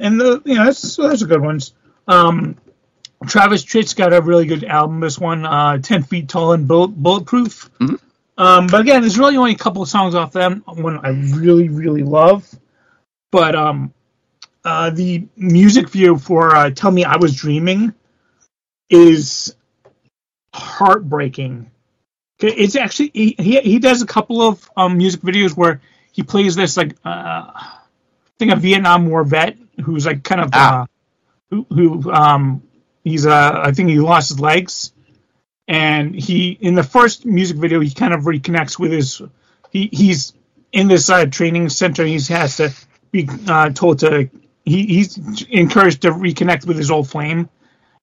[0.00, 1.74] And the you know that's those are good ones.
[2.06, 2.56] Um,
[3.26, 5.00] Travis Tritt's got a really good album.
[5.00, 7.68] This one, uh, ten feet tall and bullet, bulletproof.
[7.80, 8.00] Mhm.
[8.38, 10.62] Um, but again, there's really only a couple of songs off them.
[10.66, 12.48] One I really really love,
[13.30, 13.92] but um,
[14.64, 17.94] uh, the music video for uh, "Tell Me I Was Dreaming"
[18.90, 19.54] is
[20.54, 21.70] heartbreaking.
[22.42, 25.80] Okay, It's actually he, he he does a couple of um, music videos where
[26.12, 27.78] he plays this like uh, I
[28.38, 30.82] think a Vietnam War vet who's like kind of Ah.
[30.82, 30.86] uh,
[31.50, 32.62] who who um
[33.04, 34.92] he's uh I think he lost his legs
[35.66, 39.20] and he in the first music video he kind of reconnects with his
[39.70, 40.32] he he's
[40.72, 42.72] in this uh, training center he has to
[43.10, 44.30] be uh, told to
[44.68, 47.48] he, he's encouraged to reconnect with his old flame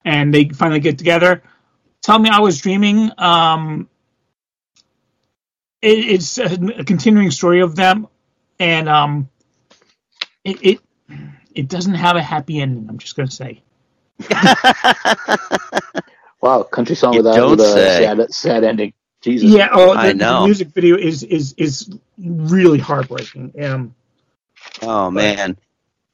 [0.04, 1.44] and they finally get together
[2.02, 3.88] tell me i was dreaming um
[5.82, 8.08] it, it's a, a continuing story of them
[8.60, 9.30] and um
[10.44, 10.80] it, it
[11.54, 13.62] it doesn't have a happy ending i'm just gonna say
[16.42, 18.94] wow, country song You with a, with a sad, sad ending.
[19.22, 19.50] Jesus.
[19.50, 20.42] Yeah, oh, the, I know.
[20.42, 23.54] the music video is is is really heartbreaking.
[23.64, 23.96] Um,
[24.82, 25.58] Oh man.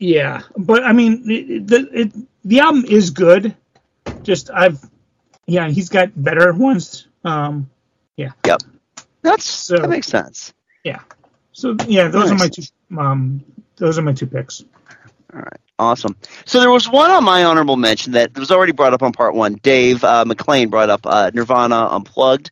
[0.02, 2.12] Yeah, but I mean, it, the it,
[2.44, 3.56] the album is good.
[4.24, 4.80] Just I've,
[5.46, 7.08] yeah, he's got better ones.
[7.24, 7.70] Um,
[8.18, 8.32] yeah.
[8.46, 8.62] Yep.
[9.22, 10.54] That's So- that makes sense.
[10.84, 11.00] yeah.
[11.54, 12.64] So yeah, those are my two.
[12.98, 13.44] Um,
[13.76, 14.64] those are my two picks.
[15.34, 15.60] All right.
[15.78, 16.16] Awesome.
[16.46, 19.36] So there was one on my honorable mention that was already brought up on part
[19.36, 19.56] one.
[19.62, 22.52] Dave uh, McLean brought up uh, Nirvana Unplugged.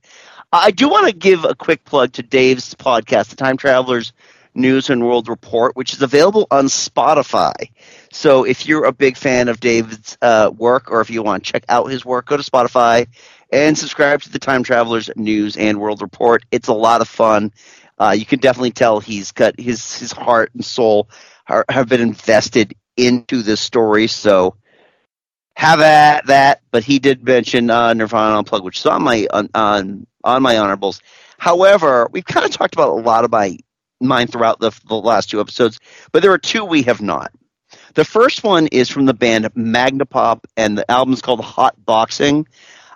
[0.51, 4.13] I do want to give a quick plug to Dave's podcast, The Time Travelers
[4.53, 7.71] News and World Report, which is available on Spotify.
[8.11, 11.51] So if you're a big fan of David's uh, work, or if you want to
[11.51, 13.07] check out his work, go to Spotify
[13.51, 16.43] and subscribe to the Time Travelers News and World Report.
[16.51, 17.53] It's a lot of fun.
[17.97, 21.09] Uh, you can definitely tell he's got his his heart and soul
[21.47, 24.07] are, have been invested into this story.
[24.07, 24.55] So
[25.55, 26.61] have at that.
[26.71, 30.57] But he did mention uh, Nirvana Unplugged, which is on my on, on on my
[30.57, 31.01] honorables.
[31.37, 33.57] However, we've kind of talked about a lot of my
[33.99, 35.79] mine throughout the, the last two episodes,
[36.11, 37.31] but there are two we have not.
[37.93, 42.47] The first one is from the band Magnapop, and the album's called Hot Boxing.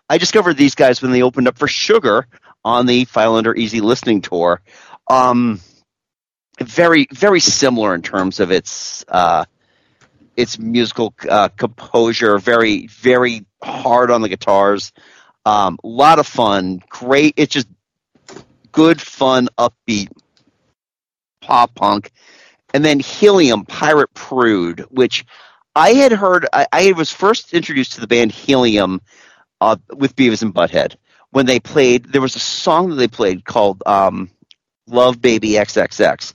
[0.09, 2.27] I discovered these guys when they opened up for Sugar
[2.63, 4.61] on the File Under Easy Listening Tour.
[5.07, 5.59] Um,
[6.59, 9.45] very, very similar in terms of its uh,
[10.35, 12.39] its musical uh, composure.
[12.39, 14.91] Very, very hard on the guitars.
[15.45, 16.81] A um, lot of fun.
[16.89, 17.33] Great.
[17.37, 17.67] It's just
[18.71, 20.09] good, fun, upbeat
[21.43, 22.11] pop punk.
[22.73, 25.25] And then Helium, Pirate Prude, which
[25.75, 26.47] I had heard.
[26.51, 29.01] I, I was first introduced to the band Helium
[29.61, 30.95] uh, with Beavis and Butthead
[31.31, 32.05] when they played.
[32.05, 34.29] There was a song that they played called um,
[34.87, 36.33] "Love Baby XXX,"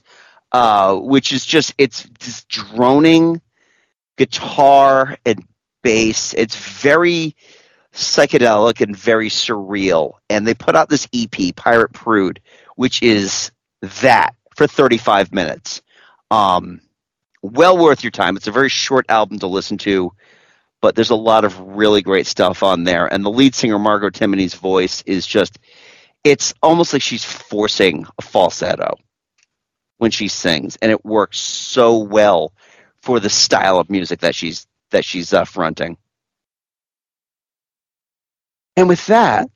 [0.53, 3.41] uh, which is just it's this droning
[4.17, 5.45] guitar and
[5.83, 6.35] bass.
[6.35, 7.35] It's very
[7.93, 10.15] psychedelic and very surreal.
[10.31, 12.41] And they put out this EP, Pirate Prude,
[12.77, 13.51] which is
[14.03, 15.83] that for 35 minutes.
[16.33, 16.81] Um,
[17.43, 18.37] well worth your time.
[18.37, 20.13] It's a very short album to listen to,
[20.83, 23.07] but there's a lot of really great stuff on there.
[23.07, 25.61] And the lead singer, Margot Timony's voice is just,
[26.25, 28.97] it's almost like she's forcing a falsetto
[29.99, 30.77] when she sings.
[30.83, 32.53] And it works so well
[33.01, 35.97] for the style of music that she's, that she's uh, fronting.
[38.77, 39.49] And with that,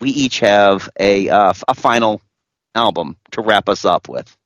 [0.00, 2.20] we each have a uh, a final
[2.74, 4.36] album to wrap us up with.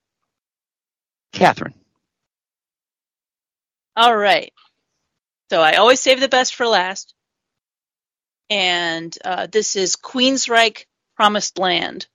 [1.33, 1.75] Catherine.
[3.97, 4.53] All right.
[5.51, 7.15] So I always save the best for last.
[8.51, 10.85] And uh, this is Queensryche
[11.17, 12.07] Promised Land.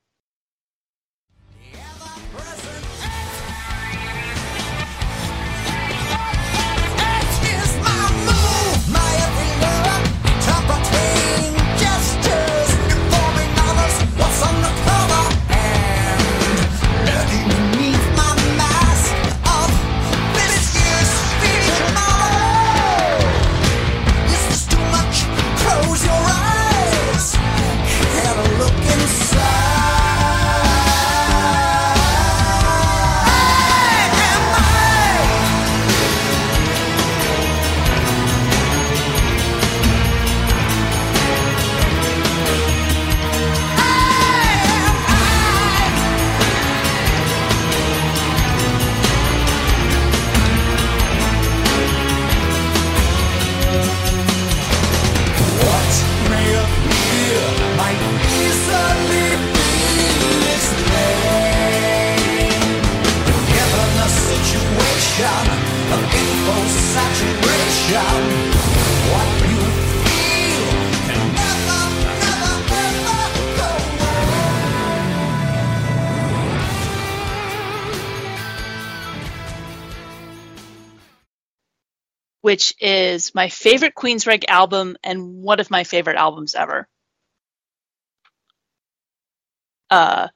[82.44, 86.88] Which is my favorite Queensryche album and one of my favorite albums ever.
[89.90, 90.30] Uh,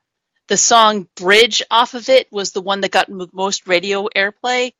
[0.50, 4.74] the song "Bridge" off of it was the one that got m- most radio airplay,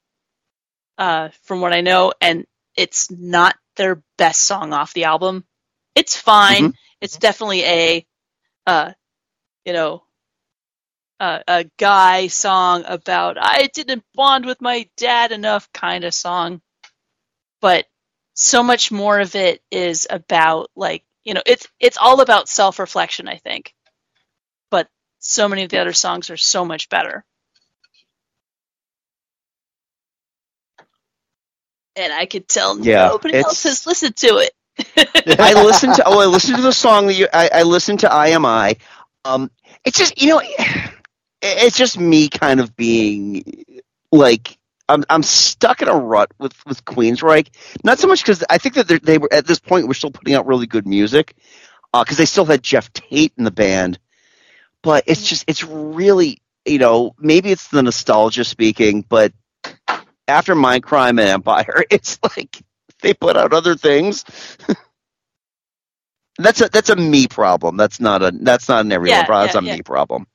[0.98, 5.46] uh, from what I know, and it's not their best song off the album.
[5.96, 6.74] It's fine.
[7.02, 8.08] It's definitely a,
[8.68, 8.94] uh,
[9.66, 10.04] you know,
[11.20, 16.62] uh, a guy song about I didn't bond with my dad enough kind of song
[17.62, 17.86] but
[18.34, 23.28] so much more of it is about like you know it's it's all about self-reflection
[23.28, 23.74] i think.
[24.72, 24.88] But
[25.20, 27.26] so many of the other songs are so much better.
[31.96, 34.52] And i could tell Yeah, nobody else has listened to it.
[35.40, 38.12] I listened to oh I listened to the song that you I, I listened to
[38.14, 38.76] I Am I.
[39.26, 39.50] Um
[39.84, 40.42] it's just you know
[41.42, 43.44] it's just me kind of being
[44.12, 44.57] like
[44.90, 47.50] I'm I'm stuck in a rut with with Queensryche.
[47.84, 50.36] Not so much because I think that they're- were at this point were still putting
[50.36, 51.36] out really good music
[51.94, 54.00] uh, because they still had Geoff Tate in the band,
[54.84, 59.34] but it's just it's really you know, maybe it's the nostalgia speaking, but
[60.28, 62.58] after Mindcrime and Empire, it's like
[63.02, 64.26] they put out other things.
[66.40, 67.78] that's a that's a me problem.
[67.78, 69.44] That's not a that's not an everyone Yeah, problem.
[69.46, 69.78] That's a yeah.
[69.78, 70.28] me problem.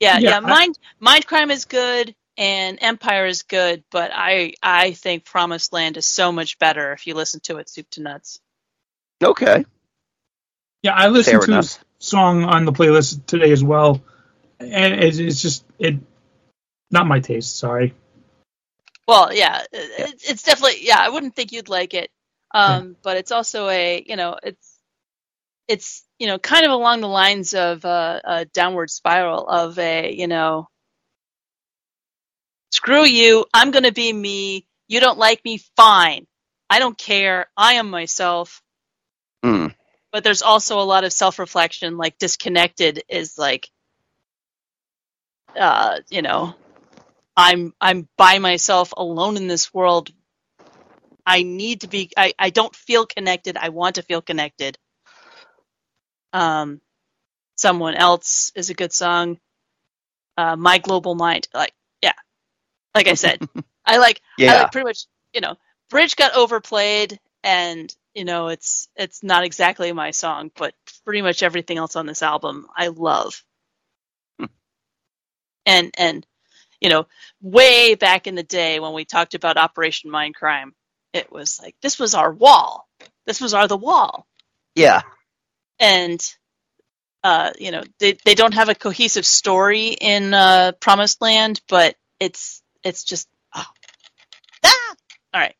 [0.00, 0.40] Yeah, Yeah, yeah.
[0.40, 5.96] Mind Mind Crime is good and Empire is good, but I I think Promised Land
[5.96, 8.40] is so much better if you listen to it soup to nuts.
[9.22, 9.64] Okay.
[10.82, 11.64] Yeah, I listened Fair to enough.
[11.64, 14.02] his song on the playlist today as well,
[14.58, 15.96] and it's, it's just it
[16.90, 17.56] not my taste.
[17.56, 17.94] Sorry.
[19.06, 20.98] Well, yeah, it, it's definitely yeah.
[20.98, 22.10] I wouldn't think you'd like it,
[22.52, 24.78] um, but it's also a you know it's
[25.68, 30.12] it's you know kind of along the lines of uh, a downward spiral of a
[30.12, 30.68] you know
[32.74, 34.66] screw you, I'm gonna be me.
[34.88, 36.26] You don't like me, fine.
[36.68, 37.46] I don't care.
[37.56, 38.62] I am myself.
[39.44, 39.68] Hmm.
[40.10, 41.96] But there's also a lot of self-reflection.
[41.96, 43.70] Like disconnected is like,
[45.58, 46.54] uh, you know,
[47.36, 50.10] I'm I'm by myself alone in this world.
[51.26, 53.56] I need to be I, I don't feel connected.
[53.56, 54.78] I want to feel connected.
[56.32, 56.80] Um
[57.56, 59.38] someone else is a good song.
[60.36, 61.46] Uh My Global Mind.
[61.54, 61.72] Like.
[62.94, 63.40] Like I said.
[63.86, 64.56] I like I Yeah.
[64.56, 65.56] like pretty much you know,
[65.90, 71.42] Bridge got overplayed and you know it's it's not exactly my song, but pretty much
[71.42, 73.42] everything else on this album I love.
[75.66, 76.26] And and
[76.80, 77.06] you know,
[77.42, 80.72] way back in the day when we talked about Operation Mindcrime,
[81.14, 82.88] it was like this was our wall.
[83.26, 84.26] This was our the wall.
[84.76, 85.02] Yeah.
[85.80, 86.22] And
[87.24, 91.96] uh, you know, they they don't have a cohesive story in uh, Promised Land, but
[92.20, 93.64] it's it's just oh.
[94.64, 94.94] ah!
[95.34, 95.54] all right.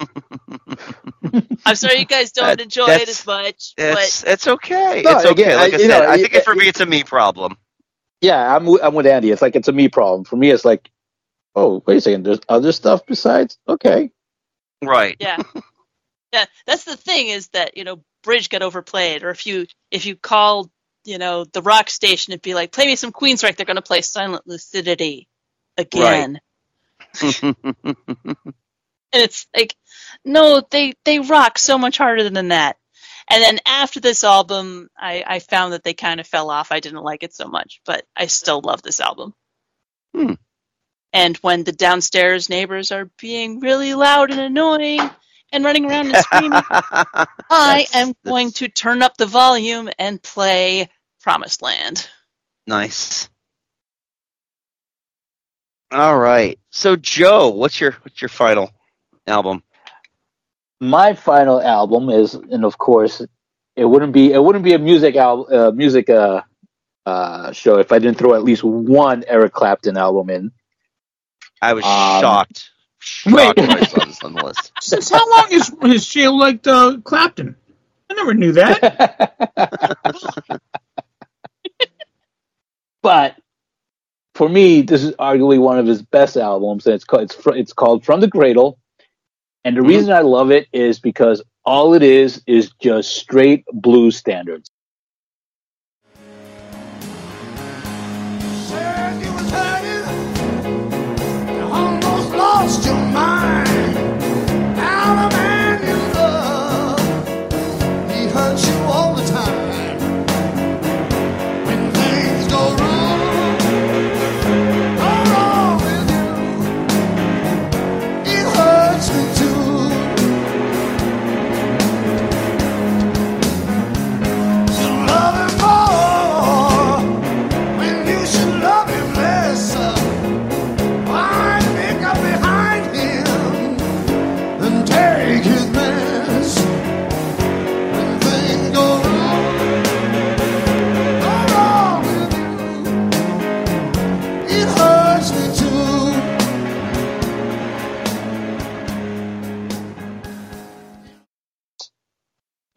[1.66, 5.02] I'm sorry you guys don't That- enjoy it as much, It's but it's okay.
[5.04, 5.42] No, it's okay.
[5.42, 7.04] again, like I, I- said, know, I think it- it, for me it's a me
[7.04, 7.56] problem.
[8.20, 9.30] Yeah, I'm I'm with Andy.
[9.30, 10.24] It's like it's a me problem.
[10.24, 10.90] For me, it's like,
[11.54, 12.24] oh, wait a second.
[12.26, 13.58] There's other stuff besides.
[13.68, 14.10] Okay.
[14.82, 15.16] Right.
[15.20, 15.38] yeah
[16.32, 20.06] yeah that's the thing is that you know bridge got overplayed or if you if
[20.06, 20.70] you call
[21.04, 23.56] you know the rock station and be like play me some Queens, right?
[23.56, 25.28] they're going to play silent lucidity
[25.76, 26.40] again
[29.12, 29.74] and it's like
[30.24, 32.76] no they they rock so much harder than that
[33.30, 36.80] and then after this album i i found that they kind of fell off i
[36.80, 39.34] didn't like it so much but i still love this album
[40.14, 40.34] Hmm.
[41.12, 45.00] and when the downstairs neighbors are being really loud and annoying
[45.52, 46.62] and running around and screaming
[47.50, 50.88] i am going to turn up the volume and play
[51.20, 52.08] promised land
[52.66, 53.28] nice.
[55.90, 56.58] All right.
[56.70, 58.70] So Joe, what's your what's your final
[59.26, 59.62] album?
[60.80, 63.22] My final album is, and of course,
[63.74, 66.42] it wouldn't be it wouldn't be a music al- uh, music uh,
[67.06, 70.52] uh, show if I didn't throw at least one Eric Clapton album in.
[71.62, 72.70] I was Um, shocked.
[73.26, 73.44] Wait.
[73.46, 74.72] Shocked when I saw this on the list.
[74.80, 77.56] Since how long is has Shale liked uh, Clapton?
[78.10, 79.34] I never knew that.
[83.02, 83.36] but
[84.38, 87.56] for me, this is arguably one of his best albums, and it's called it's, fr-
[87.56, 88.78] it's called From the Cradle.
[89.64, 89.88] And the mm-hmm.
[89.88, 94.70] reason I love it is because all it is is just straight blues standards.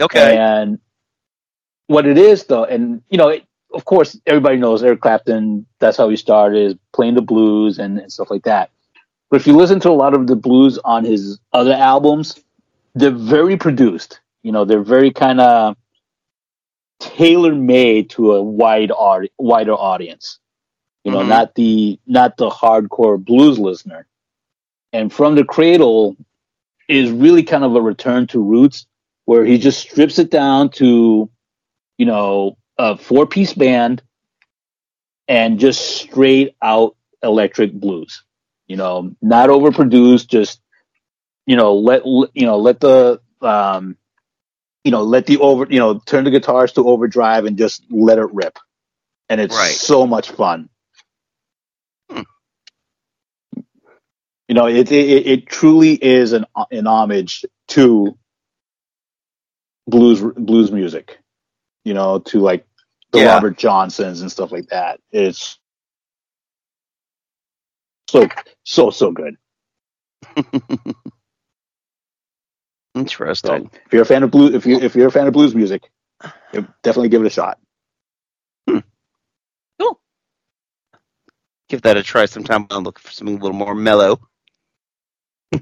[0.02, 0.38] Okay.
[0.38, 0.80] And
[1.88, 5.65] what it is, though, and you know, it, of course, everybody knows Eric Clapton.
[5.80, 8.72] That's how he started, playing the blues and, and stuff like that.
[9.30, 12.40] But if you listen to a lot of the blues on his other albums,
[12.95, 14.22] they're very produced.
[14.44, 15.78] You know, they're very kind of
[16.99, 20.40] tailor made to a wide audi- wider audience.
[21.03, 21.30] You know, Mhm.
[21.30, 24.07] not the not the hardcore blues listener.
[24.94, 26.18] And from the cradle
[26.90, 28.88] is really kind of a return to roots
[29.26, 31.30] where he just strips it down to,
[31.98, 34.02] you know, a four piece band
[35.27, 38.23] and just straight out electric blues.
[38.68, 40.61] You know, not overproduced, just
[41.45, 43.98] you know, let you know, let the um,
[44.84, 48.18] you know, let the over, you know, turn the guitars to overdrive and just let
[48.19, 48.57] it rip,
[49.30, 49.76] and it's Right.
[49.76, 50.69] so much fun.
[52.11, 52.22] Hmm.
[54.48, 58.18] You know, it, it it truly is an an homage to
[59.88, 61.20] blues blues music.
[61.84, 62.66] You know, to like
[63.12, 63.34] the Yeah.
[63.36, 64.99] Robert Johnsons and stuff like that.
[65.12, 65.60] It's
[68.10, 68.28] so
[68.64, 69.36] so so good.
[72.95, 73.70] Interesting.
[73.72, 75.56] So if you're a fan of blues, if you if you're a fan of blues
[75.56, 75.90] music,
[76.84, 77.58] definitely give it a shot.
[78.70, 78.80] Hmm.
[79.80, 79.99] Cool.
[81.70, 82.68] Give that a try sometime.
[82.70, 84.20] I'm looking for something a little more mellow.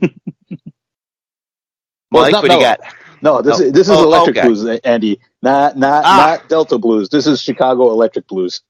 [2.12, 2.80] Well, Mike, it's not what do you got?
[3.22, 4.48] No, this Oh, is this is oh, electric okay.
[4.48, 5.20] blues, Andy.
[5.42, 6.18] Not not Ah.
[6.40, 7.10] not Delta blues.
[7.10, 8.62] This is Chicago electric blues.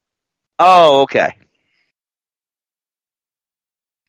[0.60, 1.36] Oh, okay.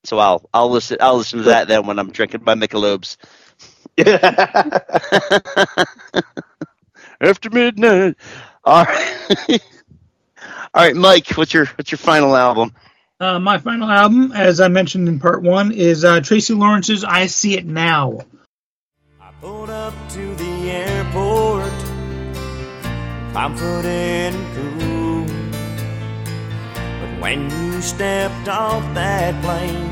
[0.04, 3.16] So I'll I'll listen I'll listen to that then when I'm drinking my Michelobs.
[7.20, 8.16] After midnight.
[8.64, 9.36] All right.
[10.74, 12.72] All right, Mike, what's your what's your final album?
[13.20, 17.26] Uh, my final album, as I mentioned in part one, is uh, Tracy Lawrence's "I
[17.26, 18.20] See It Now."
[19.40, 21.72] Pulled up to the airport,
[23.32, 25.24] confident and cool.
[26.74, 29.88] But when you stepped off that plane,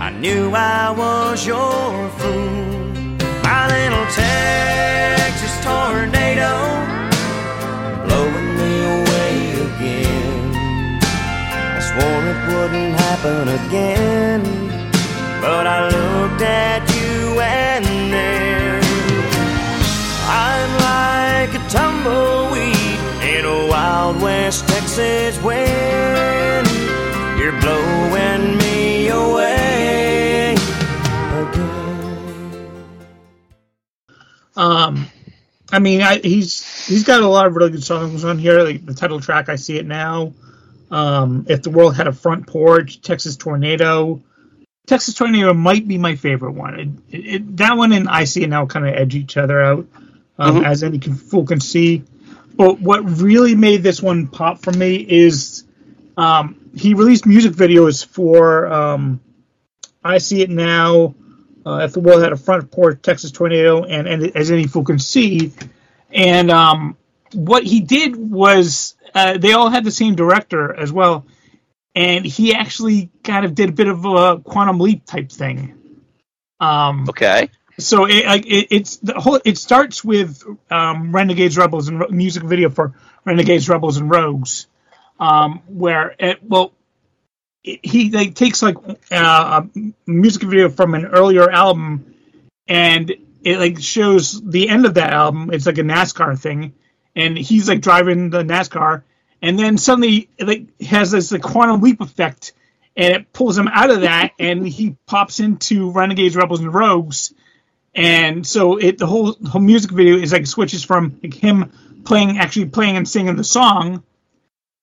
[0.00, 2.78] I knew I was your fool.
[3.42, 6.52] My little Texas tornado,
[8.06, 9.34] blowing me away
[9.66, 10.54] again.
[11.74, 14.42] I swore it wouldn't happen again,
[15.40, 18.51] but I looked at you and then
[21.72, 22.76] tumbleweed
[23.24, 26.68] in a wild west Texas wind.
[27.38, 30.54] You're blowing me away
[31.32, 32.84] again.
[34.54, 35.06] Um,
[35.72, 38.62] I mean, I, he's he's got a lot of really good songs on here.
[38.62, 40.34] Like the title track, "I See It Now,"
[40.90, 44.20] um, "If the World Had a Front Porch," "Texas Tornado."
[44.86, 47.02] Texas Tornado might be my favorite one.
[47.08, 49.86] It, it, that one and "I See It Now" kind of edge each other out,
[50.42, 50.64] um, Mhm.
[50.66, 52.02] as any fool can see.
[52.56, 55.64] But what really made this one pop for me is
[56.16, 59.20] um, he released music videos for um,
[60.04, 61.14] "I See It Now."
[61.64, 64.82] uh, if the world had a front porch, Texas tornado, and, and as any fool
[64.82, 65.52] can see.
[66.10, 66.96] And um,
[67.34, 71.24] what he did was uh, they all had the same director as well,
[71.94, 75.74] and he actually kind of did a bit of a quantum leap type thing.
[76.58, 77.48] Um, Okay.
[77.84, 79.40] So it, it, it's the whole.
[79.44, 82.94] It starts with um, Renegades, Rebels, and Ro- music video for
[83.24, 84.66] Renegades, Rebels, and Rogues,
[85.20, 86.72] um, where it, well,
[87.62, 88.76] it, he like takes like
[89.10, 92.14] uh, a music video from an earlier album,
[92.66, 93.12] and
[93.44, 95.50] it like shows the end of that album.
[95.52, 96.74] It's like a NASCAR thing,
[97.14, 99.02] and he's like driving the NASCAR,
[99.40, 102.52] and then suddenly it like has this like quantum leap effect,
[102.96, 107.34] and it pulls him out of that, and he pops into Renegades, Rebels, and Rogues
[107.94, 111.72] and so it the whole whole music video is like switches from like him
[112.04, 114.02] playing actually playing and singing the song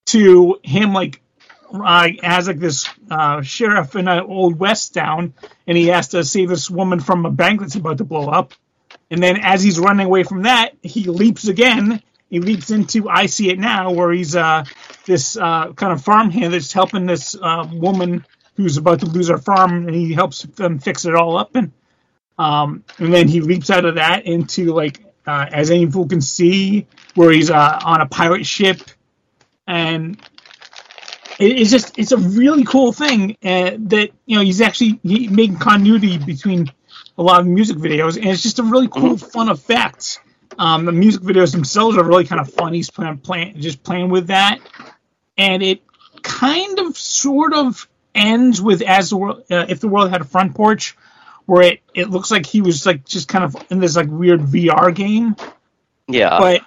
[0.06, 1.22] to him like
[1.74, 5.34] uh, as like this uh, sheriff in an old west town
[5.68, 8.54] and he has to save this woman from a bank that's about to blow up.
[9.12, 12.02] And then as he's running away from that he leaps again.
[12.30, 14.64] He leaps into i see it now where he's uh,
[15.06, 18.24] this uh, kind of farmhand that's helping this uh, woman
[18.56, 21.56] who's about to lose her farm and he helps them fix it all up.
[21.56, 21.72] And
[22.40, 26.22] um, and then he leaps out of that into like uh, as any fool can
[26.22, 28.80] see, where he's uh, on a pirate ship,
[29.68, 30.18] and
[31.38, 35.28] it, it's just it's a really cool thing uh, that you know he's actually he,
[35.28, 36.72] making continuity between
[37.18, 40.22] a lot of music videos, and it's just a really cool, fun effect.
[40.58, 42.74] Um, the music videos themselves are really kind of fun.
[42.74, 44.60] He's playing, playing just playing with that,
[45.38, 45.82] and it
[46.24, 47.86] kind of sort of
[48.16, 50.96] ends with as the world uh, if the world had a front porch
[51.50, 54.42] where it, it looks like he was like just kind of in this like weird
[54.42, 55.36] VR game.
[56.08, 56.38] Yeah.
[56.38, 56.62] But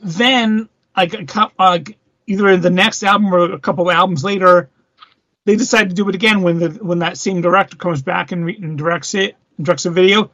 [0.00, 1.80] then like a cou- uh,
[2.28, 4.70] either in the next album or a couple of albums later,
[5.44, 8.46] they decide to do it again when the when that same director comes back and,
[8.46, 10.30] re- and directs it, and directs a video.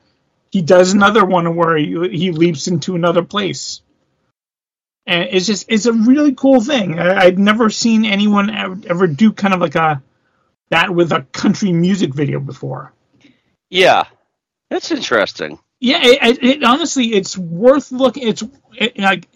[0.50, 3.80] He does another one where he, he leaps into another place.
[5.06, 6.98] And it's just it's a really cool thing.
[6.98, 10.02] I, I'd never seen anyone ever, ever do kind of like a
[10.68, 12.92] that with a country music video before.
[13.74, 14.04] Yeah.
[14.70, 15.58] That's interesting.
[15.80, 18.28] Yeah, it, it, it honestly, it's worth looking.
[18.28, 18.42] It's
[18.74, 19.28] it, like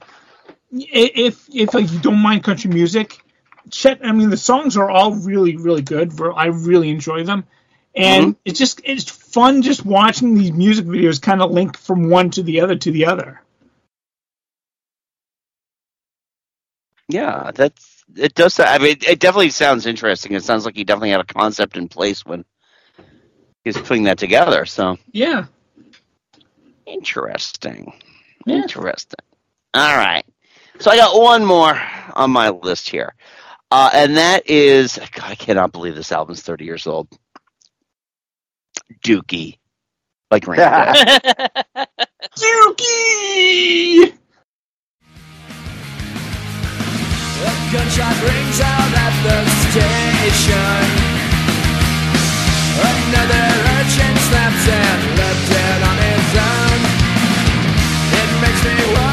[0.73, 3.20] if if like you don't mind country music,
[3.70, 6.19] Chet, I mean, the songs are all really, really good.
[6.20, 7.44] I really enjoy them,
[7.94, 8.40] and mm-hmm.
[8.44, 12.43] it's just it's fun just watching these music videos kind of link from one to
[12.43, 13.43] the other to the other.
[17.09, 18.35] Yeah, that's it.
[18.35, 20.32] Does I mean, it definitely sounds interesting.
[20.32, 22.44] It sounds like he definitely had a concept in place when
[23.64, 24.66] he was putting that together.
[24.66, 25.47] So Yeah.
[26.86, 27.93] interesting,
[28.48, 29.18] interesting.
[29.74, 30.24] All right,
[30.80, 31.80] so I got one more
[32.14, 33.14] on my list here,
[33.70, 37.09] uh, and that is God, I cannot believe this album's thirty years old.
[39.05, 39.59] Dookie,
[40.30, 40.60] by Green
[42.39, 44.14] Dookie.
[47.28, 51.17] A gunshot rings out at the station.
[52.78, 54.14] Another urchin
[54.70, 56.80] and left dead on his own.
[58.20, 59.07] It makes me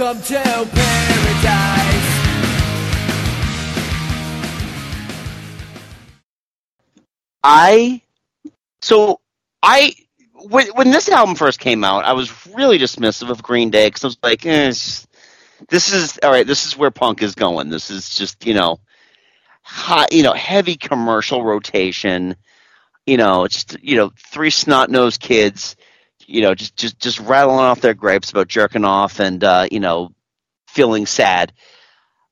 [0.00, 0.72] Welcome to paradise.
[7.42, 8.00] I
[8.80, 9.20] so
[9.62, 9.92] I
[10.32, 14.02] when when this album first came out, I was really dismissive of Green Day because
[14.02, 15.06] I was like, eh, it's
[15.68, 16.46] this is all right.
[16.46, 17.68] This is where punk is going.
[17.68, 18.80] This is just you know,
[19.60, 22.36] high, you know, heavy commercial rotation.
[23.04, 25.76] You know, just you know, three snot nosed kids.
[26.30, 29.80] You know, just just just rattling off their gripes about jerking off and uh, you
[29.80, 30.12] know,
[30.68, 31.52] feeling sad.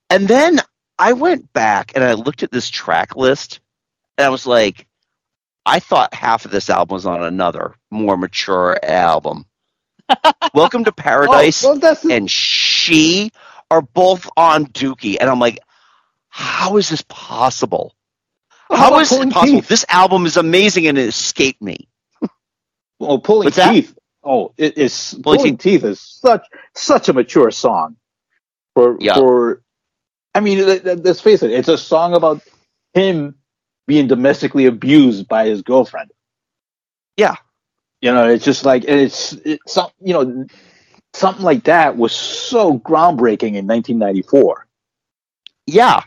[0.09, 0.61] And then
[0.99, 3.61] I went back and I looked at this track list,
[4.17, 4.87] and I was like,
[5.67, 9.47] I thought half of this album was on another more mature album.
[10.55, 13.31] Welcome to Paradise Oh, well, and She
[13.71, 15.59] are both on Dookie, and I'm like,
[16.29, 17.95] how is this possible?
[18.71, 19.61] Well, How how is it possible?
[19.61, 19.69] Teeth?
[19.69, 21.89] This album is amazing and it escaped me.
[22.99, 23.73] Well, pulling What's that?
[23.73, 23.97] teeth.
[24.25, 26.45] Oh, it is Pulling pulling, teeth is such
[26.75, 27.97] such a mature song.
[28.75, 29.15] For Yeah.
[29.15, 29.63] for,
[30.35, 31.51] I mean, let- let- let's face it.
[31.51, 32.43] It's a song about
[32.95, 33.37] him
[33.87, 36.11] being domestically abused by his girlfriend.
[37.17, 37.37] Yeah.
[38.01, 40.47] You know, it's just like it's it's some you know
[41.15, 44.67] something like that was so groundbreaking in 1994.
[45.67, 46.03] Yeah.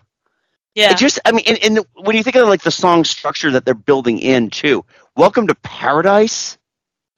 [0.75, 0.91] Yeah.
[0.91, 3.65] It just, I mean, and, and when you think of like the song structure that
[3.65, 4.85] they're building in too,
[5.17, 6.57] Welcome to Paradise,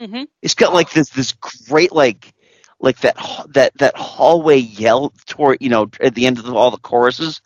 [0.04, 0.28] Mhm.
[0.42, 1.34] it's got like this this
[1.68, 2.34] great like
[2.80, 3.16] like that
[3.54, 7.42] that that hallway yell toward you know at the end of all the choruses.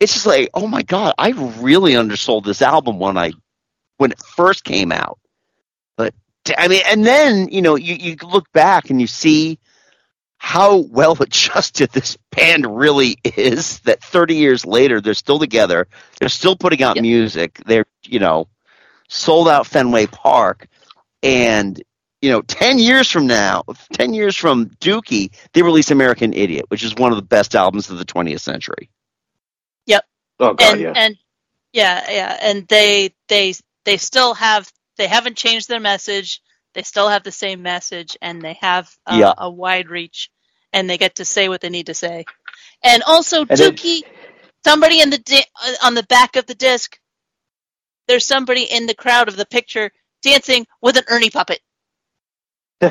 [0.00, 1.30] It's just like, oh my god, I
[1.60, 3.32] really undersold this album when I
[3.98, 5.18] when it first came out.
[5.96, 6.14] But
[6.58, 9.58] I mean, and then you know you you look back and you see
[10.38, 15.88] how well adjusted this band really is that 30 years later they're still together
[16.20, 18.48] they're still putting out music they're you know
[19.08, 20.68] sold out fenway park
[21.22, 21.82] and
[22.22, 23.62] you know 10 years from now
[23.94, 27.90] 10 years from dookie they release american idiot which is one of the best albums
[27.90, 28.90] of the 20th century
[29.86, 30.04] Yep.
[30.40, 30.92] Oh god, and yeah.
[30.96, 31.16] and
[31.72, 33.54] yeah, yeah, and they they
[33.86, 36.42] they still have they haven't changed their message.
[36.74, 39.34] They still have the same message, and they have uh, Yeah.
[39.38, 40.30] a wide reach,
[40.72, 42.26] and they get to say what they need to say.
[42.84, 44.02] And also, And it- Dookie,
[44.64, 46.98] somebody in the di- uh, on the back of the disc,
[48.08, 49.92] there's somebody in the crowd of the picture
[50.22, 51.60] dancing with an Ernie puppet.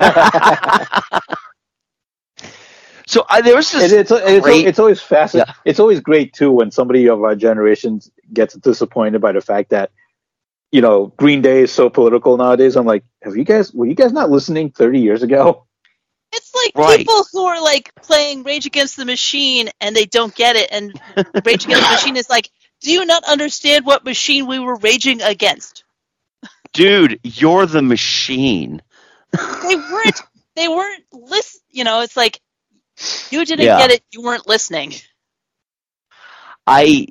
[3.08, 5.54] so uh, there was this It, it's it's, great- it's always fascinating.
[5.66, 8.02] It's always great too when somebody of our generation
[8.34, 9.92] gets disappointed by the fact that
[10.72, 12.76] you know Green Day is so political nowadays.
[12.78, 15.68] I'm like, have you guys were you guys not listening 30 years ago?
[16.34, 17.12] It's like Right.
[17.12, 20.96] people who are like playing Rage Against the Machine and they don't get it, and
[21.46, 22.52] Rage Against the Machine is like,
[22.82, 25.84] do you not understand what machine we were raging against?
[26.74, 28.82] Dude you're the machine
[29.62, 30.22] They weren't.
[30.56, 31.62] They weren't list.
[31.70, 32.40] You know, it's like
[33.32, 33.78] you didn't Yeah.
[33.78, 34.04] get it.
[34.12, 34.94] You weren't listening.
[36.66, 37.08] I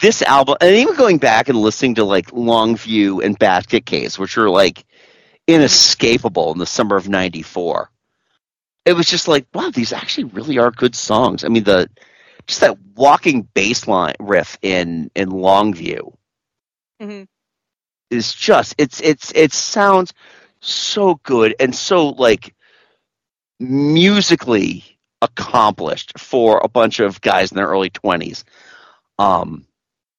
[0.00, 4.36] this album, and even going back and listening to like Longview and Basket Case, which
[4.36, 4.84] were like
[5.46, 7.90] inescapable in the summer of '94.
[8.84, 11.44] It was just like, wow, these actually really are good songs.
[11.44, 11.88] I mean, the
[12.46, 16.14] just that walking bass line riff in in Longview
[17.00, 17.35] Mm-hmm.
[18.10, 20.14] Is just it's it's it sounds
[20.60, 22.54] so good and so like
[23.60, 24.84] musically
[25.22, 28.42] accomplished for a bunch of guys in their early 20s
[29.18, 29.66] Um,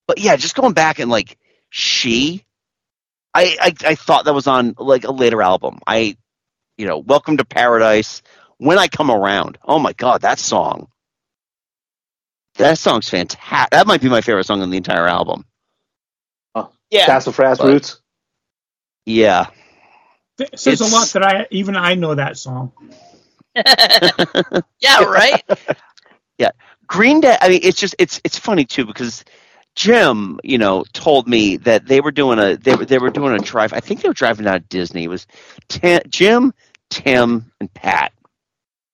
[0.08, 1.38] but yeah, just going back and like
[1.72, 2.46] she,
[3.34, 5.80] I, I I thought that was on like a later album.
[5.88, 6.18] I,
[6.78, 8.22] you know, Welcome to Paradise.
[8.58, 10.90] When I come around, oh my god, that song.
[12.58, 13.72] That song's fantastic.
[13.72, 15.46] That might be my favorite song on the entire album.
[16.90, 17.06] Yeah.
[17.06, 18.02] Sassafras But- Roots.
[19.06, 19.48] Yeah.
[20.40, 22.72] It says a lot that I even I know that song.
[23.56, 25.44] yeah, right.
[26.38, 26.52] Yeah,
[26.86, 27.36] Green Day.
[27.42, 29.26] I mean, it's just it's it's funny too because
[29.76, 33.34] Jim, you know, told me that they were doing a they were they were doing
[33.34, 33.74] a drive.
[33.74, 35.06] I think they were driving out of Disney.
[35.06, 35.26] It was
[35.68, 36.54] Tim, Jim,
[36.92, 38.14] Tim, and Pat.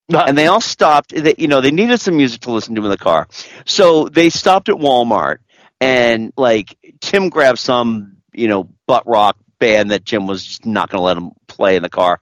[0.09, 1.09] And they all stopped.
[1.13, 3.27] They, you know, they needed some music to listen to in the car,
[3.65, 5.39] so they stopped at Walmart
[5.83, 10.89] and like Tim grabbed some, you know, butt rock band that Jim was just not
[10.89, 12.21] going to let him play in the car.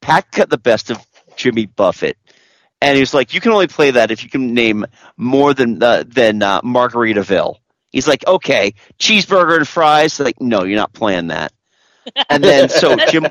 [0.00, 1.04] Pat got the best of
[1.36, 2.16] Jimmy Buffett,
[2.80, 5.82] and he was like, "You can only play that if you can name more than
[5.82, 7.56] uh, than uh, Margaritaville."
[7.90, 11.52] He's like, "Okay, cheeseburger and fries." Like, no, you're not playing that.
[12.28, 13.26] And then so Jim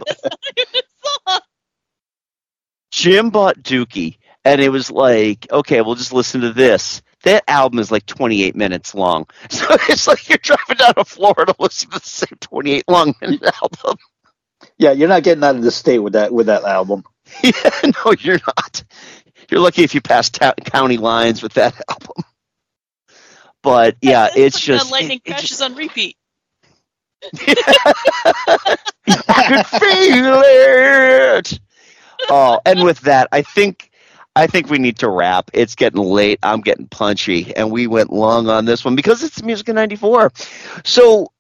[2.92, 7.02] Jim bought Dookie, and it was like, okay, we'll just listen to this.
[7.24, 11.54] That album is like 28 minutes long, so it's like you're driving down to Florida
[11.54, 13.98] to listen to the same 28 long minute album.
[14.78, 17.04] Yeah, you're not getting out of the state with that with that album.
[17.44, 18.84] Yeah, no, you're not.
[19.52, 22.24] You're lucky if you pass ta- county lines with that album.
[23.62, 26.18] But yeah, it's Like just the lightning it- it crashes on repeat.
[29.08, 31.60] I could feel it.
[32.30, 33.89] Oh, and with that, I think
[34.36, 35.52] I think we need to wrap.
[35.54, 36.40] It's getting late.
[36.44, 40.32] I'm getting punchy, and we went long on this one because it's Music in '94.
[40.86, 41.32] So,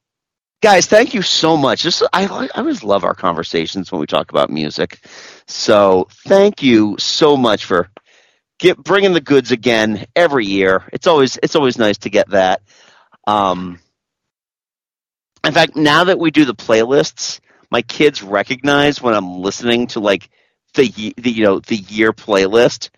[0.61, 1.83] guys, thank you so much.
[1.83, 4.99] This I I always love our conversations when we talk about music.
[5.47, 7.89] So, thank you so much for
[8.59, 10.83] get bringing the goods again every year.
[10.93, 12.61] It's always it's always nice to get that.
[13.25, 13.79] Um,
[15.45, 17.39] in fact, now that we do the playlists,
[17.71, 20.29] my kids recognize when I'm listening to like
[20.73, 22.89] the the you know the year playlist.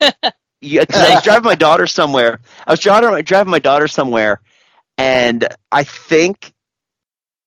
[0.60, 2.40] yeah, 'cause I was driving my daughter somewhere.
[2.66, 4.40] I was driving driving my daughter somewhere,
[4.98, 6.52] and I think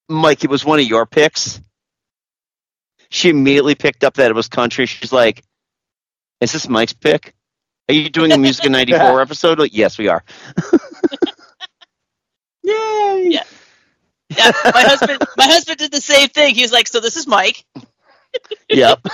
[0.09, 1.61] Mike, it was one of your picks.
[3.09, 4.85] She immediately picked up that it was country.
[4.85, 5.43] She's like,
[6.41, 7.33] "Is this Mike's pick?
[7.89, 10.23] Are you doing a Music in '94 episode?" Like, yes, we are.
[12.63, 13.27] Yay!
[13.31, 13.43] Yeah.
[14.29, 16.53] Yeah, my husband my husband did the same thing.
[16.53, 17.65] He was like, "So this is Mike."
[18.69, 18.99] Yep.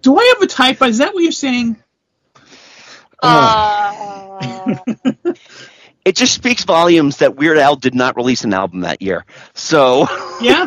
[0.00, 0.86] Do I have a typo?
[0.86, 1.76] Is that what you're saying?
[3.22, 4.76] Uh,
[6.04, 9.24] it just speaks volumes that Weird Al did not release an album that year.
[9.54, 10.06] So
[10.40, 10.66] Yeah.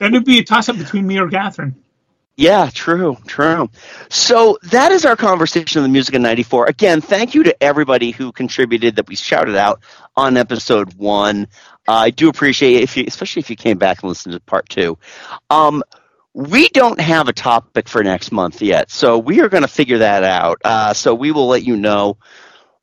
[0.00, 1.76] That'd be a toss up between me or Catherine.
[2.36, 3.68] yeah, true, true.
[4.08, 6.66] So that is our conversation on the music in '94.
[6.66, 9.80] Again, thank you to everybody who contributed that we shouted out
[10.16, 11.48] on episode one.
[11.88, 14.40] Uh, I do appreciate it if you, especially if you came back and listened to
[14.40, 14.98] part two.
[15.50, 15.82] Um,
[16.34, 19.98] we don't have a topic for next month yet, so we are going to figure
[19.98, 20.58] that out.
[20.64, 22.18] Uh, so we will let you know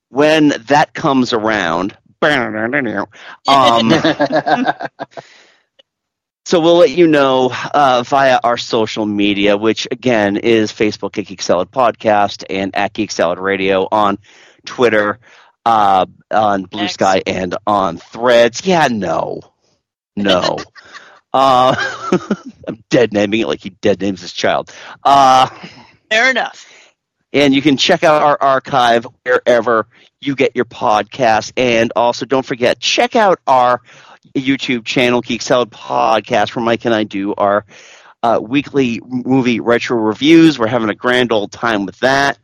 [0.09, 1.95] when that comes around.
[3.47, 3.91] Um,
[6.47, 11.25] So we'll let you know uh, via our social media, which again is Facebook at
[11.25, 14.19] Geek Salad Podcast and at Geek Salad Radio on
[14.63, 15.19] Twitter,
[15.65, 16.87] uh, on Blue.
[16.87, 18.65] Sky, and on Threads.
[18.65, 19.41] Yeah, no,
[20.15, 20.57] no.
[21.33, 21.75] uh,
[22.67, 24.71] I'm dead naming it like he dead names his child.
[25.03, 25.47] Uh,
[26.09, 26.65] fair enough.
[27.33, 29.87] and you can check out our archive wherever
[30.21, 31.51] you get your podcast.
[31.57, 33.81] And also, don't forget, check out our
[34.35, 37.65] YouTube channel, Geek Salad Podcast, where Mike and I do our
[38.23, 40.57] uh, weekly movie retro reviews.
[40.57, 42.39] We're having a grand old time with that.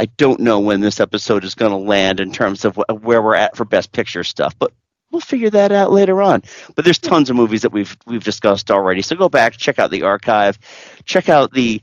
[0.00, 3.22] I don't know when this episode is going to land in terms of wh- where
[3.22, 4.72] we're at for Best Picture stuff, but
[5.10, 6.42] we'll figure that out later on.
[6.74, 9.02] But there's tons of movies that we've we've discussed already.
[9.02, 10.58] So go back, check out the archive,
[11.04, 11.82] check out the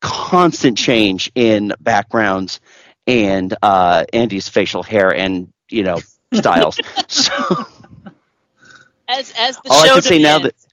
[0.00, 2.60] constant change in backgrounds
[3.06, 6.80] and uh, Andy's facial hair and you know styles.
[7.08, 7.32] so
[9.08, 10.66] As as the all I show can say now that demands.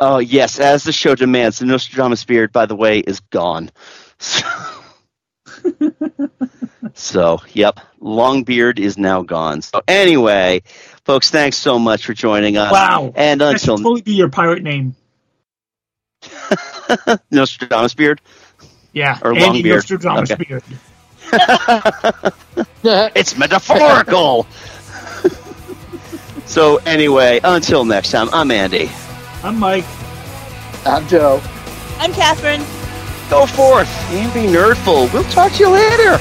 [0.00, 3.70] oh yes, as the show demands, the Nostradamus beard, by the way, is gone.
[4.18, 4.46] So,
[7.52, 9.62] yep, long beard is now gone.
[9.62, 10.62] So anyway,
[11.04, 12.72] folks, thanks so much for joining us.
[12.72, 13.12] Wow.
[13.16, 14.94] And That should until totally be your pirate name.
[17.30, 18.20] Nostradamus beard
[18.92, 19.18] Yeah.
[19.22, 19.76] or Andy long beard.
[19.76, 20.44] Nostradamus Okay.
[20.44, 20.64] beard.
[23.16, 24.46] it's metaphorical.
[26.46, 28.90] so anyway, until next time, I'm Andy.
[29.42, 29.84] I'm Mike.
[30.86, 31.42] I'm Joe.
[31.98, 32.62] I'm Catherine.
[33.30, 35.12] Go forth and be nerdful.
[35.12, 36.18] We'll talk to you later.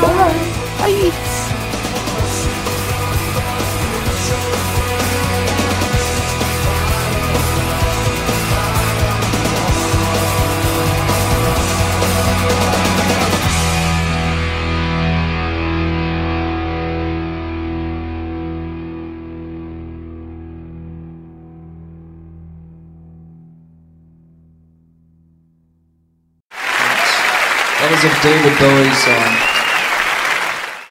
[0.00, 0.54] Bye.
[0.78, 1.54] Bye.
[28.22, 29.14] David Bowie song.
[29.14, 29.47] Um,